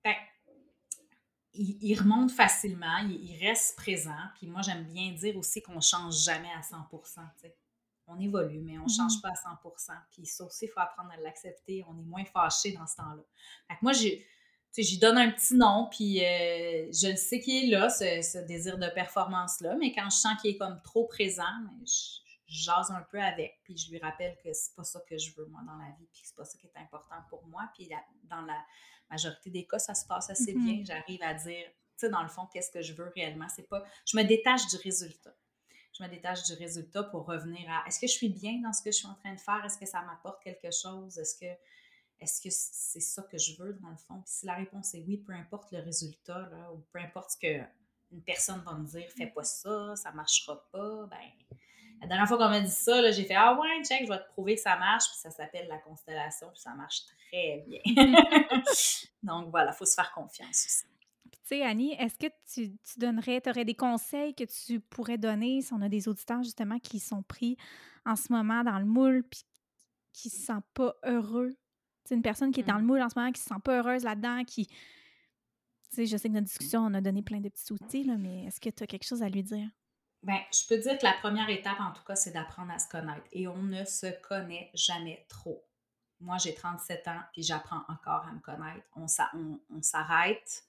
Ben, 0.03 0.15
il, 1.53 1.95
remonte 1.99 2.31
facilement, 2.31 2.97
il, 2.97 3.37
reste 3.39 3.75
présent. 3.77 4.17
Puis 4.35 4.47
moi, 4.47 4.61
j'aime 4.61 4.85
bien 4.85 5.11
dire 5.11 5.37
aussi 5.37 5.61
qu'on 5.61 5.75
ne 5.75 5.81
change 5.81 6.23
jamais 6.23 6.51
à 6.57 6.61
100 6.61 6.77
On 8.07 8.19
évolue, 8.19 8.59
mais 8.61 8.79
on 8.79 8.85
ne 8.85 8.89
change 8.89 9.17
mm-hmm. 9.17 9.21
pas 9.21 9.29
à 9.29 9.35
100 9.35 9.49
Puis 10.11 10.25
ça 10.25 10.45
aussi, 10.45 10.65
il 10.65 10.69
faut 10.69 10.79
apprendre 10.79 11.11
à 11.11 11.17
l'accepter. 11.17 11.85
On 11.87 11.97
est 11.99 12.05
moins 12.05 12.25
fâché 12.25 12.71
dans 12.71 12.87
ce 12.87 12.95
temps-là. 12.95 13.23
Fait 13.67 13.75
que 13.75 13.79
moi, 13.83 13.93
j'ai 13.93 14.25
j'y 14.81 14.97
donne 14.97 15.17
un 15.17 15.31
petit 15.31 15.55
nom, 15.55 15.87
puis 15.91 16.23
euh, 16.23 16.87
je 16.91 17.11
le 17.11 17.15
sais 17.15 17.39
qu'il 17.39 17.65
est 17.65 17.75
là, 17.75 17.89
ce, 17.89 18.45
désir 18.45 18.77
de 18.77 18.87
performance-là, 18.87 19.75
mais 19.79 19.93
quand 19.93 20.09
je 20.09 20.15
sens 20.15 20.41
qu'il 20.41 20.51
est 20.51 20.57
comme 20.57 20.81
trop 20.83 21.05
présent, 21.05 21.43
je, 21.85 22.21
jase 22.47 22.91
un 22.91 23.01
peu 23.09 23.19
avec, 23.19 23.59
puis 23.63 23.75
je 23.77 23.89
lui 23.89 23.99
rappelle 23.99 24.37
que 24.43 24.53
c'est 24.53 24.75
pas 24.75 24.83
ça 24.83 24.99
que 25.09 25.17
je 25.17 25.33
veux, 25.35 25.45
moi, 25.45 25.61
dans 25.65 25.77
la 25.77 25.89
vie, 25.97 26.07
puis 26.11 26.21
c'est 26.23 26.35
pas 26.35 26.45
ça 26.45 26.57
qui 26.59 26.67
est 26.67 26.79
important 26.79 27.15
pour 27.29 27.45
moi, 27.47 27.69
puis 27.73 27.89
dans 28.23 28.41
la 28.41 28.63
majorité 29.09 29.49
des 29.49 29.65
cas, 29.65 29.79
ça 29.79 29.95
se 29.95 30.05
passe 30.05 30.29
assez 30.29 30.53
mm-hmm. 30.53 30.75
bien, 30.75 30.83
j'arrive 30.85 31.23
à 31.23 31.33
dire, 31.33 31.65
tu 31.65 31.73
sais, 31.97 32.09
dans 32.09 32.21
le 32.21 32.29
fond, 32.29 32.47
qu'est-ce 32.51 32.71
que 32.71 32.81
je 32.81 32.93
veux 32.93 33.11
réellement, 33.15 33.47
c'est 33.49 33.67
pas, 33.67 33.83
je 34.05 34.17
me 34.17 34.23
détache 34.23 34.67
du 34.67 34.75
résultat. 34.77 35.35
Je 35.97 36.03
me 36.03 36.09
détache 36.09 36.43
du 36.43 36.53
résultat 36.53 37.03
pour 37.03 37.25
revenir 37.25 37.69
à 37.69 37.87
est-ce 37.87 37.99
que 37.99 38.07
je 38.07 38.13
suis 38.13 38.29
bien 38.29 38.59
dans 38.61 38.73
ce 38.73 38.81
que 38.81 38.91
je 38.91 38.97
suis 38.97 39.07
en 39.07 39.13
train 39.13 39.33
de 39.33 39.39
faire? 39.39 39.63
Est-ce 39.63 39.77
que 39.77 39.85
ça 39.85 40.01
m'apporte 40.01 40.41
quelque 40.41 40.71
chose? 40.71 41.19
Est-ce 41.19 41.37
que 41.39 41.45
est-ce 42.19 42.41
que 42.41 42.49
c'est 42.49 42.99
ça 42.99 43.23
que 43.23 43.37
je 43.37 43.57
veux 43.57 43.73
dans 43.73 43.89
le 43.89 43.97
fond? 43.97 44.21
Puis 44.21 44.33
si 44.33 44.45
la 44.45 44.55
réponse 44.55 44.93
est 44.93 45.03
oui, 45.05 45.17
peu 45.17 45.33
importe 45.33 45.71
le 45.71 45.79
résultat, 45.79 46.49
ou 46.73 46.79
peu 46.91 46.99
importe 46.99 47.31
ce 47.31 47.37
qu'une 47.37 48.21
personne 48.25 48.61
va 48.61 48.73
me 48.73 48.85
dire, 48.85 49.09
fais 49.15 49.27
pas 49.27 49.43
ça, 49.43 49.95
ça 49.95 50.11
marchera 50.11 50.65
pas, 50.71 51.07
ben 51.07 51.59
la 52.03 52.07
dernière 52.07 52.27
fois 52.27 52.37
qu'on 52.37 52.49
m'a 52.49 52.59
dit 52.59 52.69
ça, 52.69 53.11
j'ai 53.11 53.23
fait 53.23 53.35
Ah 53.35 53.57
ouais, 53.57 53.83
check, 53.83 54.03
je 54.03 54.09
vais 54.09 54.19
te 54.19 54.27
prouver 54.27 54.55
que 54.55 54.61
ça 54.61 54.77
marche, 54.77 55.05
puis 55.05 55.17
ça 55.17 55.31
s'appelle 55.31 55.67
la 55.69 55.77
constellation, 55.77 56.49
puis 56.49 56.59
ça 56.59 56.73
marche 56.73 57.03
très 57.29 57.63
bien. 57.65 57.79
Donc 59.23 59.49
voilà, 59.51 59.71
il 59.71 59.77
faut 59.77 59.85
se 59.85 59.93
faire 59.93 60.11
confiance 60.11 60.65
aussi. 60.65 60.83
Tu 61.31 61.39
sais, 61.45 61.61
Annie, 61.63 61.93
est-ce 61.93 62.17
que 62.17 62.27
tu, 62.53 62.77
tu 62.77 62.99
donnerais, 62.99 63.39
tu 63.39 63.49
aurais 63.49 63.63
des 63.63 63.75
conseils 63.75 64.35
que 64.35 64.43
tu 64.43 64.81
pourrais 64.81 65.17
donner 65.17 65.61
si 65.61 65.73
on 65.73 65.81
a 65.81 65.87
des 65.87 66.09
auditeurs 66.09 66.43
justement 66.43 66.77
qui 66.79 66.99
sont 66.99 67.23
pris 67.23 67.57
en 68.05 68.17
ce 68.17 68.31
moment 68.31 68.63
dans 68.63 68.79
le 68.79 68.85
moule 68.85 69.23
puis 69.23 69.43
qui 70.11 70.27
ne 70.27 70.33
se 70.33 70.45
sentent 70.45 70.69
pas 70.73 70.95
heureux 71.03 71.55
c'est 72.05 72.15
une 72.15 72.21
personne 72.21 72.51
qui 72.51 72.59
est 72.61 72.63
dans 72.63 72.75
le 72.75 72.83
mmh. 72.83 72.87
moule 72.87 73.01
en 73.01 73.09
ce 73.09 73.17
moment, 73.17 73.31
qui 73.31 73.41
se 73.41 73.47
sent 73.47 73.59
pas 73.63 73.77
heureuse 73.77 74.03
là-dedans, 74.03 74.43
qui. 74.45 74.67
Tu 74.67 74.75
sais, 75.97 76.05
je 76.05 76.17
sais 76.17 76.27
que 76.27 76.33
notre 76.33 76.47
discussion, 76.47 76.81
on 76.81 76.93
a 76.95 77.01
donné 77.01 77.21
plein 77.21 77.39
de 77.39 77.49
petits 77.49 77.71
outils, 77.71 78.03
là, 78.03 78.17
mais 78.17 78.45
est-ce 78.45 78.59
que 78.59 78.69
tu 78.69 78.83
as 78.83 78.87
quelque 78.87 79.05
chose 79.05 79.21
à 79.21 79.29
lui 79.29 79.43
dire? 79.43 79.69
Bien, 80.23 80.39
je 80.51 80.67
peux 80.67 80.81
dire 80.81 80.97
que 80.97 81.05
la 81.05 81.13
première 81.13 81.49
étape, 81.49 81.79
en 81.79 81.91
tout 81.91 82.03
cas, 82.03 82.15
c'est 82.15 82.31
d'apprendre 82.31 82.71
à 82.71 82.79
se 82.79 82.87
connaître. 82.89 83.25
Et 83.31 83.47
on 83.47 83.61
ne 83.61 83.83
se 83.83 84.07
connaît 84.21 84.71
jamais 84.73 85.25
trop. 85.29 85.63
Moi, 86.19 86.37
j'ai 86.37 86.55
37 86.55 87.07
ans, 87.09 87.19
puis 87.33 87.43
j'apprends 87.43 87.83
encore 87.89 88.25
à 88.25 88.31
me 88.31 88.39
connaître. 88.39 88.85
On, 88.95 89.05
on 89.69 89.81
s'arrête 89.81 90.63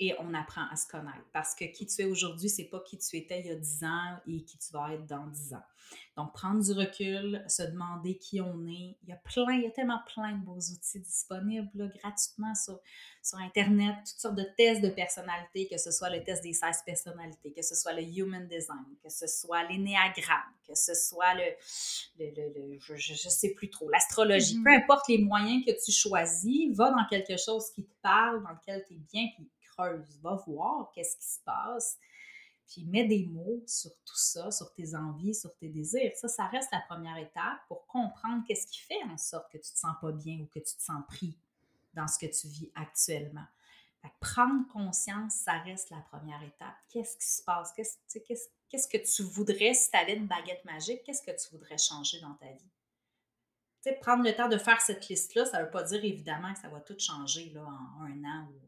et 0.00 0.14
on 0.20 0.32
apprend 0.34 0.66
à 0.70 0.76
se 0.76 0.86
connaître. 0.86 1.26
Parce 1.32 1.54
que 1.54 1.64
qui 1.64 1.86
tu 1.86 2.02
es 2.02 2.04
aujourd'hui, 2.04 2.48
c'est 2.48 2.64
pas 2.64 2.80
qui 2.80 2.98
tu 2.98 3.16
étais 3.16 3.40
il 3.40 3.46
y 3.46 3.50
a 3.50 3.56
10 3.56 3.84
ans 3.84 4.16
et 4.26 4.44
qui 4.44 4.58
tu 4.58 4.72
vas 4.72 4.92
être 4.94 5.06
dans 5.06 5.26
10 5.26 5.54
ans. 5.54 5.62
Donc, 6.16 6.34
prendre 6.34 6.62
du 6.62 6.72
recul, 6.72 7.44
se 7.48 7.62
demander 7.62 8.18
qui 8.18 8.40
on 8.40 8.66
est. 8.66 8.96
Il 9.02 9.08
y 9.08 9.12
a 9.12 9.16
plein, 9.16 9.52
il 9.52 9.62
y 9.62 9.66
a 9.66 9.70
tellement 9.70 10.00
plein 10.12 10.32
de 10.32 10.44
beaux 10.44 10.58
outils 10.58 11.00
disponibles 11.00 11.92
gratuitement 12.02 12.54
sur, 12.54 12.80
sur 13.22 13.38
Internet, 13.38 13.94
toutes 13.98 14.18
sortes 14.18 14.34
de 14.34 14.46
tests 14.56 14.82
de 14.82 14.88
personnalité, 14.88 15.68
que 15.68 15.78
ce 15.78 15.90
soit 15.90 16.10
le 16.10 16.22
test 16.22 16.42
des 16.42 16.52
16 16.52 16.82
personnalités, 16.84 17.52
que 17.52 17.62
ce 17.62 17.74
soit 17.74 17.92
le 17.92 18.02
Human 18.02 18.46
Design, 18.48 18.84
que 19.02 19.08
ce 19.08 19.26
soit 19.26 19.62
l'énéagramme, 19.68 20.52
que 20.66 20.74
ce 20.74 20.94
soit 20.94 21.34
le, 21.34 21.44
le, 22.18 22.78
je 22.80 23.12
ne 23.12 23.30
sais 23.30 23.50
plus 23.54 23.70
trop, 23.70 23.88
l'astrologie. 23.88 24.58
Mm-hmm. 24.58 24.64
Peu 24.64 24.70
importe 24.70 25.08
les 25.08 25.18
moyens 25.18 25.64
que 25.64 25.72
tu 25.84 25.92
choisis, 25.92 26.74
va 26.76 26.90
dans 26.90 27.06
quelque 27.08 27.36
chose 27.36 27.70
qui 27.70 27.84
te 27.84 27.94
parle, 28.02 28.42
dans 28.42 28.50
lequel 28.50 28.84
tu 28.86 28.94
es 28.94 29.00
bien, 29.12 29.28
va 30.22 30.34
voir 30.46 30.90
qu'est-ce 30.92 31.16
qui 31.16 31.26
se 31.26 31.40
passe. 31.44 31.98
puis 32.66 32.84
mets 32.84 33.06
des 33.06 33.26
mots 33.26 33.62
sur 33.66 33.90
tout 34.04 34.16
ça, 34.16 34.50
sur 34.50 34.72
tes 34.74 34.94
envies, 34.94 35.34
sur 35.34 35.54
tes 35.56 35.68
désirs. 35.68 36.12
Ça, 36.16 36.28
ça 36.28 36.46
reste 36.46 36.70
la 36.72 36.80
première 36.88 37.16
étape 37.16 37.60
pour 37.68 37.86
comprendre 37.86 38.44
qu'est-ce 38.46 38.66
qui 38.66 38.80
fait 38.80 39.02
en 39.04 39.16
sorte 39.16 39.50
que 39.50 39.58
tu 39.58 39.72
te 39.72 39.78
sens 39.78 39.94
pas 40.00 40.12
bien 40.12 40.40
ou 40.40 40.46
que 40.46 40.58
tu 40.58 40.76
te 40.76 40.82
sens 40.82 41.02
pris 41.08 41.38
dans 41.94 42.06
ce 42.06 42.18
que 42.18 42.26
tu 42.26 42.48
vis 42.48 42.70
actuellement. 42.74 43.46
prendre 44.20 44.66
conscience, 44.68 45.34
ça 45.34 45.58
reste 45.60 45.90
la 45.90 46.00
première 46.10 46.42
étape. 46.42 46.76
Qu'est-ce 46.88 47.16
qui 47.16 47.26
se 47.26 47.42
passe? 47.42 47.72
Qu'est-ce, 47.72 48.88
que 48.88 48.98
tu 48.98 49.22
voudrais, 49.22 49.74
si 49.74 49.90
tu 49.90 49.96
avais 49.96 50.14
une 50.14 50.26
baguette 50.26 50.64
magique, 50.64 51.02
qu'est-ce 51.04 51.22
que 51.22 51.30
tu 51.30 51.50
voudrais 51.50 51.78
changer 51.78 52.20
dans 52.20 52.34
ta 52.34 52.46
vie? 52.46 52.70
prendre 54.02 54.22
le 54.22 54.34
temps 54.34 54.48
de 54.48 54.58
faire 54.58 54.80
cette 54.80 55.08
liste-là, 55.08 55.46
ça 55.46 55.60
ne 55.60 55.64
veut 55.64 55.70
pas 55.70 55.82
dire 55.82 56.04
évidemment 56.04 56.52
que 56.52 56.60
ça 56.60 56.68
va 56.68 56.80
tout 56.80 56.98
changer 56.98 57.52
en 57.56 58.02
un 58.02 58.24
an 58.24 58.48
ou 58.50 58.60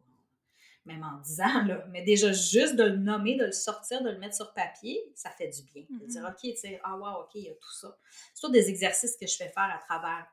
même 0.91 1.03
en 1.03 1.19
dix 1.21 1.41
ans, 1.41 1.65
là. 1.67 1.85
mais 1.91 2.03
déjà 2.03 2.33
juste 2.33 2.77
de 2.77 2.85
le 2.85 2.97
nommer, 2.97 3.37
de 3.37 3.47
le 3.47 3.53
sortir, 3.53 4.03
de 4.03 4.11
le 4.11 4.19
mettre 4.19 4.37
sur 4.37 4.53
papier, 4.53 5.01
ça 5.15 5.31
fait 5.31 5.49
du 5.49 5.63
bien. 5.63 5.85
De 5.89 6.07
dire, 6.07 6.23
mm-hmm. 6.23 6.31
OK, 6.31 6.41
tu 6.41 6.57
sais, 6.57 6.81
ah 6.83 6.97
wow, 6.97 7.23
OK, 7.23 7.31
il 7.35 7.45
y 7.45 7.51
a 7.51 7.55
tout 7.55 7.73
ça. 7.73 7.97
C'est 8.35 8.47
tous 8.47 8.53
des 8.53 8.69
exercices 8.69 9.17
que 9.17 9.27
je 9.27 9.37
fais 9.37 9.49
faire 9.49 9.71
à 9.75 9.79
travers 9.79 10.27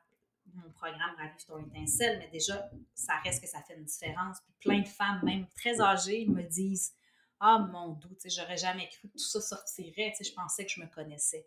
mon 0.54 0.70
programme 0.70 1.14
Ravive 1.16 1.44
ton 1.46 1.58
étincelle, 1.58 2.18
mais 2.18 2.28
déjà, 2.28 2.70
ça 2.94 3.14
reste 3.24 3.42
que 3.42 3.48
ça 3.48 3.62
fait 3.62 3.74
une 3.74 3.84
différence. 3.84 4.38
Puis 4.40 4.54
plein 4.60 4.80
de 4.80 4.88
femmes, 4.88 5.20
même 5.22 5.46
très 5.56 5.80
âgées, 5.80 6.26
me 6.26 6.42
disent 6.42 6.94
Ah, 7.40 7.58
mon 7.58 7.90
doux, 7.90 8.16
j'aurais 8.24 8.56
jamais 8.56 8.88
cru 8.88 9.08
que 9.08 9.18
tout 9.18 9.28
ça 9.28 9.40
sortirait. 9.40 10.12
je 10.20 10.32
pensais 10.32 10.64
que 10.64 10.72
je 10.72 10.80
me 10.80 10.86
connaissais. 10.86 11.46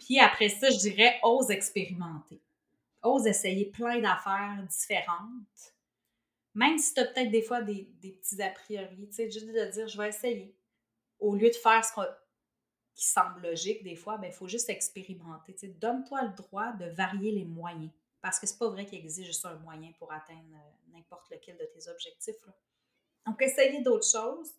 Puis 0.00 0.18
après 0.20 0.48
ça, 0.48 0.70
je 0.70 0.78
dirais 0.78 1.18
ose 1.22 1.50
expérimenter. 1.50 2.40
Ose 3.02 3.26
essayer 3.26 3.66
plein 3.66 4.00
d'affaires 4.00 4.64
différentes. 4.68 5.73
Même 6.54 6.78
si 6.78 6.94
tu 6.94 7.00
as 7.00 7.06
peut-être 7.06 7.30
des 7.30 7.42
fois 7.42 7.62
des, 7.62 7.88
petits 8.00 8.40
a 8.40 8.50
priori, 8.50 9.08
juste 9.10 9.46
de 9.46 9.72
dire 9.72 9.88
je 9.88 9.98
vais 9.98 10.08
essayer. 10.08 10.56
Au 11.18 11.34
lieu 11.34 11.48
de 11.48 11.54
faire 11.54 11.84
ce 11.84 11.92
qui 12.94 13.06
semble 13.06 13.42
logique, 13.42 13.82
des 13.82 13.96
fois, 13.96 14.16
il 14.18 14.22
ben, 14.22 14.32
faut 14.32 14.46
juste 14.46 14.70
expérimenter. 14.70 15.54
Donne-toi 15.80 16.22
le 16.22 16.34
droit 16.36 16.72
de 16.72 16.86
varier 16.86 17.32
les 17.32 17.44
moyens. 17.44 17.90
Parce 18.22 18.38
que 18.38 18.46
c'est 18.46 18.58
pas 18.58 18.68
vrai 18.68 18.86
qu'il 18.86 18.98
existe 18.98 19.26
juste 19.26 19.44
un 19.44 19.56
moyen 19.56 19.92
pour 19.98 20.12
atteindre 20.12 20.54
euh, 20.54 20.92
n'importe 20.94 21.28
lequel 21.30 21.58
de 21.58 21.64
tes 21.64 21.90
objectifs. 21.90 22.36
Donc, 23.26 23.42
essayer 23.42 23.82
d'autres 23.82 24.08
choses, 24.08 24.50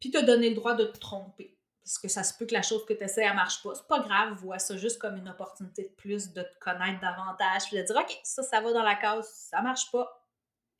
puis 0.00 0.10
te 0.10 0.24
donner 0.24 0.48
le 0.48 0.56
droit 0.56 0.74
de 0.74 0.86
te 0.86 0.98
tromper. 0.98 1.56
Parce 1.84 1.98
que 1.98 2.08
ça 2.08 2.24
se 2.24 2.36
peut 2.36 2.46
que 2.46 2.54
la 2.54 2.62
chose 2.62 2.84
que 2.86 2.92
tu 2.92 3.04
essaies, 3.04 3.24
elle 3.24 3.34
marche 3.34 3.62
pas. 3.62 3.74
C'est 3.74 3.86
pas 3.86 4.00
grave, 4.00 4.38
vois 4.38 4.58
ça 4.58 4.76
juste 4.76 4.98
comme 4.98 5.16
une 5.16 5.28
opportunité 5.28 5.84
de 5.84 5.94
plus 5.94 6.32
de 6.32 6.42
te 6.42 6.58
connaître 6.58 7.00
davantage, 7.00 7.66
puis 7.66 7.76
de 7.76 7.82
dire, 7.82 7.96
OK, 7.96 8.20
ça, 8.24 8.42
ça 8.42 8.60
va 8.60 8.72
dans 8.72 8.82
la 8.82 8.96
case, 8.96 9.28
ça 9.28 9.62
marche 9.62 9.90
pas 9.90 10.19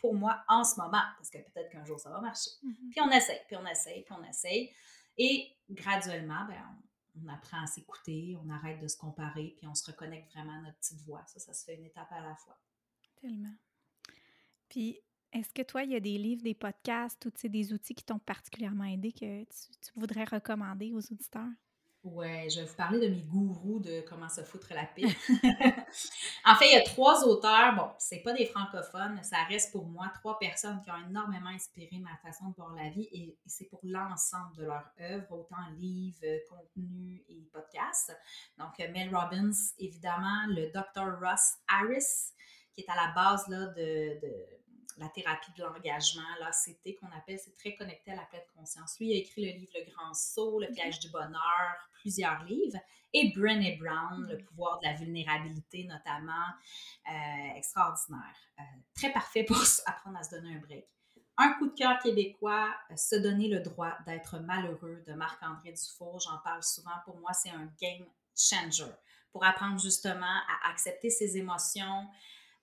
pour 0.00 0.14
moi 0.14 0.42
en 0.48 0.64
ce 0.64 0.80
moment, 0.80 1.02
parce 1.16 1.30
que 1.30 1.38
peut-être 1.38 1.70
qu'un 1.70 1.84
jour 1.84 1.98
ça 2.00 2.10
va 2.10 2.20
marcher. 2.20 2.50
Mm-hmm. 2.64 2.90
Puis 2.90 3.00
on 3.00 3.10
essaye, 3.10 3.40
puis 3.46 3.56
on 3.56 3.66
essaye, 3.66 4.02
puis 4.02 4.14
on 4.18 4.24
essaye. 4.24 4.70
Et 5.18 5.56
graduellement, 5.68 6.46
ben, 6.48 6.62
on 7.22 7.28
apprend 7.28 7.62
à 7.62 7.66
s'écouter, 7.66 8.36
on 8.42 8.48
arrête 8.50 8.80
de 8.80 8.88
se 8.88 8.96
comparer, 8.96 9.54
puis 9.56 9.66
on 9.66 9.74
se 9.74 9.90
reconnecte 9.90 10.32
vraiment 10.32 10.54
à 10.54 10.60
notre 10.60 10.78
petite 10.78 11.00
voix. 11.02 11.22
Ça, 11.26 11.38
ça 11.38 11.52
se 11.52 11.64
fait 11.64 11.74
une 11.74 11.84
étape 11.84 12.10
à 12.10 12.20
la 12.20 12.34
fois. 12.36 12.58
Tellement. 13.20 13.54
Puis, 14.68 15.00
est-ce 15.32 15.52
que 15.52 15.62
toi, 15.62 15.82
il 15.84 15.92
y 15.92 15.96
a 15.96 16.00
des 16.00 16.18
livres, 16.18 16.42
des 16.42 16.54
podcasts 16.54 17.24
ou 17.26 17.48
des 17.48 17.72
outils 17.72 17.94
qui 17.94 18.04
t'ont 18.04 18.18
particulièrement 18.18 18.84
aidé 18.84 19.12
que 19.12 19.44
tu 19.44 19.92
voudrais 19.94 20.24
recommander 20.24 20.92
aux 20.92 21.12
auditeurs? 21.12 21.52
Ouais, 22.02 22.48
je 22.48 22.60
vais 22.60 22.66
vous 22.66 22.74
parler 22.76 22.98
de 22.98 23.14
mes 23.14 23.20
gourous 23.20 23.78
de 23.78 24.00
comment 24.08 24.30
se 24.30 24.40
foutre 24.40 24.72
la 24.72 24.86
paix. 24.86 25.02
en 26.46 26.54
fait, 26.54 26.66
il 26.70 26.72
y 26.72 26.76
a 26.76 26.82
trois 26.82 27.26
auteurs. 27.26 27.76
Bon, 27.76 27.90
c'est 27.98 28.20
pas 28.20 28.32
des 28.32 28.46
francophones, 28.46 29.22
ça 29.22 29.44
reste 29.44 29.70
pour 29.70 29.84
moi 29.84 30.10
trois 30.14 30.38
personnes 30.38 30.80
qui 30.82 30.90
ont 30.90 31.08
énormément 31.10 31.50
inspiré 31.50 31.98
ma 31.98 32.16
façon 32.16 32.48
de 32.48 32.54
voir 32.54 32.74
la 32.74 32.88
vie 32.88 33.06
et, 33.12 33.36
c'est 33.44 33.68
pour 33.68 33.80
l'ensemble 33.82 34.56
de 34.56 34.64
leur 34.64 34.90
œuvre, 34.98 35.30
autant 35.32 35.68
livres, 35.76 36.24
contenu 36.48 37.22
et 37.28 37.46
podcasts. 37.52 38.16
Donc, 38.56 38.78
Mel 38.78 39.14
Robbins, 39.14 39.52
évidemment, 39.78 40.46
le 40.48 40.70
Dr. 40.72 41.18
Ross 41.20 41.56
Harris, 41.68 42.32
qui 42.72 42.80
est 42.80 42.88
à 42.88 42.94
la 42.94 43.12
base 43.12 43.46
là, 43.48 43.66
de 43.66 44.18
la 45.00 45.08
thérapie 45.08 45.50
de 45.56 45.64
l'engagement, 45.64 46.22
l'ACT 46.40 46.98
qu'on 47.00 47.10
appelle, 47.16 47.38
c'est 47.38 47.56
très 47.56 47.74
connecté 47.74 48.12
à 48.12 48.16
la 48.16 48.24
pleine 48.24 48.42
conscience. 48.54 48.98
Lui, 49.00 49.08
il 49.08 49.14
a 49.14 49.18
écrit 49.18 49.46
le 49.46 49.58
livre 49.58 49.72
Le 49.74 49.90
Grand 49.90 50.12
Saut, 50.14 50.60
Le 50.60 50.68
piège 50.68 51.00
du 51.00 51.08
bonheur, 51.08 51.88
plusieurs 51.94 52.44
livres, 52.44 52.78
et 53.12 53.32
Brené 53.34 53.76
Brown, 53.76 54.26
Le 54.28 54.38
pouvoir 54.38 54.78
de 54.80 54.86
la 54.86 54.94
vulnérabilité 54.94 55.84
notamment, 55.84 56.46
euh, 57.10 57.56
extraordinaire. 57.56 58.36
Euh, 58.58 58.62
très 58.94 59.12
parfait 59.12 59.42
pour 59.44 59.56
apprendre 59.86 60.18
à 60.18 60.22
se 60.22 60.36
donner 60.36 60.54
un 60.54 60.60
break. 60.60 60.86
Un 61.38 61.54
coup 61.54 61.68
de 61.68 61.74
cœur 61.74 61.98
québécois, 62.00 62.68
euh, 62.90 62.96
Se 62.96 63.16
donner 63.16 63.48
le 63.48 63.60
droit 63.60 63.96
d'être 64.06 64.38
malheureux 64.40 65.02
de 65.06 65.14
Marc-André 65.14 65.72
Dufour. 65.72 66.20
J'en 66.20 66.38
parle 66.44 66.62
souvent. 66.62 66.92
Pour 67.06 67.18
moi, 67.18 67.32
c'est 67.32 67.50
un 67.50 67.72
game 67.80 68.06
changer 68.36 68.92
pour 69.32 69.44
apprendre 69.44 69.80
justement 69.80 70.26
à 70.26 70.70
accepter 70.70 71.08
ses 71.08 71.36
émotions, 71.36 72.06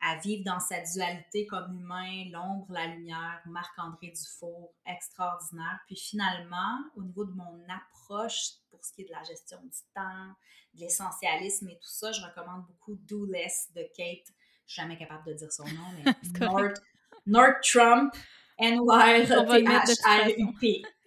à 0.01 0.17
vivre 0.17 0.43
dans 0.45 0.59
sa 0.59 0.81
dualité 0.81 1.47
comme 1.47 1.79
humain, 1.79 2.29
l'ombre, 2.31 2.67
la 2.69 2.87
lumière, 2.87 3.41
Marc-André 3.45 4.13
Dufour, 4.15 4.73
extraordinaire. 4.85 5.79
Puis 5.87 5.95
finalement, 5.95 6.77
au 6.95 7.01
niveau 7.01 7.25
de 7.25 7.31
mon 7.31 7.59
approche 7.69 8.51
pour 8.69 8.83
ce 8.83 8.93
qui 8.93 9.01
est 9.01 9.05
de 9.05 9.11
la 9.11 9.23
gestion 9.23 9.57
du 9.63 9.79
temps, 9.95 10.35
de 10.75 10.81
l'essentialisme 10.81 11.69
et 11.69 11.75
tout 11.75 11.89
ça, 11.89 12.11
je 12.11 12.21
recommande 12.21 12.65
beaucoup 12.67 12.95
Do 12.95 13.25
Less 13.25 13.71
de 13.75 13.81
Kate. 13.95 14.27
Je 14.67 14.73
suis 14.73 14.81
jamais 14.81 14.97
capable 14.97 15.25
de 15.25 15.33
dire 15.33 15.51
son 15.51 15.65
nom, 15.65 15.91
mais 15.95 16.03
North, 16.39 16.81
North 17.25 17.63
Trump, 17.63 18.13
N-Y-T-H-R-U-P. 18.59 19.23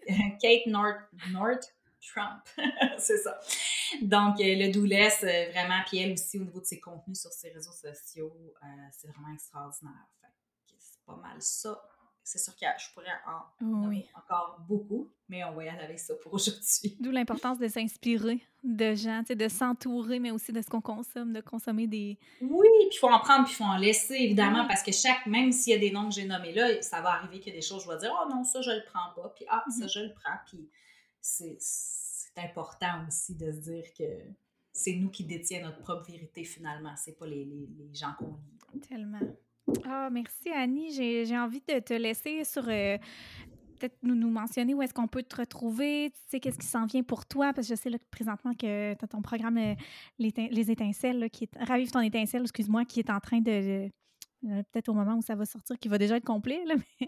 Kate 0.41 0.67
North, 0.67 1.01
North 1.31 1.75
Trump. 2.01 2.43
c'est 2.99 3.19
ça. 3.19 3.39
Donc, 4.03 4.41
euh, 4.41 4.55
le 4.57 4.73
Douless, 4.73 5.23
euh, 5.23 5.51
vraiment, 5.51 5.81
puis 5.87 5.99
elle 5.99 6.13
aussi, 6.13 6.39
au 6.39 6.45
niveau 6.45 6.61
de 6.61 6.67
ses 6.67 6.81
contenus 6.81 7.21
sur 7.21 7.33
ses 7.33 7.51
réseaux 7.51 7.73
sociaux, 7.73 8.33
euh, 8.63 8.67
c'est 8.93 9.09
vraiment 9.09 9.33
extraordinaire. 9.33 10.09
c'est 10.79 11.05
pas 11.07 11.17
mal 11.17 11.37
ça. 11.41 11.81
C'est 12.23 12.39
sûr 12.39 12.55
que 12.55 12.67
je 12.79 12.95
pourrais 12.95 13.11
en 13.27 13.89
oui. 13.89 14.07
encore 14.15 14.61
beaucoup, 14.69 15.11
mais 15.29 15.43
on 15.45 15.53
va 15.55 15.65
y 15.65 15.69
aller 15.69 15.83
avec 15.83 15.99
ça 15.99 16.15
pour 16.23 16.35
aujourd'hui. 16.35 16.97
D'où 17.01 17.11
l'importance 17.11 17.59
de 17.59 17.67
s'inspirer 17.67 18.41
de 18.63 18.95
gens, 18.95 19.23
de 19.29 19.49
s'entourer, 19.49 20.19
mais 20.19 20.31
aussi 20.31 20.53
de 20.53 20.61
ce 20.61 20.69
qu'on 20.69 20.83
consomme, 20.83 21.33
de 21.33 21.41
consommer 21.41 21.87
des... 21.87 22.19
Oui, 22.43 22.69
puis 22.89 22.97
il 22.97 22.99
faut 22.99 23.09
en 23.09 23.19
prendre, 23.19 23.45
puis 23.45 23.55
il 23.55 23.57
faut 23.57 23.65
en 23.65 23.79
laisser, 23.79 24.15
évidemment, 24.15 24.67
parce 24.69 24.83
que 24.83 24.93
chaque, 24.93 25.27
même 25.27 25.51
s'il 25.51 25.73
y 25.73 25.77
a 25.77 25.79
des 25.79 25.91
noms 25.91 26.09
que 26.09 26.15
j'ai 26.15 26.27
nommés 26.27 26.53
là, 26.53 26.83
ça 26.83 27.01
va 27.01 27.15
arriver 27.15 27.41
qu'il 27.41 27.55
y 27.55 27.57
a 27.57 27.59
des 27.59 27.67
choses, 27.67 27.85
je 27.85 27.91
vais 27.91 27.99
dire, 27.99 28.13
oh 28.13 28.29
non, 28.29 28.45
ça, 28.45 28.61
je 28.61 28.71
le 28.71 28.85
prends 28.85 29.15
pas, 29.17 29.33
puis 29.35 29.47
ah, 29.49 29.65
ça, 29.71 29.87
mm-hmm. 29.87 29.93
je 29.93 30.01
le 30.01 30.13
prends, 30.13 30.37
puis 30.47 30.69
c'est 31.21 31.57
important 32.45 33.07
aussi 33.07 33.35
de 33.35 33.53
se 33.53 33.59
dire 33.59 33.85
que 33.97 34.05
c'est 34.73 34.95
nous 34.95 35.11
qui 35.11 35.25
détiens 35.25 35.63
notre 35.63 35.81
propre 35.81 36.11
vérité 36.11 36.45
finalement, 36.45 36.95
c'est 36.97 37.19
pas 37.19 37.27
les, 37.27 37.45
les, 37.45 37.69
les 37.79 37.95
gens 37.95 38.13
qu'on 38.19 38.37
lit. 38.73 38.81
Tellement. 38.81 39.21
Ah, 39.85 40.09
merci 40.11 40.51
Annie. 40.51 40.93
J'ai 40.93 41.39
envie 41.39 41.63
de 41.69 41.79
te 41.79 41.95
laisser 41.95 42.45
sur 42.45 42.69
euh, 42.69 42.99
peut-être 43.79 43.97
nous, 44.03 44.15
nous 44.15 44.31
mentionner 44.31 44.75
où 44.75 44.83
est-ce 44.83 44.95
qu'on 44.95 45.09
peut 45.09 45.23
te 45.23 45.37
retrouver, 45.37 46.11
tu 46.11 46.21
sais, 46.29 46.41
qu'est-ce 46.41 46.59
qui 46.59 46.67
s'en 46.67 46.87
vient 46.87 47.03
pour 47.03 47.27
toi, 47.27 47.53
parce 47.53 47.69
que 47.69 47.75
je 47.75 47.81
sais 47.81 47.91
là, 47.91 47.99
présentement 48.11 48.53
que 48.53 48.95
tu 48.95 49.05
as 49.05 49.09
ton 49.09 49.23
programme 49.23 49.59
euh, 49.59 49.75
Les, 50.19 50.71
étincelles, 50.71 51.31
qui 51.31 51.45
est 51.45 51.65
Ravive 51.65 51.91
ton 51.91 52.01
étincelle, 52.01 52.43
excuse-moi, 52.43 52.85
qui 52.85 53.01
est 53.01 53.11
en 53.11 53.21
train 53.21 53.41
de. 53.41 53.89
Euh, 54.45 54.63
peut-être 54.73 54.89
au 54.89 54.95
moment 54.95 55.17
où 55.17 55.23
ça 55.23 55.35
va 55.35 55.45
sortir, 55.45 55.79
qui 55.79 55.89
va 55.89 55.99
déjà 55.99 56.17
être 56.17 56.25
complet, 56.25 56.63
là, 56.67 56.75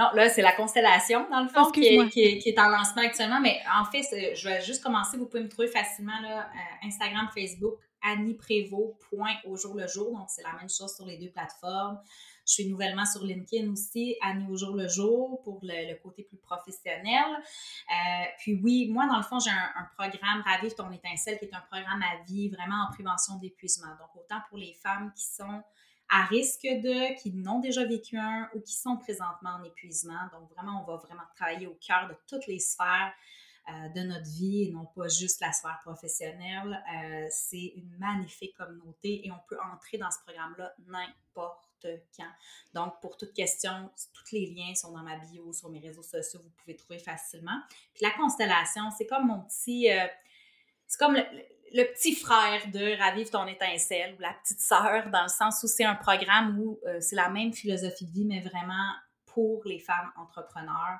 non, 0.00 0.08
là, 0.14 0.30
c'est 0.30 0.40
la 0.40 0.52
constellation, 0.52 1.28
dans 1.28 1.42
le 1.42 1.48
fond, 1.48 1.70
qui, 1.70 1.84
est, 1.84 2.58
en 2.58 2.70
lancement 2.70 3.02
actuellement. 3.02 3.38
Mais 3.38 3.60
en 3.78 3.84
fait, 3.84 4.02
je 4.34 4.48
vais 4.48 4.62
juste 4.62 4.82
commencer. 4.82 5.18
Vous 5.18 5.26
pouvez 5.26 5.42
me 5.42 5.48
trouver 5.48 5.68
facilement 5.68 6.18
là, 6.22 6.46
euh, 6.46 6.86
Instagram, 6.86 7.28
Facebook, 7.34 7.76
au 9.44 9.56
jour 9.58 9.74
le 9.74 9.86
jour. 9.86 10.16
Donc, 10.16 10.30
c'est 10.30 10.42
la 10.42 10.54
même 10.54 10.70
chose 10.70 10.94
sur 10.96 11.04
les 11.04 11.18
deux 11.18 11.30
plateformes. 11.30 12.00
Je 12.46 12.54
suis 12.54 12.66
nouvellement 12.66 13.04
sur 13.04 13.22
LinkedIn 13.22 13.70
aussi, 13.70 14.16
Annie 14.22 14.46
au 14.50 14.56
jour 14.56 14.74
le 14.74 14.88
jour, 14.88 15.42
pour 15.42 15.60
le, 15.62 15.94
côté 16.02 16.22
plus 16.22 16.38
professionnel. 16.38 17.26
Euh, 17.36 18.24
puis 18.38 18.58
oui, 18.62 18.88
moi, 18.88 19.06
dans 19.06 19.18
le 19.18 19.22
fond, 19.22 19.38
j'ai 19.38 19.50
un, 19.50 19.70
un, 19.76 19.88
programme 19.98 20.42
Ravive 20.46 20.74
ton 20.74 20.90
étincelle, 20.90 21.38
qui 21.38 21.44
est 21.44 21.54
un 21.54 21.62
programme 21.70 22.02
à 22.02 22.24
vie 22.24 22.48
vraiment 22.48 22.86
en 22.88 22.92
prévention 22.94 23.36
d'épuisement. 23.36 23.90
Donc, 24.00 24.16
autant 24.16 24.40
pour 24.48 24.56
les 24.56 24.72
femmes 24.72 25.12
qui 25.14 25.26
sont 25.26 25.62
à 26.10 26.24
risque 26.24 26.62
de, 26.62 27.20
qui 27.20 27.32
n'ont 27.32 27.60
déjà 27.60 27.84
vécu 27.84 28.18
un 28.18 28.50
ou 28.54 28.60
qui 28.60 28.74
sont 28.74 28.96
présentement 28.96 29.50
en 29.60 29.64
épuisement. 29.64 30.28
Donc, 30.32 30.50
vraiment, 30.54 30.82
on 30.82 30.84
va 30.84 30.96
vraiment 30.96 31.22
travailler 31.36 31.68
au 31.68 31.78
cœur 31.80 32.08
de 32.08 32.16
toutes 32.26 32.46
les 32.48 32.58
sphères 32.58 33.12
euh, 33.68 33.88
de 33.90 34.00
notre 34.00 34.28
vie 34.28 34.64
et 34.64 34.72
non 34.72 34.86
pas 34.86 35.06
juste 35.06 35.40
la 35.40 35.52
sphère 35.52 35.78
professionnelle. 35.84 36.82
Euh, 36.94 37.26
c'est 37.30 37.74
une 37.76 37.96
magnifique 37.98 38.56
communauté 38.56 39.24
et 39.24 39.30
on 39.30 39.38
peut 39.48 39.58
entrer 39.72 39.98
dans 39.98 40.10
ce 40.10 40.18
programme-là 40.26 40.74
n'importe 40.88 41.86
quand. 42.16 42.32
Donc, 42.74 43.00
pour 43.00 43.16
toute 43.16 43.32
question, 43.32 43.90
tous 44.12 44.32
les 44.32 44.46
liens 44.46 44.74
sont 44.74 44.92
dans 44.92 45.02
ma 45.02 45.16
bio, 45.16 45.52
sur 45.52 45.70
mes 45.70 45.78
réseaux 45.78 46.02
sociaux, 46.02 46.40
vous 46.42 46.50
pouvez 46.58 46.74
trouver 46.74 46.98
facilement. 46.98 47.58
Puis 47.94 48.02
la 48.02 48.10
constellation, 48.10 48.90
c'est 48.98 49.06
comme 49.06 49.28
mon 49.28 49.42
petit... 49.42 49.90
Euh, 49.90 50.06
c'est 50.90 50.98
comme 50.98 51.14
le, 51.14 51.84
petit 51.94 52.16
frère 52.16 52.60
de 52.72 52.98
Ravive 52.98 53.30
ton 53.30 53.46
étincelle 53.46 54.16
ou 54.18 54.20
la 54.20 54.34
petite 54.34 54.60
sœur, 54.60 55.08
dans 55.10 55.22
le 55.22 55.28
sens 55.28 55.62
où 55.62 55.68
c'est 55.68 55.84
un 55.84 55.94
programme 55.94 56.58
où 56.58 56.80
euh, 56.84 57.00
c'est 57.00 57.14
la 57.14 57.28
même 57.28 57.52
philosophie 57.52 58.06
de 58.06 58.10
vie, 58.10 58.24
mais 58.24 58.40
vraiment 58.40 58.92
pour 59.24 59.62
les 59.66 59.78
femmes 59.78 60.10
entrepreneurs. 60.16 60.98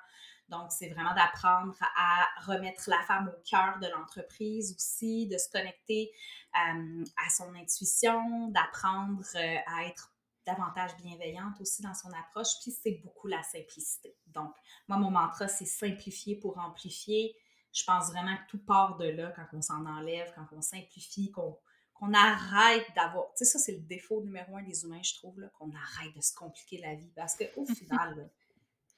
Donc, 0.49 0.70
c'est 0.70 0.88
vraiment 0.91 1.12
d'apprendre 1.14 1.74
à 1.97 2.24
remettre 2.47 2.88
la 2.88 3.03
femme 3.03 3.32
au 3.36 3.43
cœur 3.49 3.80
de 3.80 3.88
l'entreprise 3.88 4.76
aussi, 4.76 5.26
de 5.26 5.38
se 5.38 5.51
connecter 5.51 6.12
euh, 6.55 7.05
à 7.26 7.30
son 7.30 7.53
intuition, 7.57 8.49
d'apprendre 8.51 9.24
euh, 9.34 9.57
à 9.66 9.86
être 9.86 10.12
davantage 10.47 10.97
bienveillante 11.03 11.61
aussi 11.61 11.82
dans 11.82 11.95
son 11.95 12.11
approche. 12.12 12.61
Puis, 12.62 12.70
c'est 12.70 13.01
beaucoup 13.03 13.26
la 13.26 13.43
simplicité. 13.43 14.16
Donc, 14.28 14.55
moi, 14.86 14.99
mon 14.99 15.11
mantra, 15.11 15.49
c'est 15.49 15.64
simplifier 15.64 16.36
pour 16.36 16.59
amplifier. 16.59 17.36
Je 17.73 17.85
pense 17.85 18.09
vraiment 18.11 18.37
que 18.37 18.51
tout 18.51 18.64
part 18.64 18.97
de 18.97 19.07
là 19.07 19.33
quand 19.37 19.47
on 19.53 19.62
s'en 19.62 19.87
enlève, 19.87 20.33
quand 20.35 20.47
on 20.57 20.61
simplifie, 20.61 21.31
qu'on 21.31 22.14
arrête 22.14 22.87
d'avoir. 22.97 23.27
Tu 23.37 23.45
sais, 23.45 23.45
ça, 23.45 23.59
c'est 23.59 23.73
le 23.73 23.81
défaut 23.81 24.23
numéro 24.23 24.57
un 24.57 24.62
des 24.62 24.85
humains, 24.85 25.03
je 25.03 25.14
trouve, 25.14 25.41
qu'on 25.59 25.71
arrête 25.71 26.14
de 26.16 26.21
se 26.21 26.35
compliquer 26.35 26.79
la 26.79 26.95
vie. 26.95 27.12
Parce 27.14 27.37
qu'au 27.37 27.64
final, 27.66 28.31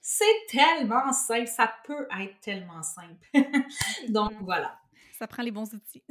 c'est 0.01 0.47
tellement 0.49 1.13
simple, 1.13 1.47
ça 1.47 1.73
peut 1.85 2.07
être 2.21 2.41
tellement 2.41 2.83
simple. 2.83 3.29
Donc 4.09 4.33
voilà. 4.41 4.79
Ça 5.19 5.27
prend 5.27 5.43
les 5.43 5.51
bons 5.51 5.73
outils. 5.73 6.03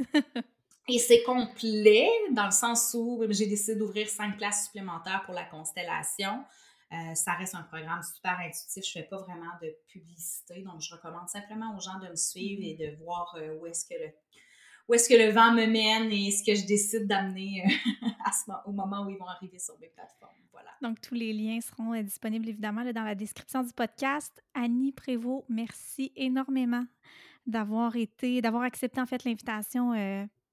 Et 0.88 1.00
c'est 1.00 1.24
complet 1.24 2.10
dans 2.32 2.46
le 2.46 2.52
sens 2.52 2.96
où 2.98 3.24
j'ai 3.30 3.46
décidé 3.46 3.76
d'ouvrir 3.76 4.10
cinq 4.10 4.38
places 4.38 4.66
supplémentaires 4.66 5.24
pour 5.26 5.34
la 5.34 5.44
constellation. 5.44 6.44
Euh, 6.94 7.16
ça 7.16 7.34
reste 7.34 7.56
un 7.56 7.64
programme 7.64 8.02
super 8.04 8.38
intuitif. 8.40 8.84
Je 8.84 9.00
ne 9.00 9.04
fais 9.04 9.10
pas 9.10 9.18
vraiment 9.18 9.52
de 9.62 9.74
publicité, 9.88 10.62
donc 10.62 10.82
je 10.82 10.94
recommande 10.94 11.30
simplement 11.30 11.76
aux 11.76 11.80
gens 11.80 12.00
de 12.00 12.10
me 12.10 12.16
suivre 12.16 12.62
et 12.64 12.76
mm-hmm. 12.76 12.98
de 12.98 13.04
voir 13.04 13.34
euh, 13.38 13.56
où 13.56 13.66
est-ce 13.66 13.86
que 13.86 13.94
le 13.94 14.12
où 14.90 14.94
est-ce 14.94 15.08
que 15.08 15.14
le 15.14 15.32
vent 15.32 15.54
me 15.54 15.68
mène 15.68 16.12
et 16.12 16.32
ce 16.32 16.44
que 16.44 16.54
je 16.54 16.66
décide 16.66 17.08
d'amener 17.08 17.64
euh, 17.66 18.52
au 18.66 18.74
moment 18.74 19.06
où 19.06 19.10
ils 19.10 19.18
vont 19.18 19.28
arriver 19.28 19.58
sur 19.58 19.80
mes 19.80 19.88
plateformes. 19.88 20.34
Voilà. 20.52 20.72
Donc, 20.82 21.00
tous 21.00 21.14
les 21.14 21.32
liens 21.32 21.62
seront 21.62 21.94
disponibles 22.02 22.50
évidemment 22.50 22.84
dans 22.84 23.04
la 23.04 23.16
description 23.16 23.64
du 23.64 23.72
podcast. 23.72 24.44
Annie 24.54 24.92
Prévost, 24.92 25.46
merci 25.48 26.12
énormément 26.18 26.84
d'avoir 27.46 27.96
été, 27.96 28.42
d'avoir 28.42 28.64
accepté 28.64 29.00
en 29.00 29.06
fait 29.06 29.24
l'invitation 29.24 29.94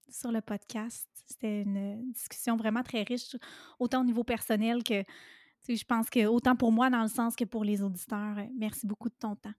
sur 0.09 0.31
le 0.31 0.41
podcast. 0.41 1.09
C'était 1.27 1.63
une 1.63 2.13
discussion 2.13 2.57
vraiment 2.57 2.85
très 2.85 3.03
riche, 3.03 3.35
autant 3.81 4.03
au 4.03 4.05
niveau 4.05 4.23
personnel 4.23 4.85
que, 4.85 5.03
je 5.67 5.85
pense 5.85 6.09
que 6.11 6.27
autant 6.27 6.57
pour 6.57 6.73
moi 6.73 6.91
dans 6.91 7.03
le 7.03 7.09
sens 7.09 7.37
que 7.37 7.45
pour 7.45 7.65
les 7.65 7.83
auditeurs. 7.83 8.37
Merci 8.59 8.87
beaucoup 8.87 9.09
de 9.09 9.15
ton 9.19 9.35
temps. 9.37 9.55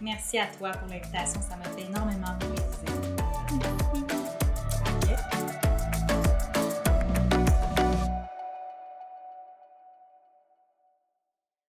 Merci 0.00 0.38
à 0.38 0.46
toi 0.46 0.72
pour 0.72 0.88
l'invitation, 0.88 1.40
ça 1.40 1.56
m'a 1.56 1.64
fait 1.64 1.82
énormément 1.82 2.36
plaisir. 2.38 4.21